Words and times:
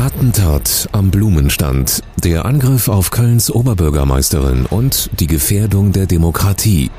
Attentat 0.00 0.88
am 0.92 1.10
Blumenstand, 1.10 2.02
der 2.24 2.46
Angriff 2.46 2.88
auf 2.88 3.10
Kölns 3.10 3.50
Oberbürgermeisterin 3.50 4.64
und 4.64 5.10
die 5.20 5.26
Gefährdung 5.26 5.92
der 5.92 6.06
Demokratie. 6.06 6.90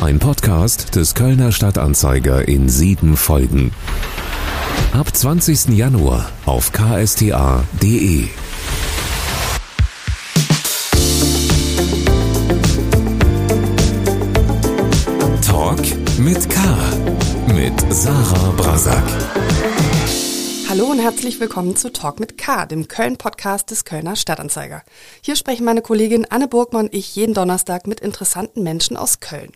Ein 0.00 0.20
Podcast 0.20 0.94
des 0.94 1.16
Kölner 1.16 1.50
Stadtanzeiger 1.50 2.46
in 2.46 2.68
sieben 2.68 3.16
Folgen. 3.16 3.72
Ab 4.92 5.16
20. 5.16 5.70
Januar 5.70 6.30
auf 6.44 6.70
ksta.de. 6.70 8.28
Talk 15.44 15.80
mit 16.18 16.48
K. 16.48 16.60
Mit 17.52 17.92
Sarah 17.92 18.52
Brasak. 18.56 19.55
Hallo 20.76 20.90
und 20.90 20.98
herzlich 20.98 21.40
willkommen 21.40 21.74
zu 21.74 21.90
Talk 21.90 22.20
mit 22.20 22.36
K, 22.36 22.66
dem 22.66 22.86
Köln-Podcast 22.86 23.70
des 23.70 23.86
Kölner 23.86 24.14
Stadtanzeiger. 24.14 24.82
Hier 25.22 25.34
sprechen 25.34 25.64
meine 25.64 25.80
Kollegin 25.80 26.26
Anne 26.28 26.48
Burgmann 26.48 26.88
und 26.88 26.94
ich 26.94 27.16
jeden 27.16 27.32
Donnerstag 27.32 27.86
mit 27.86 28.00
interessanten 28.00 28.62
Menschen 28.62 28.98
aus 28.98 29.20
Köln. 29.20 29.52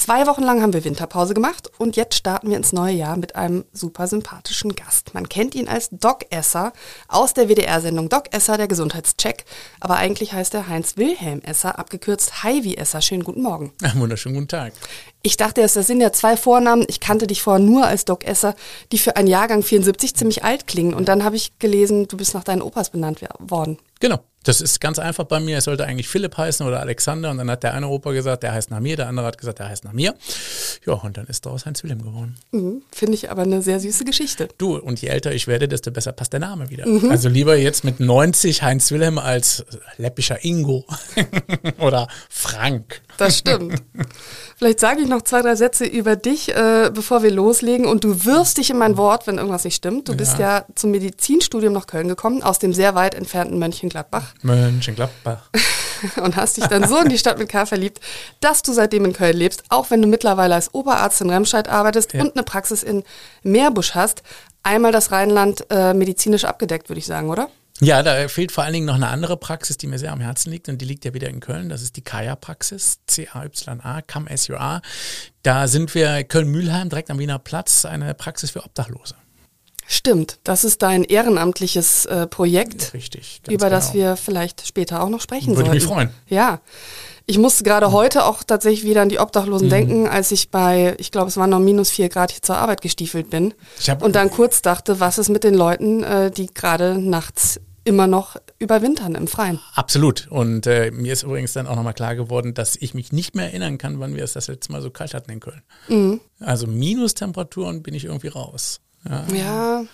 Zwei 0.00 0.26
Wochen 0.26 0.42
lang 0.42 0.62
haben 0.62 0.72
wir 0.72 0.82
Winterpause 0.82 1.34
gemacht 1.34 1.70
und 1.76 1.94
jetzt 1.94 2.14
starten 2.14 2.48
wir 2.48 2.56
ins 2.56 2.72
neue 2.72 2.94
Jahr 2.94 3.18
mit 3.18 3.36
einem 3.36 3.66
super 3.74 4.06
sympathischen 4.06 4.74
Gast. 4.74 5.12
Man 5.12 5.28
kennt 5.28 5.54
ihn 5.54 5.68
als 5.68 5.90
Doc 5.90 6.24
Esser 6.30 6.72
aus 7.06 7.34
der 7.34 7.50
WDR-Sendung 7.50 8.08
Doc 8.08 8.32
Esser, 8.32 8.56
der 8.56 8.66
Gesundheitscheck. 8.66 9.44
Aber 9.78 9.96
eigentlich 9.96 10.32
heißt 10.32 10.54
er 10.54 10.68
Heinz 10.68 10.96
Wilhelm 10.96 11.42
Esser, 11.42 11.78
abgekürzt 11.78 12.42
Heidi 12.42 12.76
Esser. 12.76 13.02
Schönen 13.02 13.24
guten 13.24 13.42
Morgen. 13.42 13.74
Ja, 13.82 13.92
wunderschönen 13.94 14.36
guten 14.36 14.48
Tag. 14.48 14.72
Ich 15.20 15.36
dachte 15.36 15.60
erst, 15.60 15.76
das 15.76 15.86
sind 15.86 16.00
ja 16.00 16.14
zwei 16.14 16.34
Vornamen. 16.38 16.86
Ich 16.88 17.00
kannte 17.00 17.26
dich 17.26 17.42
vorher 17.42 17.62
nur 17.62 17.86
als 17.86 18.06
Doc 18.06 18.24
Esser, 18.24 18.54
die 18.92 18.98
für 18.98 19.16
einen 19.16 19.28
Jahrgang 19.28 19.62
74 19.62 20.16
ziemlich 20.16 20.42
alt 20.44 20.66
klingen. 20.66 20.94
Und 20.94 21.10
dann 21.10 21.24
habe 21.24 21.36
ich 21.36 21.58
gelesen, 21.58 22.08
du 22.08 22.16
bist 22.16 22.32
nach 22.32 22.44
deinen 22.44 22.62
Opas 22.62 22.88
benannt 22.88 23.20
worden. 23.38 23.76
Genau. 24.00 24.20
Das 24.42 24.62
ist 24.62 24.80
ganz 24.80 24.98
einfach 24.98 25.24
bei 25.24 25.38
mir. 25.38 25.58
Es 25.58 25.64
sollte 25.64 25.84
eigentlich 25.84 26.08
Philipp 26.08 26.36
heißen 26.36 26.66
oder 26.66 26.80
Alexander. 26.80 27.30
Und 27.30 27.38
dann 27.38 27.50
hat 27.50 27.62
der 27.62 27.74
eine 27.74 27.88
Opa 27.88 28.12
gesagt, 28.12 28.42
der 28.42 28.52
heißt 28.52 28.70
nach 28.70 28.80
mir. 28.80 28.96
Der 28.96 29.06
andere 29.06 29.26
hat 29.26 29.36
gesagt, 29.36 29.58
der 29.58 29.68
heißt 29.68 29.84
nach 29.84 29.92
mir. 29.92 30.14
Ja, 30.86 30.94
und 30.94 31.18
dann 31.18 31.26
ist 31.26 31.44
daraus 31.44 31.66
Heinz 31.66 31.82
Wilhelm 31.82 32.02
geworden. 32.02 32.36
Mhm, 32.50 32.82
Finde 32.90 33.14
ich 33.14 33.30
aber 33.30 33.42
eine 33.42 33.60
sehr 33.60 33.80
süße 33.80 34.04
Geschichte. 34.04 34.48
Du, 34.56 34.76
und 34.76 35.00
je 35.02 35.08
älter 35.08 35.32
ich 35.32 35.46
werde, 35.46 35.68
desto 35.68 35.90
besser 35.90 36.12
passt 36.12 36.32
der 36.32 36.40
Name 36.40 36.70
wieder. 36.70 36.88
Mhm. 36.88 37.10
Also 37.10 37.28
lieber 37.28 37.56
jetzt 37.56 37.84
mit 37.84 38.00
90 38.00 38.62
Heinz 38.62 38.90
Wilhelm 38.90 39.18
als 39.18 39.64
läppischer 39.98 40.42
Ingo 40.42 40.86
oder 41.78 42.08
Frank. 42.30 43.02
Das 43.18 43.36
stimmt. 43.36 43.82
Vielleicht 44.56 44.80
sage 44.80 45.02
ich 45.02 45.08
noch 45.08 45.20
zwei, 45.22 45.42
drei 45.42 45.54
Sätze 45.54 45.84
über 45.84 46.16
dich, 46.16 46.54
äh, 46.54 46.90
bevor 46.92 47.22
wir 47.22 47.30
loslegen. 47.30 47.84
Und 47.84 48.04
du 48.04 48.24
wirst 48.24 48.56
dich 48.56 48.70
in 48.70 48.78
mein 48.78 48.96
Wort, 48.96 49.26
wenn 49.26 49.36
irgendwas 49.36 49.64
nicht 49.64 49.76
stimmt. 49.76 50.08
Du 50.08 50.12
ja. 50.12 50.16
bist 50.16 50.38
ja 50.38 50.64
zum 50.74 50.92
Medizinstudium 50.92 51.74
nach 51.74 51.86
Köln 51.86 52.08
gekommen, 52.08 52.42
aus 52.42 52.58
dem 52.58 52.72
sehr 52.72 52.94
weit 52.94 53.14
entfernten 53.14 53.58
Mönchengladbach. 53.58 54.29
Mönchengladbach. 54.42 55.50
und 56.22 56.36
hast 56.36 56.56
dich 56.56 56.66
dann 56.66 56.88
so 56.88 56.98
in 56.98 57.08
die 57.08 57.18
Stadt 57.18 57.38
mit 57.38 57.48
K 57.48 57.66
verliebt, 57.66 58.00
dass 58.40 58.62
du 58.62 58.72
seitdem 58.72 59.04
in 59.04 59.12
Köln 59.12 59.36
lebst, 59.36 59.64
auch 59.68 59.90
wenn 59.90 60.02
du 60.02 60.08
mittlerweile 60.08 60.54
als 60.54 60.72
Oberarzt 60.74 61.20
in 61.20 61.30
Remscheid 61.30 61.68
arbeitest 61.68 62.14
ja. 62.14 62.22
und 62.22 62.36
eine 62.36 62.42
Praxis 62.42 62.82
in 62.82 63.04
Meerbusch 63.42 63.94
hast. 63.94 64.22
Einmal 64.62 64.92
das 64.92 65.10
Rheinland 65.10 65.66
äh, 65.70 65.94
medizinisch 65.94 66.44
abgedeckt, 66.44 66.88
würde 66.88 66.98
ich 66.98 67.06
sagen, 67.06 67.30
oder? 67.30 67.48
Ja, 67.82 68.02
da 68.02 68.28
fehlt 68.28 68.52
vor 68.52 68.64
allen 68.64 68.74
Dingen 68.74 68.84
noch 68.84 68.96
eine 68.96 69.08
andere 69.08 69.38
Praxis, 69.38 69.78
die 69.78 69.86
mir 69.86 69.98
sehr 69.98 70.12
am 70.12 70.20
Herzen 70.20 70.50
liegt 70.50 70.68
und 70.68 70.82
die 70.82 70.84
liegt 70.84 71.06
ja 71.06 71.14
wieder 71.14 71.28
in 71.28 71.40
Köln. 71.40 71.70
Das 71.70 71.80
ist 71.80 71.96
die 71.96 72.02
Kaya-Praxis, 72.02 72.98
C-A-Y-A, 73.06 74.02
Come 74.02 74.28
S-U-A. 74.28 74.82
Da 75.42 75.66
sind 75.66 75.94
wir 75.94 76.22
Köln-Mühlheim, 76.24 76.90
direkt 76.90 77.10
am 77.10 77.18
Wiener 77.18 77.38
Platz, 77.38 77.86
eine 77.86 78.12
Praxis 78.12 78.50
für 78.50 78.64
Obdachlose. 78.64 79.14
Stimmt, 79.92 80.38
das 80.44 80.62
ist 80.62 80.82
dein 80.82 81.02
ehrenamtliches 81.02 82.06
äh, 82.06 82.28
Projekt, 82.28 82.94
Richtig, 82.94 83.42
über 83.48 83.66
genau. 83.66 83.70
das 83.70 83.92
wir 83.92 84.16
vielleicht 84.16 84.64
später 84.64 85.02
auch 85.02 85.08
noch 85.08 85.20
sprechen 85.20 85.56
Würde 85.56 85.70
sollten. 85.70 85.72
Würde 85.72 85.84
mich 85.84 85.84
freuen. 85.84 86.10
Ja. 86.28 86.60
Ich 87.26 87.38
musste 87.38 87.64
gerade 87.64 87.88
mhm. 87.88 87.92
heute 87.92 88.24
auch 88.24 88.44
tatsächlich 88.44 88.84
wieder 88.84 89.02
an 89.02 89.08
die 89.08 89.18
Obdachlosen 89.18 89.66
mhm. 89.66 89.70
denken, 89.70 90.08
als 90.08 90.30
ich 90.30 90.52
bei, 90.52 90.94
ich 90.98 91.10
glaube, 91.10 91.26
es 91.26 91.36
waren 91.36 91.50
noch 91.50 91.58
minus 91.58 91.90
vier 91.90 92.08
Grad 92.08 92.30
hier 92.30 92.40
zur 92.40 92.56
Arbeit 92.56 92.82
gestiefelt 92.82 93.30
bin. 93.30 93.52
und 93.98 94.14
dann 94.14 94.30
kurz 94.30 94.62
dachte, 94.62 95.00
was 95.00 95.18
ist 95.18 95.28
mit 95.28 95.42
den 95.42 95.54
Leuten, 95.54 96.04
äh, 96.04 96.30
die 96.30 96.46
gerade 96.46 96.96
nachts 96.96 97.60
immer 97.82 98.06
noch 98.06 98.36
überwintern 98.60 99.16
im 99.16 99.26
Freien. 99.26 99.58
Absolut. 99.74 100.28
Und 100.30 100.68
äh, 100.68 100.92
mir 100.92 101.12
ist 101.12 101.24
übrigens 101.24 101.52
dann 101.52 101.66
auch 101.66 101.74
nochmal 101.74 101.94
klar 101.94 102.14
geworden, 102.14 102.54
dass 102.54 102.76
ich 102.76 102.94
mich 102.94 103.10
nicht 103.10 103.34
mehr 103.34 103.46
erinnern 103.46 103.76
kann, 103.76 103.98
wann 103.98 104.14
wir 104.14 104.22
es 104.22 104.34
das 104.34 104.46
letzte 104.46 104.70
Mal 104.70 104.82
so 104.82 104.90
kalt 104.90 105.14
hatten 105.14 105.32
in 105.32 105.40
Köln. 105.40 105.62
Mhm. 105.88 106.20
Also 106.38 106.68
Minustemperaturen 106.68 107.82
bin 107.82 107.94
ich 107.94 108.04
irgendwie 108.04 108.28
raus. 108.28 108.80
Ja, 109.08 109.24
ja 109.34 109.84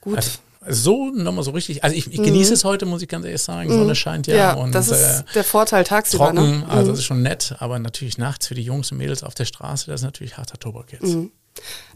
gut. 0.00 0.16
Also, 0.16 0.30
so 0.68 1.10
nochmal 1.10 1.42
so 1.42 1.50
richtig, 1.50 1.82
also 1.82 1.96
ich, 1.96 2.06
ich 2.06 2.22
genieße 2.22 2.50
mhm. 2.50 2.54
es 2.54 2.64
heute, 2.64 2.86
muss 2.86 3.02
ich 3.02 3.08
ganz 3.08 3.24
ehrlich 3.24 3.42
sagen. 3.42 3.68
Mhm. 3.68 3.78
Sonne 3.78 3.94
scheint 3.94 4.26
ja. 4.26 4.34
ja 4.36 4.52
und, 4.54 4.74
das 4.74 4.88
ist 4.88 5.02
äh, 5.02 5.22
der 5.34 5.44
Vorteil 5.44 5.84
tagsüber. 5.84 6.26
Trocken, 6.26 6.60
ne? 6.60 6.68
also 6.68 6.90
das 6.90 7.00
ist 7.00 7.04
schon 7.04 7.22
nett, 7.22 7.56
aber 7.58 7.78
natürlich 7.78 8.18
nachts 8.18 8.46
für 8.46 8.54
die 8.54 8.62
Jungs 8.62 8.92
und 8.92 8.98
Mädels 8.98 9.22
auf 9.22 9.34
der 9.34 9.44
Straße, 9.44 9.90
das 9.90 10.00
ist 10.00 10.04
natürlich 10.04 10.36
harter 10.36 10.58
Tobak 10.58 10.92
jetzt. 10.92 11.14
Mhm. 11.14 11.32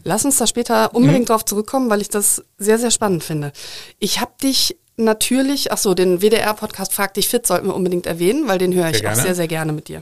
Lass 0.03 0.25
uns 0.25 0.37
da 0.37 0.47
später 0.47 0.93
unbedingt 0.93 1.23
mhm. 1.23 1.27
drauf 1.27 1.45
zurückkommen, 1.45 1.89
weil 1.89 2.01
ich 2.01 2.09
das 2.09 2.43
sehr, 2.57 2.77
sehr 2.77 2.91
spannend 2.91 3.23
finde. 3.23 3.51
Ich 3.99 4.19
habe 4.19 4.31
dich 4.41 4.77
natürlich, 4.97 5.71
ach 5.71 5.77
so, 5.77 5.93
den 5.93 6.21
WDR-Podcast 6.21 6.91
Frag 6.91 7.13
dich 7.13 7.29
fit 7.29 7.45
sollten 7.45 7.67
wir 7.67 7.75
unbedingt 7.75 8.07
erwähnen, 8.07 8.47
weil 8.47 8.57
den 8.57 8.73
höre 8.73 8.89
ich 8.89 8.97
sehr 8.97 9.11
auch 9.11 9.15
sehr, 9.15 9.35
sehr 9.35 9.47
gerne 9.47 9.71
mit 9.71 9.87
dir. 9.87 10.01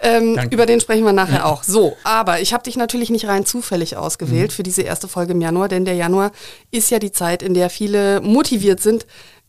Ähm, 0.00 0.38
über 0.50 0.66
den 0.66 0.80
sprechen 0.80 1.04
wir 1.04 1.12
nachher 1.12 1.38
ja. 1.38 1.44
auch. 1.44 1.62
So, 1.62 1.96
aber 2.04 2.40
ich 2.40 2.52
habe 2.52 2.62
dich 2.62 2.76
natürlich 2.76 3.10
nicht 3.10 3.26
rein 3.26 3.46
zufällig 3.46 3.96
ausgewählt 3.96 4.50
mhm. 4.50 4.54
für 4.54 4.62
diese 4.62 4.82
erste 4.82 5.08
Folge 5.08 5.32
im 5.32 5.40
Januar, 5.40 5.68
denn 5.68 5.84
der 5.84 5.94
Januar 5.94 6.32
ist 6.70 6.90
ja 6.90 6.98
die 6.98 7.12
Zeit, 7.12 7.42
in 7.42 7.54
der 7.54 7.70
viele 7.70 8.20
motiviert 8.20 8.80
sind, 8.80 9.06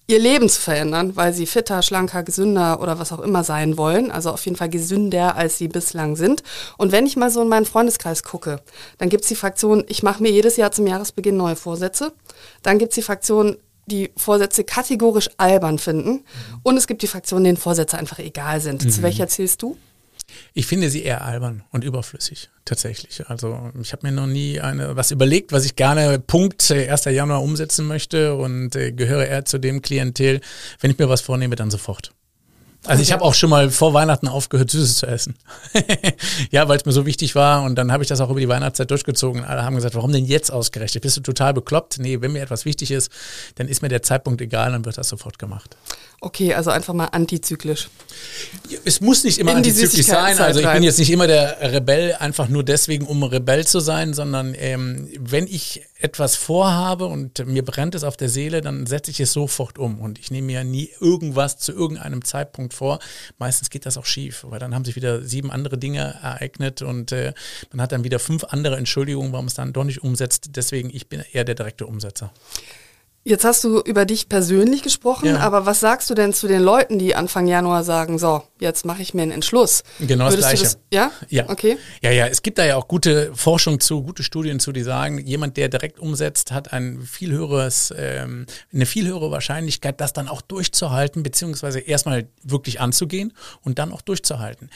ihr 0.09 0.19
Leben 0.19 0.47
zu 0.47 0.61
verändern, 0.61 1.17
weil 1.17 1.33
sie 1.33 1.45
fitter, 1.45 1.81
schlanker, 1.81 2.23
gesünder 2.23 2.81
oder 2.81 2.97
was 2.97 3.11
auch 3.11 3.19
immer 3.19 3.43
sein 3.43 3.77
wollen. 3.77 4.09
Also 4.09 4.31
auf 4.31 4.45
jeden 4.45 4.55
Fall 4.55 4.69
gesünder, 4.69 5.35
als 5.35 5.57
sie 5.57 5.67
bislang 5.67 6.15
sind. 6.15 6.43
Und 6.77 6.93
wenn 6.93 7.05
ich 7.05 7.17
mal 7.17 7.29
so 7.29 7.41
in 7.41 7.49
meinen 7.49 7.65
Freundeskreis 7.65 8.23
gucke, 8.23 8.61
dann 8.97 9.09
gibt's 9.09 9.27
die 9.27 9.35
Fraktion, 9.35 9.83
ich 9.89 10.03
mache 10.03 10.23
mir 10.23 10.31
jedes 10.31 10.55
Jahr 10.55 10.71
zum 10.71 10.87
Jahresbeginn 10.87 11.35
neue 11.35 11.57
Vorsätze. 11.57 12.13
Dann 12.63 12.79
gibt's 12.79 12.95
die 12.95 13.01
Fraktion, 13.01 13.57
die 13.87 14.11
Vorsätze 14.15 14.63
kategorisch 14.63 15.29
albern 15.37 15.79
finden. 15.79 16.11
Mhm. 16.11 16.23
Und 16.63 16.77
es 16.77 16.87
gibt 16.87 17.01
die 17.01 17.07
Fraktionen, 17.07 17.45
denen 17.45 17.57
Vorsätze 17.57 17.97
einfach 17.97 18.19
egal 18.19 18.61
sind. 18.61 18.83
Mhm. 18.83 18.89
Zu 18.89 19.01
welcher 19.01 19.27
zählst 19.27 19.61
du? 19.61 19.77
Ich 20.53 20.67
finde 20.67 20.89
sie 20.89 21.03
eher 21.03 21.23
albern 21.23 21.63
und 21.71 21.83
überflüssig, 21.83 22.49
tatsächlich. 22.65 23.27
Also 23.29 23.71
ich 23.81 23.93
habe 23.93 24.05
mir 24.05 24.11
noch 24.11 24.27
nie 24.27 24.59
eine, 24.59 24.95
was 24.95 25.11
überlegt, 25.11 25.51
was 25.51 25.65
ich 25.65 25.75
gerne 25.75 26.19
Punkt 26.19 26.69
1. 26.69 27.05
Januar 27.05 27.41
umsetzen 27.41 27.87
möchte 27.87 28.35
und 28.35 28.75
äh, 28.75 28.91
gehöre 28.91 29.25
eher 29.25 29.45
zu 29.45 29.57
dem 29.57 29.81
Klientel, 29.81 30.41
wenn 30.81 30.91
ich 30.91 30.99
mir 30.99 31.07
was 31.07 31.21
vornehme, 31.21 31.55
dann 31.55 31.71
sofort. 31.71 32.11
Also 32.85 33.01
ich 33.01 33.11
habe 33.11 33.23
auch 33.23 33.33
schon 33.33 33.49
mal 33.49 33.69
vor 33.69 33.93
Weihnachten 33.93 34.27
aufgehört, 34.27 34.71
Süßes 34.71 34.97
zu 34.97 35.07
essen. 35.07 35.35
ja, 36.51 36.67
weil 36.67 36.77
es 36.77 36.85
mir 36.85 36.91
so 36.91 37.05
wichtig 37.05 37.35
war 37.35 37.63
und 37.63 37.75
dann 37.75 37.91
habe 37.91 38.03
ich 38.03 38.09
das 38.09 38.21
auch 38.21 38.29
über 38.29 38.39
die 38.39 38.47
Weihnachtszeit 38.47 38.89
durchgezogen. 38.89 39.43
Alle 39.43 39.63
haben 39.63 39.75
gesagt, 39.75 39.95
warum 39.95 40.11
denn 40.11 40.25
jetzt 40.25 40.51
ausgerechnet? 40.51 41.03
Bist 41.03 41.17
du 41.17 41.21
total 41.21 41.53
bekloppt? 41.53 41.99
Nee, 41.99 42.21
wenn 42.21 42.31
mir 42.31 42.41
etwas 42.41 42.65
wichtig 42.65 42.91
ist, 42.91 43.11
dann 43.55 43.67
ist 43.67 43.81
mir 43.81 43.89
der 43.89 44.03
Zeitpunkt 44.03 44.41
egal, 44.41 44.71
dann 44.71 44.85
wird 44.85 44.97
das 44.97 45.09
sofort 45.09 45.37
gemacht. 45.37 45.75
Okay, 46.19 46.53
also 46.53 46.71
einfach 46.71 46.93
mal 46.93 47.05
antizyklisch. 47.05 47.89
Es 48.85 49.01
muss 49.01 49.23
nicht 49.23 49.37
immer 49.37 49.55
antizyklisch 49.55 50.05
sein. 50.05 50.39
Also 50.39 50.61
ich 50.61 50.71
bin 50.71 50.83
jetzt 50.83 50.97
nicht 50.97 51.11
immer 51.11 51.27
der 51.27 51.73
Rebell, 51.73 52.15
einfach 52.15 52.47
nur 52.47 52.63
deswegen, 52.63 53.05
um 53.05 53.21
Rebell 53.23 53.67
zu 53.67 53.79
sein, 53.79 54.13
sondern 54.13 54.55
ähm, 54.57 55.09
wenn 55.19 55.45
ich 55.45 55.83
etwas 55.99 56.35
vorhabe 56.35 57.05
und 57.05 57.45
mir 57.45 57.63
brennt 57.63 57.95
es 57.95 58.03
auf 58.03 58.17
der 58.17 58.29
Seele, 58.29 58.61
dann 58.61 58.85
setze 58.85 59.11
ich 59.11 59.19
es 59.19 59.33
sofort 59.33 59.77
um. 59.79 59.99
Und 59.99 60.19
ich 60.19 60.31
nehme 60.31 60.47
mir 60.47 60.63
nie 60.63 60.89
irgendwas 60.99 61.57
zu 61.57 61.71
irgendeinem 61.71 62.23
Zeitpunkt 62.23 62.73
vor. 62.73 62.99
Meistens 63.37 63.69
geht 63.69 63.85
das 63.85 63.97
auch 63.97 64.05
schief, 64.05 64.45
weil 64.47 64.59
dann 64.59 64.75
haben 64.75 64.85
sich 64.85 64.95
wieder 64.95 65.23
sieben 65.23 65.51
andere 65.51 65.77
Dinge 65.77 66.19
ereignet 66.21 66.81
und 66.81 67.11
äh, 67.11 67.33
man 67.71 67.81
hat 67.81 67.91
dann 67.91 68.03
wieder 68.03 68.19
fünf 68.19 68.43
andere 68.45 68.77
Entschuldigungen, 68.77 69.31
warum 69.31 69.47
es 69.47 69.55
dann 69.55 69.73
doch 69.73 69.83
nicht 69.83 70.03
umsetzt. 70.03 70.51
Deswegen, 70.55 70.89
ich 70.93 71.07
bin 71.09 71.23
eher 71.31 71.43
der 71.43 71.55
direkte 71.55 71.85
Umsetzer. 71.85 72.31
Jetzt 73.27 73.43
hast 73.43 73.61
du 73.65 73.81
über 73.81 74.05
dich 74.05 74.29
persönlich 74.29 74.83
gesprochen, 74.83 75.25
ja. 75.25 75.39
aber 75.39 75.65
was 75.65 75.81
sagst 75.81 76.09
du 76.09 76.13
denn 76.13 76.31
zu 76.31 76.47
den 76.47 76.61
Leuten, 76.61 76.97
die 76.97 77.13
Anfang 77.13 77.45
Januar 77.45 77.83
sagen, 77.83 78.17
so, 78.17 78.41
jetzt 78.59 78.85
mache 78.85 79.01
ich 79.01 79.13
mir 79.13 79.21
einen 79.21 79.31
Entschluss? 79.31 79.83
Genau 79.99 80.25
Würdest 80.25 80.43
das 80.43 80.49
Gleiche. 80.49 80.63
Das, 80.63 80.79
ja? 80.91 81.11
Ja. 81.29 81.49
Okay. 81.49 81.77
Ja, 82.01 82.11
ja, 82.11 82.27
es 82.27 82.41
gibt 82.41 82.57
da 82.57 82.65
ja 82.65 82.75
auch 82.75 82.87
gute 82.87 83.31
Forschung 83.35 83.79
zu, 83.79 84.03
gute 84.03 84.23
Studien 84.23 84.59
zu, 84.59 84.71
die 84.71 84.83
sagen, 84.83 85.25
jemand, 85.25 85.57
der 85.57 85.69
direkt 85.69 85.99
umsetzt, 85.99 86.51
hat 86.51 86.73
ein 86.73 87.01
viel 87.01 87.31
höheres, 87.31 87.93
ähm, 87.97 88.45
eine 88.73 88.85
viel 88.85 89.07
höhere 89.07 89.31
Wahrscheinlichkeit, 89.31 90.01
das 90.01 90.13
dann 90.13 90.27
auch 90.27 90.41
durchzuhalten, 90.41 91.23
beziehungsweise 91.23 91.79
erstmal 91.79 92.27
wirklich 92.43 92.79
anzugehen 92.79 93.33
und 93.61 93.79
dann 93.79 93.91
auch 93.91 94.01
durchzuhalten. 94.01 94.69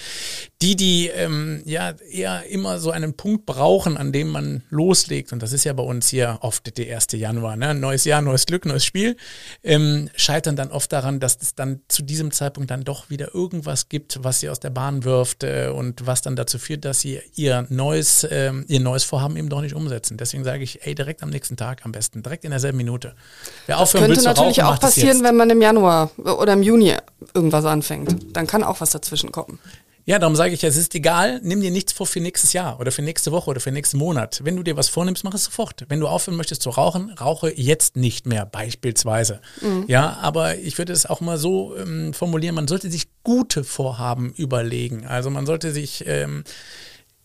Die, 0.62 0.75
die 0.75 1.07
ähm, 1.07 1.62
ja 1.66 1.94
eher 2.10 2.45
immer 2.50 2.80
so 2.80 2.92
einen 2.92 3.16
Punkt 3.16 3.45
brauchen, 3.45 3.98
an 3.98 4.12
dem 4.12 4.30
man 4.30 4.63
loslegt, 4.69 5.33
und 5.33 5.42
das 5.42 5.54
ist 5.54 5.63
ja 5.63 5.74
bei 5.74 5.83
uns 5.83 6.10
hier 6.10 6.39
oft 6.42 6.78
der 6.78 6.95
1. 6.95 7.07
Januar, 7.13 7.56
ne? 7.56 7.74
neues 7.74 8.06
Jahr, 8.06 8.22
neues 8.22 8.45
Glück, 8.45 8.66
neues 8.66 8.86
Spiel, 8.86 9.18
ähm, 9.63 10.10
scheitern 10.16 10.56
dann 10.56 10.72
oft 10.72 10.92
daran, 10.92 11.19
dass 11.19 11.38
es 11.42 11.56
dann 11.56 11.81
zu 11.88 12.04
diesem 12.04 12.31
Zeitpunkt 12.31 12.72
dann 12.72 12.83
doch 12.83 13.10
wieder 13.10 13.33
irgendwas 13.33 13.70
irgendwas 13.71 13.89
gibt, 13.89 14.23
was 14.23 14.39
sie 14.39 14.50
aus 14.50 14.59
der 14.59 14.69
Bahn 14.69 15.03
wirft 15.03 15.44
äh, 15.44 15.69
und 15.73 16.06
was 16.06 16.21
dann 16.21 16.35
dazu 16.35 16.59
führt, 16.59 16.85
dass 16.85 17.00
sie 17.00 17.19
ihr 17.35 17.65
neues, 17.69 18.23
äh, 18.23 18.51
ihr 18.68 18.79
neues 18.79 19.03
Vorhaben 19.03 19.38
eben 19.38 19.50
doch 19.50 19.62
nicht 19.62 19.75
umsetzen. 19.75 20.18
Deswegen 20.18 20.44
sage 20.44 20.63
ich, 20.63 20.85
ey, 20.85 20.94
direkt 20.94 21.23
am 21.23 21.29
nächsten 21.29 21.57
Tag 21.57 21.85
am 21.85 21.91
besten, 21.91 22.21
direkt 22.21 22.44
in 22.44 22.51
derselben 22.51 22.77
Minute. 22.77 23.13
Wer 23.68 23.77
das 23.77 23.94
könnte 23.94 24.21
natürlich 24.21 24.59
rauchen, 24.59 24.75
auch 24.75 24.79
passieren, 24.79 25.23
wenn 25.23 25.35
man 25.35 25.50
im 25.50 25.62
Januar 25.62 26.12
oder 26.18 26.53
im 26.53 26.63
Juni 26.63 26.95
irgendwas 27.33 27.65
anfängt. 27.65 28.35
Dann 28.35 28.47
kann 28.47 28.63
auch 28.63 28.81
was 28.81 28.91
dazwischen 28.91 29.31
kommen. 29.31 29.59
Ja, 30.06 30.19
darum 30.19 30.36
sage 30.36 30.53
ich, 30.53 30.63
es 30.63 30.77
ist 30.77 30.95
egal, 30.95 31.39
nimm 31.44 31.62
dir 31.62 31.71
nichts 31.71 31.94
vor 31.94 32.07
für 32.07 32.19
nächstes 32.19 32.53
Jahr 32.53 32.80
oder 32.80 32.92
für 32.92 33.01
nächste 33.01 33.31
Woche 33.31 33.50
oder 33.50 33.59
für 33.59 33.71
nächsten 33.71 33.98
Monat. 33.98 34.42
Wenn 34.44 34.56
du 34.56 34.63
dir 34.63 34.75
was 34.75 34.89
vornimmst, 34.89 35.24
mach 35.24 35.33
es 35.33 35.45
sofort. 35.45 35.86
Wenn 35.89 36.00
du 36.00 36.07
aufhören 36.07 36.38
möchtest 36.38 36.63
zu 36.63 36.71
rauchen, 36.71 37.12
rauche 37.12 37.53
jetzt 37.56 37.95
nicht 37.95 38.25
mehr, 38.25 38.45
beispielsweise. 38.45 39.42
Mhm. 39.62 39.86
Ja, 39.88 40.18
aber 40.21 40.57
ich 40.57 40.77
würde 40.77 40.94
es 40.94 41.06
auch 41.06 41.21
mal 41.21 41.38
so 41.38 41.75
ähm, 41.77 42.13
formulieren, 42.13 42.56
man 42.56 42.68
sollte 42.68 42.89
sich 42.89 43.09
gute 43.24 43.63
Vorhaben 43.63 44.33
überlegen. 44.33 45.06
Also 45.06 45.30
man 45.30 45.45
sollte 45.45 45.71
sich 45.71 46.04
ähm, 46.07 46.44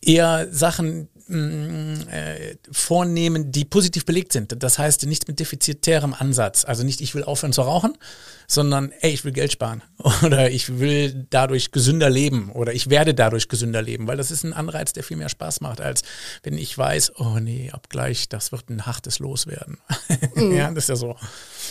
eher 0.03 0.49
Sachen 0.51 1.09
äh, 1.29 2.57
vornehmen, 2.71 3.51
die 3.51 3.65
positiv 3.65 4.05
belegt 4.05 4.33
sind. 4.33 4.63
Das 4.63 4.79
heißt, 4.79 5.07
nichts 5.07 5.27
mit 5.27 5.41
defizitärem 5.41 6.15
Ansatz. 6.15 6.65
Also 6.65 6.85
nicht, 6.85 7.01
ich 7.01 7.15
will 7.15 7.25
aufhören 7.25 7.53
zu 7.53 7.63
rauchen, 7.63 7.99
sondern, 8.47 8.93
ey, 9.01 9.11
ich 9.11 9.25
will 9.25 9.33
Geld 9.33 9.51
sparen 9.51 9.83
oder 10.23 10.51
ich 10.51 10.79
will 10.79 11.27
dadurch 11.31 11.73
gesünder 11.73 12.11
leben 12.11 12.51
oder 12.53 12.73
ich 12.73 12.91
werde 12.91 13.13
dadurch 13.13 13.49
gesünder 13.49 13.83
leben, 13.83 14.07
weil 14.07 14.17
das 14.17 14.31
ist 14.31 14.45
ein 14.45 14.53
Anreiz, 14.53 14.93
der 14.93 15.03
viel 15.03 15.17
mehr 15.17 15.29
Spaß 15.29 15.61
macht, 15.63 15.81
als 15.81 16.03
wenn 16.45 16.57
ich 16.57 16.77
weiß, 16.79 17.15
oh 17.17 17.41
nee, 17.41 17.71
ab 17.73 17.89
gleich, 17.89 18.29
das 18.29 18.53
wird 18.53 18.71
ein 18.71 18.87
hartes 18.87 19.19
Loswerden. 19.19 19.79
Mhm. 20.35 20.55
ja, 20.55 20.71
das 20.71 20.85
ist 20.85 20.89
ja 20.89 20.97
so. 20.97 21.17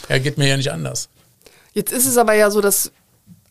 Ja, 0.10 0.18
geht 0.18 0.38
mir 0.38 0.48
ja 0.48 0.58
nicht 0.58 0.72
anders. 0.72 1.10
Jetzt 1.74 1.92
ist 1.92 2.06
es 2.06 2.18
aber 2.18 2.34
ja 2.34 2.50
so, 2.50 2.62
dass 2.62 2.92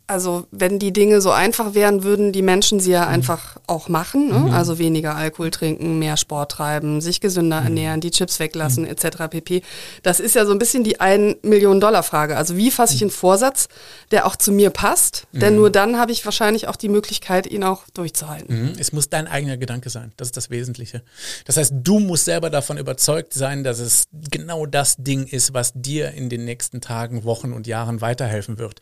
also 0.06 0.46
wenn 0.50 0.78
die 0.78 0.92
Dinge 0.92 1.22
so 1.22 1.30
einfach 1.30 1.74
wären, 1.74 2.04
würden 2.04 2.32
die 2.32 2.42
Menschen 2.42 2.78
sie 2.78 2.90
ja 2.90 3.06
mhm. 3.06 3.14
einfach 3.14 3.56
auch 3.66 3.88
machen. 3.88 4.28
Ne? 4.28 4.38
Mhm. 4.38 4.50
Also 4.50 4.78
weniger 4.78 5.16
Alkohol 5.16 5.50
trinken, 5.50 5.98
mehr 5.98 6.18
Sport 6.18 6.52
treiben, 6.52 7.00
sich 7.00 7.20
gesünder 7.20 7.60
mhm. 7.60 7.66
ernähren, 7.66 8.00
die 8.02 8.10
Chips 8.10 8.38
weglassen 8.38 8.84
mhm. 8.84 8.90
etc. 8.90 9.28
pp. 9.30 9.62
Das 10.02 10.20
ist 10.20 10.34
ja 10.34 10.44
so 10.44 10.52
ein 10.52 10.58
bisschen 10.58 10.84
die 10.84 11.00
1 11.00 11.36
Million 11.42 11.80
Dollar 11.80 12.02
Frage. 12.02 12.36
Also 12.36 12.56
wie 12.56 12.70
fasse 12.70 12.94
ich 12.94 13.00
mhm. 13.00 13.06
einen 13.06 13.10
Vorsatz, 13.12 13.68
der 14.10 14.26
auch 14.26 14.36
zu 14.36 14.52
mir 14.52 14.68
passt? 14.68 15.26
Denn 15.32 15.54
mhm. 15.54 15.60
nur 15.60 15.70
dann 15.70 15.98
habe 15.98 16.12
ich 16.12 16.24
wahrscheinlich 16.26 16.68
auch 16.68 16.76
die 16.76 16.90
Möglichkeit, 16.90 17.46
ihn 17.46 17.64
auch 17.64 17.84
durchzuhalten. 17.94 18.76
Es 18.78 18.92
muss 18.92 19.08
dein 19.08 19.26
eigener 19.26 19.56
Gedanke 19.56 19.88
sein. 19.88 20.12
Das 20.18 20.28
ist 20.28 20.36
das 20.36 20.50
Wesentliche. 20.50 21.02
Das 21.46 21.56
heißt, 21.56 21.72
du 21.82 21.98
musst 21.98 22.26
selber 22.26 22.50
davon 22.50 22.76
überzeugt 22.76 23.32
sein, 23.32 23.64
dass 23.64 23.78
es 23.78 24.04
genau 24.30 24.66
das 24.66 24.96
Ding 24.98 25.26
ist, 25.26 25.54
was 25.54 25.72
dir 25.74 26.10
in 26.10 26.28
den 26.28 26.44
nächsten 26.44 26.82
Tagen, 26.82 27.24
Wochen 27.24 27.52
und 27.52 27.66
Jahren 27.66 28.02
weiterhelfen 28.02 28.58
wird. 28.58 28.80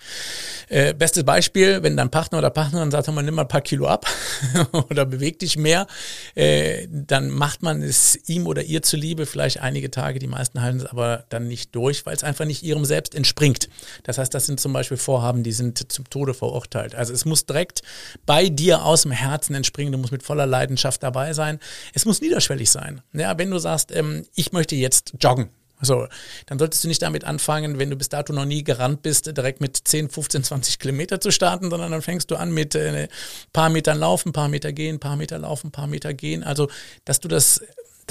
Äh, 0.68 0.94
bestes 1.12 1.24
Beispiel, 1.24 1.82
wenn 1.82 1.96
dein 1.96 2.10
Partner 2.10 2.38
oder 2.38 2.50
Partnerin 2.50 2.90
sagt, 2.90 3.08
man 3.08 3.24
nimm 3.24 3.34
mal 3.34 3.42
ein 3.42 3.48
paar 3.48 3.60
Kilo 3.60 3.86
ab 3.86 4.06
oder 4.90 5.04
beweg 5.04 5.38
dich 5.38 5.56
mehr, 5.56 5.86
äh, 6.34 6.86
dann 6.90 7.30
macht 7.30 7.62
man 7.62 7.82
es 7.82 8.18
ihm 8.28 8.46
oder 8.46 8.62
ihr 8.62 8.82
zuliebe 8.82 9.26
vielleicht 9.26 9.60
einige 9.60 9.90
Tage, 9.90 10.18
die 10.18 10.26
meisten 10.26 10.62
halten 10.62 10.78
es 10.78 10.86
aber 10.86 11.24
dann 11.28 11.48
nicht 11.48 11.74
durch, 11.74 12.06
weil 12.06 12.16
es 12.16 12.24
einfach 12.24 12.46
nicht 12.46 12.62
ihrem 12.62 12.84
Selbst 12.84 13.14
entspringt. 13.14 13.68
Das 14.04 14.18
heißt, 14.18 14.32
das 14.32 14.46
sind 14.46 14.58
zum 14.58 14.72
Beispiel 14.72 14.96
Vorhaben, 14.96 15.42
die 15.42 15.52
sind 15.52 15.92
zum 15.92 16.08
Tode 16.08 16.32
verurteilt. 16.32 16.94
Also 16.94 17.12
es 17.12 17.24
muss 17.24 17.44
direkt 17.44 17.82
bei 18.24 18.48
dir 18.48 18.84
aus 18.84 19.02
dem 19.02 19.12
Herzen 19.12 19.54
entspringen, 19.54 19.92
du 19.92 19.98
musst 19.98 20.12
mit 20.12 20.22
voller 20.22 20.46
Leidenschaft 20.46 21.02
dabei 21.02 21.34
sein. 21.34 21.58
Es 21.92 22.06
muss 22.06 22.20
niederschwellig 22.20 22.70
sein. 22.70 23.02
Ja, 23.12 23.36
wenn 23.36 23.50
du 23.50 23.58
sagst, 23.58 23.94
ähm, 23.94 24.24
ich 24.34 24.52
möchte 24.52 24.76
jetzt 24.76 25.14
joggen, 25.20 25.50
so, 25.82 26.06
dann 26.46 26.58
solltest 26.58 26.84
du 26.84 26.88
nicht 26.88 27.02
damit 27.02 27.24
anfangen, 27.24 27.78
wenn 27.78 27.90
du 27.90 27.96
bis 27.96 28.08
dato 28.08 28.32
noch 28.32 28.44
nie 28.44 28.62
gerannt 28.62 29.02
bist, 29.02 29.26
direkt 29.36 29.60
mit 29.60 29.76
10, 29.76 30.10
15, 30.10 30.44
20 30.44 30.78
Kilometer 30.78 31.20
zu 31.20 31.32
starten, 31.32 31.70
sondern 31.70 31.90
dann 31.90 32.02
fängst 32.02 32.30
du 32.30 32.36
an 32.36 32.52
mit 32.52 32.76
äh, 32.76 33.08
paar 33.52 33.68
Metern 33.68 33.98
laufen, 33.98 34.32
paar 34.32 34.48
Meter 34.48 34.72
gehen, 34.72 35.00
paar 35.00 35.16
Meter 35.16 35.38
laufen, 35.38 35.72
paar 35.72 35.88
Meter 35.88 36.14
gehen. 36.14 36.44
Also, 36.44 36.68
dass 37.04 37.18
du 37.18 37.26
das 37.28 37.60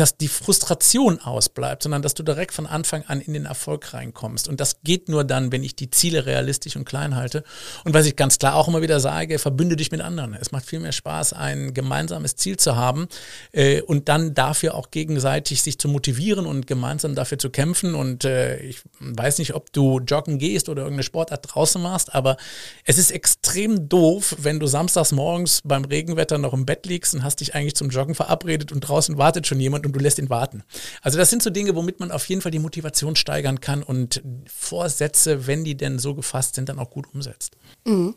dass 0.02 0.18
die 0.18 0.30
Frustration 0.30 1.20
ausbleibt, 1.20 1.84
sondern 1.84 2.02
dass 2.02 2.16
du 2.16 2.24
direkt 2.24 2.56
von 2.56 2.66
Anfang 2.66 3.04
an 3.06 3.22
in 3.22 3.34
den 3.34 3.46
Erfolg 3.46 3.94
reinkommst. 3.94 4.48
Und 4.48 4.60
das 4.60 4.82
geht 4.84 5.10
nur 5.10 5.24
dann, 5.24 5.52
wenn 5.52 5.64
ich 5.64 5.76
die 5.76 5.92
Ziele 5.92 6.26
realistisch 6.26 6.76
und 6.76 6.86
klein 6.86 7.16
halte. 7.16 7.44
Und 7.84 7.94
was 7.94 8.08
ich 8.08 8.16
ganz 8.16 8.40
klar 8.40 8.56
auch 8.56 8.68
immer 8.68 8.82
wieder 8.82 9.00
sage, 9.00 9.38
verbünde 9.38 9.76
dich 9.76 9.92
mit 9.92 10.02
anderen. 10.02 10.34
Es 10.34 10.52
macht 10.52 10.66
viel 10.66 10.80
mehr 10.80 10.92
Spaß, 10.92 11.34
ein 11.34 11.76
gemeinsames 11.76 12.36
Ziel 12.36 12.58
zu 12.58 12.76
haben 12.76 13.10
äh, 13.52 13.82
und 13.84 14.10
dann 14.10 14.34
dafür 14.34 14.74
auch 14.74 14.90
gegenseitig 14.90 15.62
sich 15.62 15.78
zu 15.78 15.88
motivieren 15.88 16.48
und 16.48 16.66
gemeinsam 16.66 17.14
dafür 17.14 17.38
zu 17.38 17.52
kämpfen. 17.52 17.94
Und 17.94 18.26
äh, 18.26 18.58
ich 18.58 18.82
weiß 19.00 19.38
nicht, 19.38 19.54
ob 19.54 19.72
du 19.72 20.00
joggen 20.00 20.40
gehst 20.40 20.68
oder 20.68 20.82
irgendeine 20.82 21.04
Sportart 21.04 21.46
draußen 21.48 21.80
machst, 21.80 22.16
aber 22.16 22.38
es 22.86 22.98
ist 22.98 23.12
extrem 23.12 23.88
doof, 23.88 24.36
wenn 24.40 24.60
du 24.60 24.66
samstags 24.66 25.12
morgens 25.12 25.62
beim 25.64 25.86
Regenwetter 25.86 26.40
noch 26.40 26.54
im 26.54 26.66
Bett 26.66 26.88
liegst 26.88 27.14
und 27.14 27.24
hast 27.24 27.40
dich 27.40 27.54
eigentlich 27.54 27.76
zum 27.76 27.92
Joggen 27.92 28.16
verabredet 28.16 28.72
und 28.72 28.80
draußen 28.80 29.20
wartet 29.20 29.46
schon 29.46 29.60
jemand 29.60 29.84
und 29.92 29.96
du 29.98 30.00
lässt 30.00 30.20
ihn 30.20 30.30
warten. 30.30 30.64
Also 31.02 31.18
das 31.18 31.30
sind 31.30 31.44
so 31.44 31.50
Dinge, 31.50 31.76
womit 31.76 32.00
man 32.00 32.12
auf 32.12 32.26
jeden 32.28 32.42
Fall 32.42 32.52
die 32.52 32.60
Motivation 32.60 33.16
steigern 33.16 33.60
kann 33.60 33.84
und 33.84 34.22
Vorsätze, 34.48 35.48
wenn 35.48 35.64
die 35.64 35.76
denn 35.76 36.00
so 36.00 36.16
gefasst 36.16 36.56
sind, 36.56 36.70
dann 36.70 36.80
auch 36.80 36.90
gut 36.90 37.08
umsetzt. 37.14 37.56
Mhm. 37.86 38.16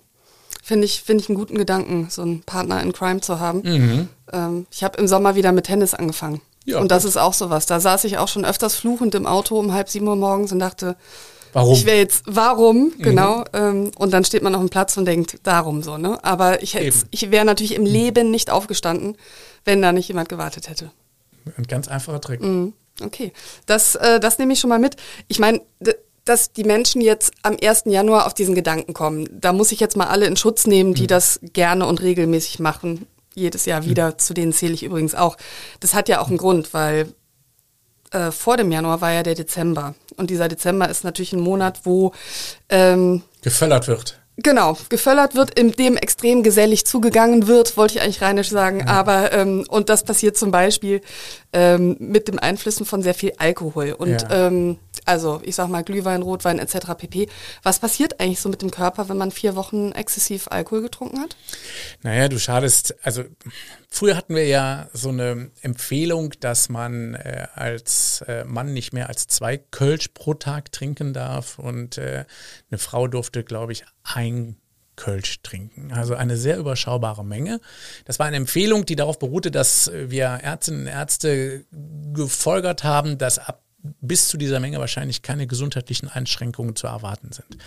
Finde 0.63 0.87
ich, 0.87 1.03
find 1.03 1.21
ich 1.21 1.29
einen 1.29 1.37
guten 1.37 1.59
Gedanken, 1.59 2.09
so 2.11 2.23
einen 2.23 2.43
Partner 2.43 2.83
in 2.83 2.93
Crime 2.93 3.21
zu 3.21 3.39
haben. 3.39 3.63
Mhm. 3.65 4.09
Ähm, 4.33 4.67
ich 4.71 4.83
habe 4.83 4.99
im 4.99 5.09
Sommer 5.09 5.35
wieder 5.35 5.53
mit 5.53 5.67
Tennis 5.67 5.93
angefangen. 5.93 6.41
Ja, 6.65 6.79
und 6.79 6.91
das 6.91 7.03
gut. 7.03 7.11
ist 7.11 7.17
auch 7.19 7.35
sowas. 7.35 7.67
Da 7.67 7.81
saß 7.81 8.05
ich 8.05 8.17
auch 8.17 8.29
schon 8.29 8.45
öfters 8.45 8.75
fluchend 8.75 9.15
im 9.15 9.27
Auto 9.27 9.59
um 9.59 9.75
halb 9.75 9.91
sieben 9.91 10.09
Uhr 10.09 10.17
morgens 10.17 10.53
und 10.53 10.61
dachte, 10.61 10.97
Warum? 11.55 11.73
Ich 11.73 11.87
wäre 11.87 11.99
jetzt, 11.99 12.25
warum, 12.27 12.93
mhm. 12.97 13.03
genau. 13.03 13.45
Ähm, 13.53 13.93
und 13.97 14.13
dann 14.13 14.25
steht 14.25 14.43
man 14.43 14.55
auf 14.57 14.61
dem 14.61 14.71
Platz 14.71 14.97
und 14.97 15.05
denkt, 15.05 15.39
darum 15.45 15.85
so, 15.85 15.97
ne? 15.97 16.19
Aber 16.25 16.63
ich, 16.65 16.75
ich 16.75 17.31
wäre 17.31 17.45
natürlich 17.45 17.77
im 17.77 17.87
Leben 17.87 18.33
nicht 18.33 18.51
aufgestanden, 18.51 19.17
wenn 19.65 19.81
da 19.81 19.93
nicht 19.93 20.09
jemand 20.09 20.29
gewartet 20.29 20.69
hätte. 20.69 20.91
Ein 21.57 21.65
ganz 21.65 21.89
einfacher 21.89 22.21
Trick. 22.21 22.41
Mhm. 22.41 22.73
Okay, 23.03 23.33
das, 23.67 23.97
äh, 23.97 24.21
das 24.21 24.39
nehme 24.39 24.53
ich 24.53 24.61
schon 24.61 24.71
mal 24.71 24.79
mit. 24.79 24.97
Ich 25.27 25.39
meine, 25.39 25.61
dass 26.25 26.53
die 26.53 26.65
Menschen 26.65 27.01
jetzt 27.01 27.33
am 27.43 27.57
1. 27.61 27.85
Januar 27.87 28.27
auf 28.27 28.35
diesen 28.35 28.55
Gedanken 28.55 28.95
kommen, 28.95 29.29
da 29.31 29.53
muss 29.53 29.73
ich 29.73 29.81
jetzt 29.81 29.97
mal 29.97 30.07
alle 30.07 30.27
in 30.27 30.37
Schutz 30.37 30.67
nehmen, 30.67 30.95
die 30.95 31.03
mhm. 31.03 31.09
das 31.09 31.41
gerne 31.43 31.87
und 31.87 32.01
regelmäßig 32.01 32.61
machen. 32.61 33.07
Jedes 33.35 33.67
Jahr 33.67 33.85
wieder, 33.85 34.11
mhm. 34.11 34.19
zu 34.19 34.33
denen 34.33 34.53
zähle 34.53 34.75
ich 34.75 34.85
übrigens 34.85 35.15
auch. 35.15 35.37
Das 35.81 35.93
hat 35.95 36.09
ja 36.09 36.21
auch 36.21 36.29
einen 36.29 36.39
Grund, 36.39 36.73
weil 36.73 37.13
äh, 38.13 38.31
vor 38.31 38.57
dem 38.57 38.71
Januar 38.71 39.01
war 39.01 39.13
ja 39.13 39.23
der 39.23 39.35
Dezember. 39.35 39.95
Und 40.17 40.31
dieser 40.31 40.49
Dezember 40.49 40.89
ist 40.89 41.05
natürlich 41.05 41.33
ein 41.33 41.41
Monat, 41.41 41.81
wo 41.85 42.13
ähm, 42.69 43.23
geföllert 43.43 43.89
wird. 43.89 44.21
Genau, 44.37 44.77
geföllert 44.89 45.37
wird, 45.37 45.57
in 45.59 45.73
dem 45.73 45.97
extrem 45.97 46.43
gesellig 46.43 46.87
zugegangen 46.87 47.47
wird, 47.47 47.77
wollte 47.77 47.95
ich 47.95 48.03
eigentlich 48.03 48.21
rheinisch 48.21 48.51
sagen. 48.51 48.81
Ja. 48.81 48.87
Aber 48.87 49.33
ähm, 49.33 49.65
und 49.69 49.89
das 49.89 50.03
passiert 50.03 50.37
zum 50.37 50.51
Beispiel 50.51 51.03
ähm, 51.55 51.97
mit 52.01 52.29
dem 52.29 52.39
Einflüssen 52.39 52.85
von 52.85 53.03
sehr 53.03 53.15
viel 53.15 53.33
Alkohol. 53.39 53.93
Und 53.93 54.23
ja. 54.23 54.49
ähm, 54.49 54.79
also 55.05 55.41
ich 55.45 55.55
sag 55.55 55.69
mal 55.69 55.85
Glühwein, 55.85 56.23
Rotwein 56.23 56.59
etc. 56.59 56.95
pp. 56.99 57.29
Was 57.63 57.79
passiert 57.79 58.21
eigentlich 58.21 58.41
so 58.41 58.49
mit 58.49 58.61
dem 58.61 58.71
Körper, 58.71 59.09
wenn 59.09 59.17
man 59.17 59.31
vier 59.31 59.55
Wochen 59.55 59.93
exzessiv 59.93 60.49
Alkohol 60.51 60.83
getrunken 60.83 61.21
hat? 61.21 61.37
Naja, 62.03 62.29
du 62.29 62.39
schadest, 62.39 62.97
also 63.03 63.23
früher 63.89 64.17
hatten 64.17 64.35
wir 64.35 64.47
ja 64.47 64.89
so 64.93 65.11
eine 65.11 65.51
Empfehlung, 65.63 66.33
dass 66.41 66.69
man 66.69 67.15
äh, 67.15 67.47
als 67.55 68.25
äh, 68.27 68.45
Mann 68.45 68.73
nicht 68.73 68.93
mehr 68.93 69.09
als 69.09 69.29
zwei 69.29 69.57
Kölsch 69.57 70.09
pro 70.09 70.35
Tag 70.35 70.73
trinken 70.73 71.13
darf 71.13 71.59
und 71.61 71.99
äh, 71.99 72.25
eine 72.71 72.79
Frau 72.79 73.07
durfte, 73.07 73.45
glaube 73.45 73.73
ich, 73.73 73.85
ein 74.03 74.57
Kölsch 74.97 75.43
trinken. 75.43 75.93
Also 75.93 76.15
eine 76.15 76.37
sehr 76.37 76.59
überschaubare 76.59 77.25
Menge. 77.25 77.61
Das 78.05 78.19
war 78.19 78.27
eine 78.27 78.37
Empfehlung, 78.37 78.87
die 78.87 78.97
darauf 78.97 79.19
beruhte, 79.19 79.51
dass 79.51 79.91
wir 79.93 80.27
Ärztinnen 80.27 80.83
und 80.83 80.87
Ärzte 80.87 81.65
gefolgert 82.13 82.85
haben, 82.85 83.19
dass 83.19 83.39
ab 83.39 83.65
bis 84.01 84.29
zu 84.29 84.39
dieser 84.39 84.61
Menge 84.61 84.79
wahrscheinlich 84.79 85.21
keine 85.21 85.47
gesundheitlichen 85.47 86.09
Einschränkungen 86.09 86.75
zu 86.75 86.87
erwarten 86.87 87.33
sind. 87.33 87.59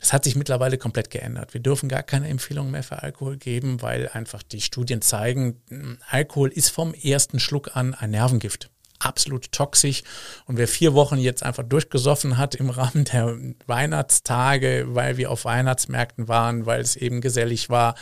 Das 0.00 0.12
hat 0.12 0.24
sich 0.24 0.34
mittlerweile 0.34 0.76
komplett 0.76 1.10
geändert. 1.10 1.54
Wir 1.54 1.60
dürfen 1.60 1.88
gar 1.88 2.02
keine 2.02 2.28
Empfehlungen 2.28 2.72
mehr 2.72 2.82
für 2.82 3.02
Alkohol 3.02 3.36
geben, 3.36 3.80
weil 3.80 4.08
einfach 4.08 4.42
die 4.42 4.60
Studien 4.60 5.02
zeigen, 5.02 5.98
Alkohol 6.08 6.48
ist 6.50 6.70
vom 6.70 6.94
ersten 6.94 7.38
Schluck 7.38 7.76
an 7.76 7.94
ein 7.94 8.10
Nervengift 8.10 8.71
absolut 9.04 9.52
toxisch. 9.52 10.02
Und 10.46 10.56
wer 10.56 10.68
vier 10.68 10.94
Wochen 10.94 11.18
jetzt 11.18 11.42
einfach 11.42 11.64
durchgesoffen 11.64 12.38
hat 12.38 12.54
im 12.54 12.70
Rahmen 12.70 13.04
der 13.04 13.36
Weihnachtstage, 13.66 14.86
weil 14.88 15.16
wir 15.16 15.30
auf 15.30 15.44
Weihnachtsmärkten 15.44 16.28
waren, 16.28 16.66
weil 16.66 16.80
es 16.80 16.96
eben 16.96 17.20
gesellig 17.20 17.70
war, 17.70 17.94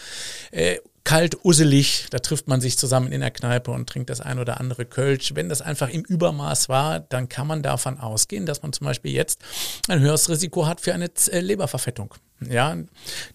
äh, 0.50 0.78
kalt, 1.04 1.44
usselig, 1.44 2.06
da 2.10 2.18
trifft 2.18 2.46
man 2.46 2.60
sich 2.60 2.78
zusammen 2.78 3.10
in 3.12 3.20
der 3.20 3.30
Kneipe 3.30 3.70
und 3.70 3.88
trinkt 3.88 4.10
das 4.10 4.20
ein 4.20 4.38
oder 4.38 4.60
andere 4.60 4.84
Kölsch. 4.84 5.34
Wenn 5.34 5.48
das 5.48 5.62
einfach 5.62 5.88
im 5.88 6.02
Übermaß 6.02 6.68
war, 6.68 7.00
dann 7.00 7.28
kann 7.28 7.46
man 7.46 7.62
davon 7.62 7.98
ausgehen, 7.98 8.46
dass 8.46 8.62
man 8.62 8.72
zum 8.72 8.86
Beispiel 8.86 9.12
jetzt 9.12 9.40
ein 9.88 10.00
höheres 10.00 10.28
Risiko 10.28 10.66
hat 10.66 10.80
für 10.80 10.94
eine 10.94 11.10
äh, 11.30 11.40
Leberverfettung. 11.40 12.14
Ja, 12.48 12.74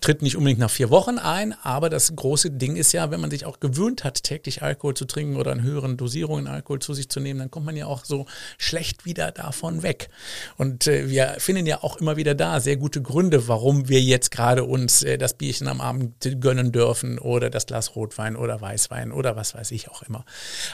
tritt 0.02 0.24
nicht 0.24 0.36
unbedingt 0.36 0.60
nach 0.60 0.72
vier 0.72 0.90
Wochen 0.90 1.20
ein, 1.20 1.54
aber 1.62 1.92
das 1.92 2.16
große 2.16 2.50
Ding 2.50 2.76
ist 2.76 2.92
ja, 2.92 3.12
wenn 3.12 3.22
man 3.22 3.30
sich 3.30 3.46
auch 3.46 3.60
gewöhnt 3.60 4.04
hat, 4.04 4.24
täglich 4.24 4.64
Alkohol 4.64 4.96
zu 4.96 5.06
trinken 5.06 5.36
oder 5.36 5.52
in 5.52 5.62
höheren 5.62 5.96
Dosierungen 5.96 6.48
Alkohol 6.48 6.80
zu 6.80 6.96
sich 6.96 7.08
zu 7.08 7.20
nehmen, 7.20 7.40
dann 7.40 7.52
kommt 7.52 7.68
man 7.68 7.78
ja 7.78 7.86
auch 7.86 8.04
so 8.04 8.26
schlecht 8.58 9.06
wieder 9.06 9.32
davon 9.32 9.84
weg. 9.84 10.10
Und 10.58 10.88
äh, 10.88 11.08
wir 11.08 11.36
finden 11.38 11.68
ja 11.68 11.84
auch 11.84 11.98
immer 11.98 12.18
wieder 12.18 12.34
da 12.34 12.60
sehr 12.60 12.78
gute 12.78 13.00
Gründe, 13.02 13.48
warum 13.48 13.90
wir 13.90 14.02
jetzt 14.02 14.32
gerade 14.32 14.64
uns 14.64 15.04
äh, 15.04 15.20
das 15.20 15.36
Bierchen 15.36 15.68
am 15.68 15.82
Abend 15.82 16.42
gönnen 16.42 16.72
dürfen 16.72 17.20
oder 17.20 17.52
das 17.52 17.68
Glas 17.68 17.96
Rotwein 17.96 18.36
oder 18.36 18.60
Weißwein 18.60 19.12
oder 19.12 19.36
was 19.36 19.54
weiß 19.54 19.70
ich 19.70 19.90
auch 19.90 20.02
immer. 20.02 20.26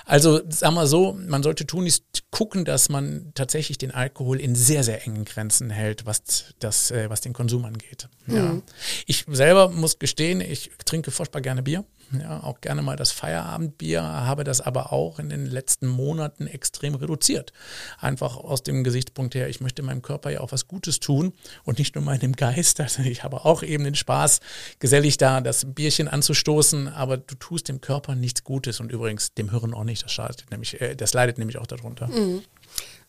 Also 0.05 0.39
sagen 0.47 0.75
wir 0.75 0.87
so, 0.87 1.17
man 1.19 1.43
sollte 1.43 1.65
tun, 1.67 1.85
ist 1.85 2.23
gucken, 2.31 2.63
dass 2.63 2.87
man 2.87 3.33
tatsächlich 3.35 3.77
den 3.77 3.91
Alkohol 3.91 4.39
in 4.39 4.55
sehr, 4.55 4.83
sehr 4.83 5.05
engen 5.05 5.25
Grenzen 5.25 5.69
hält, 5.69 6.05
was, 6.05 6.45
das, 6.59 6.91
äh, 6.91 7.09
was 7.09 7.19
den 7.19 7.33
Konsum 7.33 7.65
angeht. 7.65 8.07
Ja. 8.27 8.53
Mhm. 8.53 8.63
Ich 9.05 9.25
selber 9.27 9.69
muss 9.69 9.99
gestehen, 9.99 10.41
ich 10.41 10.71
trinke 10.85 11.11
furchtbar 11.11 11.41
gerne 11.41 11.63
Bier. 11.63 11.85
Ja, 12.19 12.43
auch 12.43 12.59
gerne 12.59 12.81
mal 12.81 12.97
das 12.97 13.11
Feierabendbier, 13.11 14.03
habe 14.03 14.43
das 14.43 14.59
aber 14.59 14.91
auch 14.91 15.17
in 15.17 15.29
den 15.29 15.45
letzten 15.45 15.87
Monaten 15.87 16.45
extrem 16.45 16.95
reduziert. 16.95 17.53
Einfach 17.99 18.35
aus 18.35 18.63
dem 18.63 18.83
Gesichtspunkt 18.83 19.33
her, 19.33 19.47
ich 19.47 19.61
möchte 19.61 19.81
meinem 19.81 20.01
Körper 20.01 20.29
ja 20.29 20.41
auch 20.41 20.51
was 20.51 20.67
Gutes 20.67 20.99
tun 20.99 21.31
und 21.63 21.79
nicht 21.79 21.95
nur 21.95 22.03
meinem 22.03 22.33
Geist. 22.33 22.81
Also 22.81 23.03
ich 23.03 23.23
habe 23.23 23.45
auch 23.45 23.63
eben 23.63 23.85
den 23.85 23.95
Spaß, 23.95 24.41
gesellig 24.79 25.17
da 25.17 25.39
das 25.39 25.73
Bierchen 25.73 26.09
anzustoßen, 26.09 26.89
aber 26.89 27.15
du 27.15 27.35
tust 27.35 27.69
dem 27.69 27.79
Körper 27.79 28.15
nichts 28.15 28.43
Gutes 28.43 28.81
und 28.81 28.91
übrigens 28.91 29.33
dem 29.33 29.51
Hirn 29.51 29.73
auch 29.73 29.85
nicht. 29.85 30.03
Das, 30.03 30.11
schadet 30.11 30.51
nämlich, 30.51 30.81
äh, 30.81 30.95
das 30.95 31.13
leidet 31.13 31.37
nämlich 31.37 31.57
auch 31.59 31.67
darunter. 31.67 32.07
Mhm. 32.07 32.41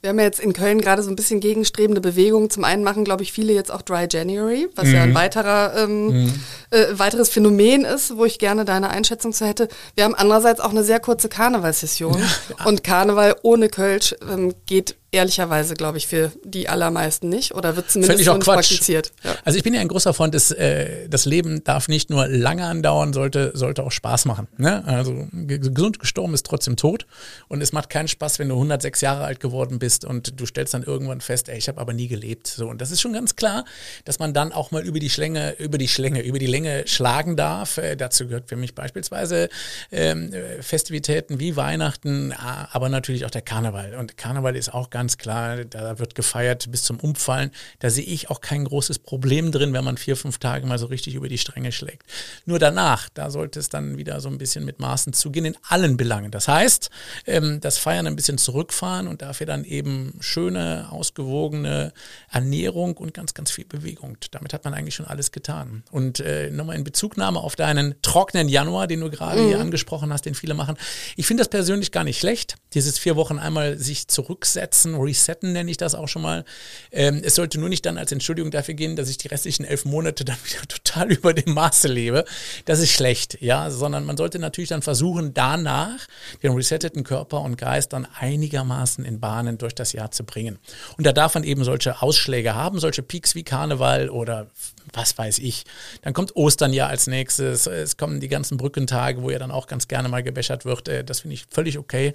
Wir 0.02 0.08
haben 0.08 0.18
ja 0.18 0.24
jetzt 0.24 0.40
in 0.40 0.52
Köln 0.52 0.80
gerade 0.80 1.00
so 1.04 1.10
ein 1.10 1.16
bisschen 1.16 1.38
gegenstrebende 1.38 2.00
Bewegungen. 2.00 2.50
Zum 2.50 2.64
einen 2.64 2.82
machen, 2.82 3.04
glaube 3.04 3.22
ich, 3.22 3.32
viele 3.32 3.52
jetzt 3.52 3.70
auch 3.70 3.82
Dry 3.82 4.08
January, 4.10 4.68
was 4.74 4.88
mhm. 4.88 4.94
ja 4.94 5.02
ein 5.04 5.10
mhm. 5.10 5.14
weiterer, 5.14 5.74
ähm, 5.76 6.24
mhm. 6.24 6.34
äh, 6.70 6.86
weiteres 6.98 7.28
Phänomen 7.28 7.84
ist, 7.84 8.16
wo 8.16 8.24
ich 8.24 8.40
gerne 8.40 8.64
deine 8.64 8.90
Einschätzung 8.90 9.32
zu 9.32 9.46
hätte. 9.46 9.68
Wir 9.94 10.02
haben 10.02 10.16
andererseits 10.16 10.60
auch 10.60 10.70
eine 10.70 10.82
sehr 10.82 10.98
kurze 10.98 11.28
Karnevalssession. 11.28 12.18
Ja. 12.18 12.66
Und 12.66 12.82
Karneval 12.82 13.36
ohne 13.42 13.68
Kölsch 13.68 14.16
ähm, 14.28 14.54
geht 14.66 14.96
ehrlicherweise, 15.12 15.74
glaube 15.74 15.98
ich, 15.98 16.06
für 16.06 16.32
die 16.42 16.70
allermeisten 16.70 17.28
nicht 17.28 17.54
oder 17.54 17.76
wird 17.76 17.90
zumindest 17.90 18.24
Quatsch. 18.24 18.44
praktiziert. 18.44 19.12
Ja. 19.22 19.36
Also 19.44 19.58
ich 19.58 19.62
bin 19.62 19.74
ja 19.74 19.80
ein 19.80 19.88
großer 19.88 20.14
Freund, 20.14 20.32
des, 20.32 20.50
äh, 20.50 21.06
das 21.08 21.26
Leben 21.26 21.62
darf 21.64 21.88
nicht 21.88 22.08
nur 22.08 22.26
lange 22.26 22.64
andauern, 22.64 23.12
sollte, 23.12 23.52
sollte 23.54 23.84
auch 23.84 23.92
Spaß 23.92 24.24
machen. 24.24 24.48
Ne? 24.56 24.82
Also 24.86 25.28
gesund 25.32 26.00
gestorben 26.00 26.32
ist 26.32 26.46
trotzdem 26.46 26.76
tot 26.76 27.06
und 27.48 27.60
es 27.60 27.72
macht 27.72 27.90
keinen 27.90 28.08
Spaß, 28.08 28.38
wenn 28.38 28.48
du 28.48 28.54
106 28.54 29.02
Jahre 29.02 29.24
alt 29.24 29.38
geworden 29.38 29.78
bist 29.78 30.06
und 30.06 30.40
du 30.40 30.46
stellst 30.46 30.72
dann 30.72 30.82
irgendwann 30.82 31.20
fest, 31.20 31.50
ey, 31.50 31.58
ich 31.58 31.68
habe 31.68 31.80
aber 31.80 31.92
nie 31.92 32.08
gelebt. 32.08 32.46
So 32.46 32.68
und 32.68 32.80
das 32.80 32.90
ist 32.90 33.02
schon 33.02 33.12
ganz 33.12 33.36
klar, 33.36 33.66
dass 34.06 34.18
man 34.18 34.32
dann 34.32 34.50
auch 34.50 34.70
mal 34.70 34.82
über 34.82 34.98
die 34.98 35.10
Schlänge, 35.10 35.52
über 35.58 35.76
die 35.76 35.88
Schlänge, 35.88 36.22
über 36.22 36.38
die 36.38 36.46
Länge 36.46 36.84
schlagen 36.86 37.36
darf. 37.36 37.76
Äh, 37.76 37.96
dazu 37.96 38.26
gehört 38.26 38.48
für 38.48 38.56
mich 38.56 38.74
beispielsweise 38.74 39.50
ähm, 39.90 40.32
Festivitäten 40.60 41.38
wie 41.38 41.54
Weihnachten, 41.56 42.32
aber 42.32 42.88
natürlich 42.88 43.26
auch 43.26 43.30
der 43.30 43.42
Karneval 43.42 43.94
und 43.96 44.16
Karneval 44.16 44.56
ist 44.56 44.72
auch 44.72 44.88
ganz 44.88 45.01
ganz 45.02 45.18
klar, 45.18 45.64
da 45.64 45.98
wird 45.98 46.14
gefeiert 46.14 46.70
bis 46.70 46.84
zum 46.84 47.00
Umfallen. 47.00 47.50
Da 47.80 47.90
sehe 47.90 48.04
ich 48.04 48.30
auch 48.30 48.40
kein 48.40 48.64
großes 48.64 49.00
Problem 49.00 49.50
drin, 49.50 49.72
wenn 49.72 49.82
man 49.82 49.96
vier, 49.96 50.14
fünf 50.14 50.38
Tage 50.38 50.64
mal 50.64 50.78
so 50.78 50.86
richtig 50.86 51.16
über 51.16 51.28
die 51.28 51.38
Stränge 51.38 51.72
schlägt. 51.72 52.04
Nur 52.46 52.60
danach, 52.60 53.08
da 53.12 53.28
sollte 53.28 53.58
es 53.58 53.68
dann 53.68 53.96
wieder 53.96 54.20
so 54.20 54.28
ein 54.28 54.38
bisschen 54.38 54.64
mit 54.64 54.78
Maßen 54.78 55.12
zugehen 55.12 55.44
in 55.44 55.56
allen 55.68 55.96
Belangen. 55.96 56.30
Das 56.30 56.46
heißt, 56.46 56.88
ähm, 57.26 57.60
das 57.60 57.78
Feiern 57.78 58.06
ein 58.06 58.14
bisschen 58.14 58.38
zurückfahren 58.38 59.08
und 59.08 59.22
dafür 59.22 59.44
dann 59.44 59.64
eben 59.64 60.14
schöne, 60.20 60.86
ausgewogene 60.92 61.92
Ernährung 62.30 62.96
und 62.96 63.12
ganz, 63.12 63.34
ganz 63.34 63.50
viel 63.50 63.64
Bewegung. 63.64 64.18
Damit 64.30 64.52
hat 64.52 64.64
man 64.64 64.72
eigentlich 64.72 64.94
schon 64.94 65.06
alles 65.06 65.32
getan. 65.32 65.82
Und 65.90 66.20
äh, 66.20 66.48
nochmal 66.52 66.76
in 66.76 66.84
Bezugnahme 66.84 67.40
auf 67.40 67.56
deinen 67.56 68.00
trockenen 68.02 68.48
Januar, 68.48 68.86
den 68.86 69.00
du 69.00 69.10
gerade 69.10 69.42
mhm. 69.42 69.48
hier 69.48 69.58
angesprochen 69.58 70.12
hast, 70.12 70.26
den 70.26 70.36
viele 70.36 70.54
machen. 70.54 70.76
Ich 71.16 71.26
finde 71.26 71.40
das 71.40 71.48
persönlich 71.48 71.90
gar 71.90 72.04
nicht 72.04 72.20
schlecht, 72.20 72.54
dieses 72.74 72.98
vier 72.98 73.16
Wochen 73.16 73.38
einmal 73.38 73.78
sich 73.78 74.08
zurücksetzen 74.08 74.94
resetten 74.94 75.52
nenne 75.52 75.70
ich 75.70 75.76
das 75.76 75.94
auch 75.94 76.08
schon 76.08 76.22
mal. 76.22 76.44
Ähm, 76.90 77.20
es 77.24 77.34
sollte 77.34 77.58
nur 77.58 77.68
nicht 77.68 77.84
dann 77.86 77.98
als 77.98 78.12
Entschuldigung 78.12 78.50
dafür 78.50 78.74
gehen, 78.74 78.96
dass 78.96 79.08
ich 79.08 79.18
die 79.18 79.28
restlichen 79.28 79.64
elf 79.64 79.84
Monate 79.84 80.24
dann 80.24 80.36
wieder 80.44 80.66
total 80.68 81.12
über 81.12 81.34
dem 81.34 81.54
Maße 81.54 81.88
lebe. 81.88 82.24
Das 82.64 82.80
ist 82.80 82.92
schlecht, 82.92 83.38
ja, 83.40 83.70
sondern 83.70 84.04
man 84.04 84.16
sollte 84.16 84.38
natürlich 84.38 84.70
dann 84.70 84.82
versuchen, 84.82 85.34
danach 85.34 86.06
den 86.42 86.52
resetteten 86.52 87.04
Körper 87.04 87.40
und 87.40 87.56
Geist 87.56 87.92
dann 87.92 88.06
einigermaßen 88.18 89.04
in 89.04 89.20
Bahnen 89.20 89.58
durch 89.58 89.74
das 89.74 89.92
Jahr 89.92 90.10
zu 90.10 90.24
bringen. 90.24 90.58
Und 90.96 91.06
da 91.06 91.12
darf 91.12 91.34
man 91.34 91.44
eben 91.44 91.64
solche 91.64 92.02
Ausschläge 92.02 92.54
haben, 92.54 92.78
solche 92.78 93.02
Peaks 93.02 93.34
wie 93.34 93.42
Karneval 93.42 94.08
oder 94.10 94.48
was 94.92 95.16
weiß 95.16 95.38
ich. 95.38 95.64
Dann 96.02 96.12
kommt 96.12 96.36
Ostern 96.36 96.72
ja 96.72 96.86
als 96.86 97.06
nächstes. 97.06 97.66
Es 97.66 97.96
kommen 97.96 98.20
die 98.20 98.28
ganzen 98.28 98.56
Brückentage, 98.56 99.22
wo 99.22 99.30
ja 99.30 99.38
dann 99.38 99.50
auch 99.50 99.66
ganz 99.66 99.88
gerne 99.88 100.08
mal 100.08 100.22
gebäschert 100.22 100.64
wird. 100.64 100.88
Äh, 100.88 101.04
das 101.04 101.20
finde 101.20 101.34
ich 101.34 101.46
völlig 101.50 101.78
okay. 101.78 102.12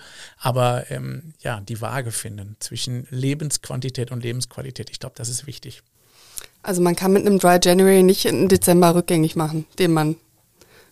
Aber 0.47 0.89
ähm, 0.89 1.33
ja, 1.41 1.59
die 1.59 1.81
Waage 1.81 2.09
finden 2.09 2.55
zwischen 2.61 3.05
Lebensquantität 3.09 4.11
und 4.11 4.23
Lebensqualität. 4.23 4.89
Ich 4.89 4.97
glaube, 4.97 5.15
das 5.17 5.27
ist 5.27 5.45
wichtig. 5.45 5.83
Also 6.63 6.81
man 6.81 6.95
kann 6.95 7.11
mit 7.11 7.25
einem 7.25 7.37
Dry 7.37 7.59
January 7.61 8.01
nicht 8.01 8.23
im 8.23 8.47
Dezember 8.47 8.95
rückgängig 8.95 9.35
machen, 9.35 9.65
den 9.77 9.91
man 9.91 10.15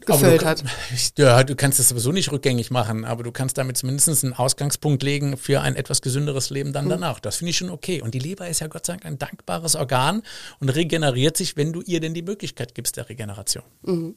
gefüllt 0.06 0.42
du, 0.42 0.46
hat. 0.46 0.62
Ja, 1.18 1.42
du 1.46 1.56
kannst 1.56 1.80
es 1.80 1.88
sowieso 1.88 2.12
nicht 2.12 2.34
rückgängig 2.34 2.70
machen, 2.70 3.06
aber 3.06 3.24
du 3.24 3.32
kannst 3.32 3.58
damit 3.58 3.78
zumindest 3.78 4.26
einen 4.26 4.34
Ausgangspunkt 4.34 5.04
legen 5.04 5.38
für 5.38 5.62
ein 5.62 5.78
etwas 5.78 6.02
gesünderes 6.02 6.50
Leben 6.50 6.74
dann 6.74 6.86
mhm. 6.86 6.90
danach. 6.90 7.22
Das 7.22 7.38
finde 7.38 7.52
ich 7.52 7.58
schon 7.58 7.70
okay. 7.70 8.02
Und 8.02 8.14
die 8.14 8.20
Leber 8.20 8.50
ist 8.50 8.60
ja 8.60 8.68
Gott 8.68 8.86
sei 8.86 8.94
Dank 8.94 9.06
ein 9.06 9.18
dankbares 9.18 9.78
Organ 9.78 10.22
und 10.60 10.68
regeneriert 10.68 11.38
sich, 11.38 11.56
wenn 11.56 11.72
du 11.72 11.82
ihr 11.82 12.02
denn 12.02 12.14
die 12.14 12.24
Möglichkeit 12.24 12.76
gibst 12.76 12.98
der 12.98 13.08
Regeneration. 13.08 13.64
Mhm. 13.84 14.16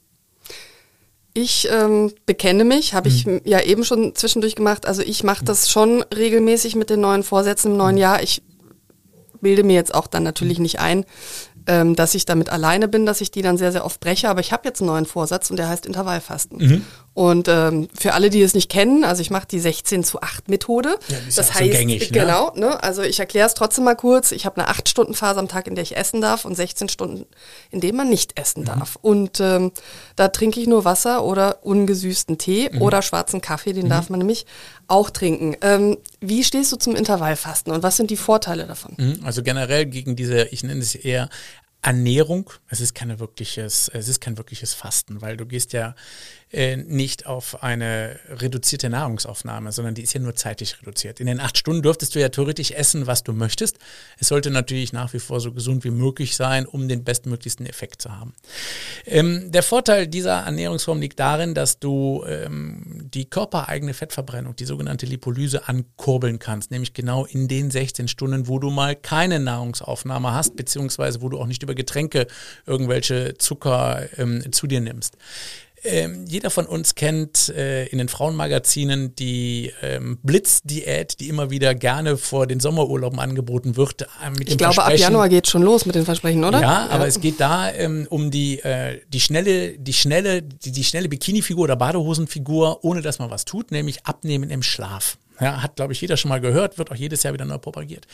Ich 1.40 1.68
ähm, 1.70 2.12
bekenne 2.26 2.64
mich, 2.64 2.94
habe 2.94 3.06
ich 3.06 3.24
mhm. 3.24 3.40
ja 3.44 3.60
eben 3.60 3.84
schon 3.84 4.12
zwischendurch 4.16 4.56
gemacht. 4.56 4.86
Also 4.86 5.02
ich 5.02 5.22
mache 5.22 5.44
das 5.44 5.70
schon 5.70 6.02
regelmäßig 6.02 6.74
mit 6.74 6.90
den 6.90 7.00
neuen 7.00 7.22
Vorsätzen 7.22 7.70
im 7.70 7.76
neuen 7.76 7.94
mhm. 7.94 8.00
Jahr. 8.00 8.22
Ich 8.24 8.42
bilde 9.40 9.62
mir 9.62 9.74
jetzt 9.74 9.94
auch 9.94 10.08
dann 10.08 10.24
natürlich 10.24 10.58
nicht 10.58 10.80
ein, 10.80 11.04
ähm, 11.68 11.94
dass 11.94 12.16
ich 12.16 12.24
damit 12.24 12.48
alleine 12.48 12.88
bin, 12.88 13.06
dass 13.06 13.20
ich 13.20 13.30
die 13.30 13.42
dann 13.42 13.56
sehr, 13.56 13.70
sehr 13.70 13.84
oft 13.84 14.00
breche. 14.00 14.28
Aber 14.28 14.40
ich 14.40 14.52
habe 14.52 14.66
jetzt 14.66 14.80
einen 14.80 14.88
neuen 14.88 15.06
Vorsatz 15.06 15.48
und 15.48 15.58
der 15.58 15.68
heißt 15.68 15.86
Intervallfasten. 15.86 16.58
Mhm. 16.58 16.84
Und 17.14 17.48
ähm, 17.48 17.88
für 17.98 18.14
alle, 18.14 18.30
die 18.30 18.42
es 18.42 18.54
nicht 18.54 18.70
kennen, 18.70 19.02
also 19.02 19.22
ich 19.22 19.30
mache 19.30 19.46
die 19.48 19.58
16 19.58 20.04
zu 20.04 20.20
8 20.22 20.48
Methode. 20.48 20.98
Ja, 21.08 21.16
das 21.26 21.36
ja 21.36 21.54
heißt, 21.54 21.72
so 21.72 21.78
gängig, 21.78 22.10
ne? 22.12 22.20
genau, 22.20 22.52
ne? 22.54 22.80
also 22.82 23.02
ich 23.02 23.18
erkläre 23.18 23.46
es 23.46 23.54
trotzdem 23.54 23.84
mal 23.84 23.96
kurz. 23.96 24.30
Ich 24.30 24.46
habe 24.46 24.60
eine 24.60 24.70
8-Stunden-Phase 24.70 25.40
am 25.40 25.48
Tag, 25.48 25.66
in 25.66 25.74
der 25.74 25.82
ich 25.82 25.96
essen 25.96 26.20
darf 26.20 26.44
und 26.44 26.54
16 26.54 26.88
Stunden, 26.88 27.26
in 27.70 27.80
denen 27.80 27.96
man 27.96 28.08
nicht 28.08 28.38
essen 28.38 28.60
mhm. 28.60 28.66
darf. 28.66 28.96
Und 29.02 29.40
ähm, 29.40 29.72
da 30.14 30.28
trinke 30.28 30.60
ich 30.60 30.68
nur 30.68 30.84
Wasser 30.84 31.24
oder 31.24 31.64
ungesüßten 31.64 32.38
Tee 32.38 32.70
mhm. 32.72 32.82
oder 32.82 33.02
schwarzen 33.02 33.40
Kaffee, 33.40 33.72
den 33.72 33.86
mhm. 33.86 33.90
darf 33.90 34.10
man 34.10 34.18
nämlich 34.18 34.46
auch 34.86 35.10
trinken. 35.10 35.56
Ähm, 35.60 35.98
wie 36.20 36.44
stehst 36.44 36.70
du 36.70 36.76
zum 36.76 36.94
Intervallfasten 36.94 37.72
und 37.72 37.82
was 37.82 37.96
sind 37.96 38.10
die 38.10 38.16
Vorteile 38.16 38.66
davon? 38.66 38.94
Mhm. 38.96 39.20
Also 39.24 39.42
generell 39.42 39.86
gegen 39.86 40.14
diese, 40.14 40.44
ich 40.44 40.62
nenne 40.62 40.80
es 40.80 40.94
eher 40.94 41.28
Ernährung. 41.82 42.50
Es 42.68 42.80
ist 42.80 42.94
keine 42.94 43.20
wirkliches, 43.20 43.90
es 43.92 44.08
ist 44.08 44.20
kein 44.20 44.36
wirkliches 44.36 44.74
Fasten, 44.74 45.20
weil 45.20 45.36
du 45.36 45.46
gehst 45.46 45.72
ja 45.72 45.94
äh, 46.50 46.76
nicht 46.76 47.26
auf 47.26 47.62
eine 47.62 48.18
reduzierte 48.28 48.88
Nahrungsaufnahme, 48.88 49.72
sondern 49.72 49.94
die 49.94 50.02
ist 50.02 50.14
ja 50.14 50.20
nur 50.20 50.34
zeitlich 50.34 50.80
reduziert. 50.80 51.20
In 51.20 51.26
den 51.26 51.40
acht 51.40 51.58
Stunden 51.58 51.82
dürftest 51.82 52.14
du 52.14 52.20
ja 52.20 52.30
theoretisch 52.30 52.70
essen, 52.70 53.06
was 53.06 53.22
du 53.22 53.32
möchtest. 53.32 53.78
Es 54.18 54.28
sollte 54.28 54.50
natürlich 54.50 54.92
nach 54.92 55.12
wie 55.12 55.18
vor 55.18 55.40
so 55.40 55.52
gesund 55.52 55.84
wie 55.84 55.90
möglich 55.90 56.36
sein, 56.36 56.66
um 56.66 56.88
den 56.88 57.04
bestmöglichsten 57.04 57.66
Effekt 57.66 58.00
zu 58.00 58.16
haben. 58.16 58.34
Ähm, 59.04 59.50
der 59.52 59.62
Vorteil 59.62 60.06
dieser 60.06 60.40
Ernährungsform 60.40 61.00
liegt 61.00 61.20
darin, 61.20 61.54
dass 61.54 61.78
du 61.78 62.24
ähm, 62.26 63.08
die 63.12 63.26
körpereigene 63.26 63.92
Fettverbrennung, 63.92 64.56
die 64.56 64.64
sogenannte 64.64 65.06
Lipolyse, 65.06 65.68
ankurbeln 65.68 66.38
kannst, 66.38 66.70
nämlich 66.70 66.94
genau 66.94 67.26
in 67.26 67.48
den 67.48 67.70
16 67.70 68.08
Stunden, 68.08 68.48
wo 68.48 68.58
du 68.58 68.70
mal 68.70 68.96
keine 68.96 69.38
Nahrungsaufnahme 69.38 70.32
hast, 70.32 70.56
beziehungsweise 70.56 71.20
wo 71.20 71.28
du 71.28 71.38
auch 71.38 71.46
nicht 71.46 71.62
über 71.62 71.74
Getränke 71.74 72.26
irgendwelche 72.66 73.34
Zucker 73.38 74.08
ähm, 74.16 74.50
zu 74.52 74.66
dir 74.66 74.80
nimmst. 74.80 75.16
Ähm, 75.84 76.24
jeder 76.26 76.50
von 76.50 76.66
uns 76.66 76.94
kennt 76.94 77.48
äh, 77.50 77.86
in 77.86 77.98
den 77.98 78.08
Frauenmagazinen 78.08 79.14
die 79.14 79.72
ähm, 79.82 80.18
Blitzdiät, 80.22 81.20
die 81.20 81.28
immer 81.28 81.50
wieder 81.50 81.74
gerne 81.74 82.16
vor 82.16 82.46
den 82.46 82.60
Sommerurlauben 82.60 83.18
angeboten 83.20 83.76
wird. 83.76 84.02
Äh, 84.02 84.06
ich 84.44 84.58
glaube, 84.58 84.82
ab 84.82 84.96
Januar 84.96 85.28
geht 85.28 85.48
schon 85.48 85.62
los 85.62 85.86
mit 85.86 85.94
den 85.94 86.04
Versprechen, 86.04 86.44
oder? 86.44 86.60
Ja, 86.60 86.86
ja. 86.86 86.88
aber 86.90 87.06
es 87.06 87.20
geht 87.20 87.40
da 87.40 87.72
ähm, 87.72 88.06
um 88.10 88.30
die, 88.30 88.60
äh, 88.60 89.00
die 89.08 89.20
schnelle, 89.20 89.78
die 89.78 89.92
schnelle, 89.92 90.42
die, 90.42 90.72
die 90.72 90.84
schnelle 90.84 91.08
Bikini-Figur 91.08 91.64
oder 91.64 91.76
Badehosenfigur, 91.76 92.84
ohne 92.84 93.02
dass 93.02 93.18
man 93.18 93.30
was 93.30 93.44
tut, 93.44 93.70
nämlich 93.70 94.04
abnehmen 94.06 94.50
im 94.50 94.62
Schlaf. 94.62 95.18
Ja, 95.40 95.62
hat, 95.62 95.76
glaube 95.76 95.92
ich, 95.92 96.00
jeder 96.00 96.16
schon 96.16 96.30
mal 96.30 96.40
gehört, 96.40 96.78
wird 96.78 96.90
auch 96.90 96.96
jedes 96.96 97.22
Jahr 97.22 97.32
wieder 97.32 97.44
neu 97.44 97.58
propagiert. 97.58 98.06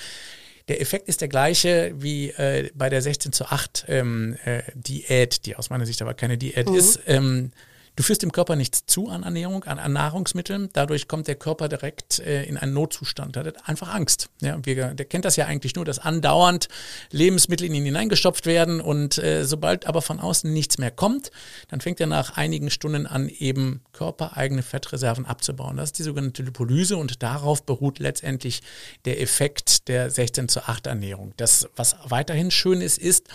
Der 0.69 0.81
Effekt 0.81 1.09
ist 1.09 1.21
der 1.21 1.29
gleiche 1.29 1.93
wie 1.97 2.31
äh, 2.31 2.71
bei 2.75 2.89
der 2.89 3.03
16 3.03 3.33
zu 3.33 3.47
8 3.47 3.85
ähm, 3.89 4.37
äh, 4.45 4.63
Diät, 4.75 5.45
die 5.45 5.57
aus 5.57 5.69
meiner 5.69 5.85
Sicht 5.85 6.01
aber 6.01 6.15
keine 6.15 6.39
Diät 6.39 6.71
mhm. 6.71 6.77
ist. 6.77 7.01
Ähm, 7.07 7.51
Du 7.97 8.03
führst 8.03 8.23
dem 8.23 8.33
Körper 8.33 8.57
nichts 8.57 8.87
zu 8.87 9.09
an 9.09 9.23
Ernährung, 9.23 9.65
an, 9.65 9.79
an 9.79 9.93
Nahrungsmitteln. 9.93 10.69
Dadurch 10.73 11.07
kommt 11.07 11.29
der 11.29 11.37
Körper 11.37 11.69
direkt 11.69 12.19
äh, 12.19 12.43
in 12.45 12.57
einen 12.57 12.75
Notzustand. 12.75 13.37
Er 13.37 13.45
hat 13.45 13.69
einfach 13.69 13.95
Angst. 13.95 14.31
Ja, 14.41 14.59
wir, 14.65 14.95
der 14.95 15.07
kennt 15.07 15.25
das 15.25 15.37
ja 15.37 15.47
eigentlich 15.47 15.77
nur, 15.77 15.85
dass 15.85 16.01
andauernd 16.01 16.69
Lebensmittel 17.13 17.67
in 17.67 17.75
ihn 17.75 17.85
hineingestopft 17.85 18.47
werden 18.47 18.81
und 18.81 19.19
äh, 19.19 19.45
sobald 19.45 19.87
aber 19.87 20.03
von 20.03 20.19
außen 20.19 20.53
nichts 20.53 20.79
mehr 20.79 20.91
kommt, 20.91 21.31
dann 21.69 21.81
fängt 21.81 22.01
er 22.01 22.09
nach 22.09 22.37
einigen 22.37 22.69
Stunden 22.69 23.07
an, 23.07 23.29
eben 23.29 23.83
körpereigene 23.93 24.63
Fettreserven 24.63 25.25
abzubauen. 25.25 25.77
Das 25.77 25.91
ist 25.91 25.99
die 25.99 26.03
sogenannte 26.03 26.43
Lipolyse 26.43 26.97
und 26.97 27.23
darauf 27.23 27.65
beruht 27.65 28.01
letztendlich 28.01 28.63
der 29.05 29.21
Effekt 29.21 29.87
der 29.87 30.11
16 30.11 30.49
zu 30.49 30.67
8 30.67 30.89
Ernährung. 30.89 31.33
Das, 31.37 31.69
was 31.77 31.97
weiterhin 32.05 32.51
schön 32.51 32.81
ist, 32.81 32.99
ist, 32.99 33.29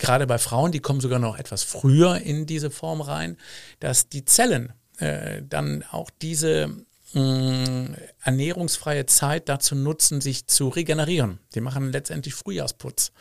gerade 0.00 0.26
bei 0.26 0.38
Frauen, 0.38 0.72
die 0.72 0.80
kommen 0.80 1.00
sogar 1.00 1.20
noch 1.20 1.38
etwas 1.38 1.62
früher 1.62 2.16
in 2.16 2.46
diese 2.46 2.70
Form 2.70 3.00
rein, 3.00 3.36
dass 3.78 4.08
die 4.08 4.24
Zellen 4.24 4.72
äh, 4.98 5.42
dann 5.48 5.84
auch 5.90 6.10
diese 6.22 6.70
mh, 7.12 7.96
ernährungsfreie 8.22 9.06
Zeit 9.06 9.48
dazu 9.48 9.74
nutzen, 9.74 10.20
sich 10.20 10.46
zu 10.46 10.68
regenerieren. 10.68 11.38
Die 11.54 11.60
machen 11.60 11.92
letztendlich 11.92 12.34
Frühjahrsputz. 12.34 13.12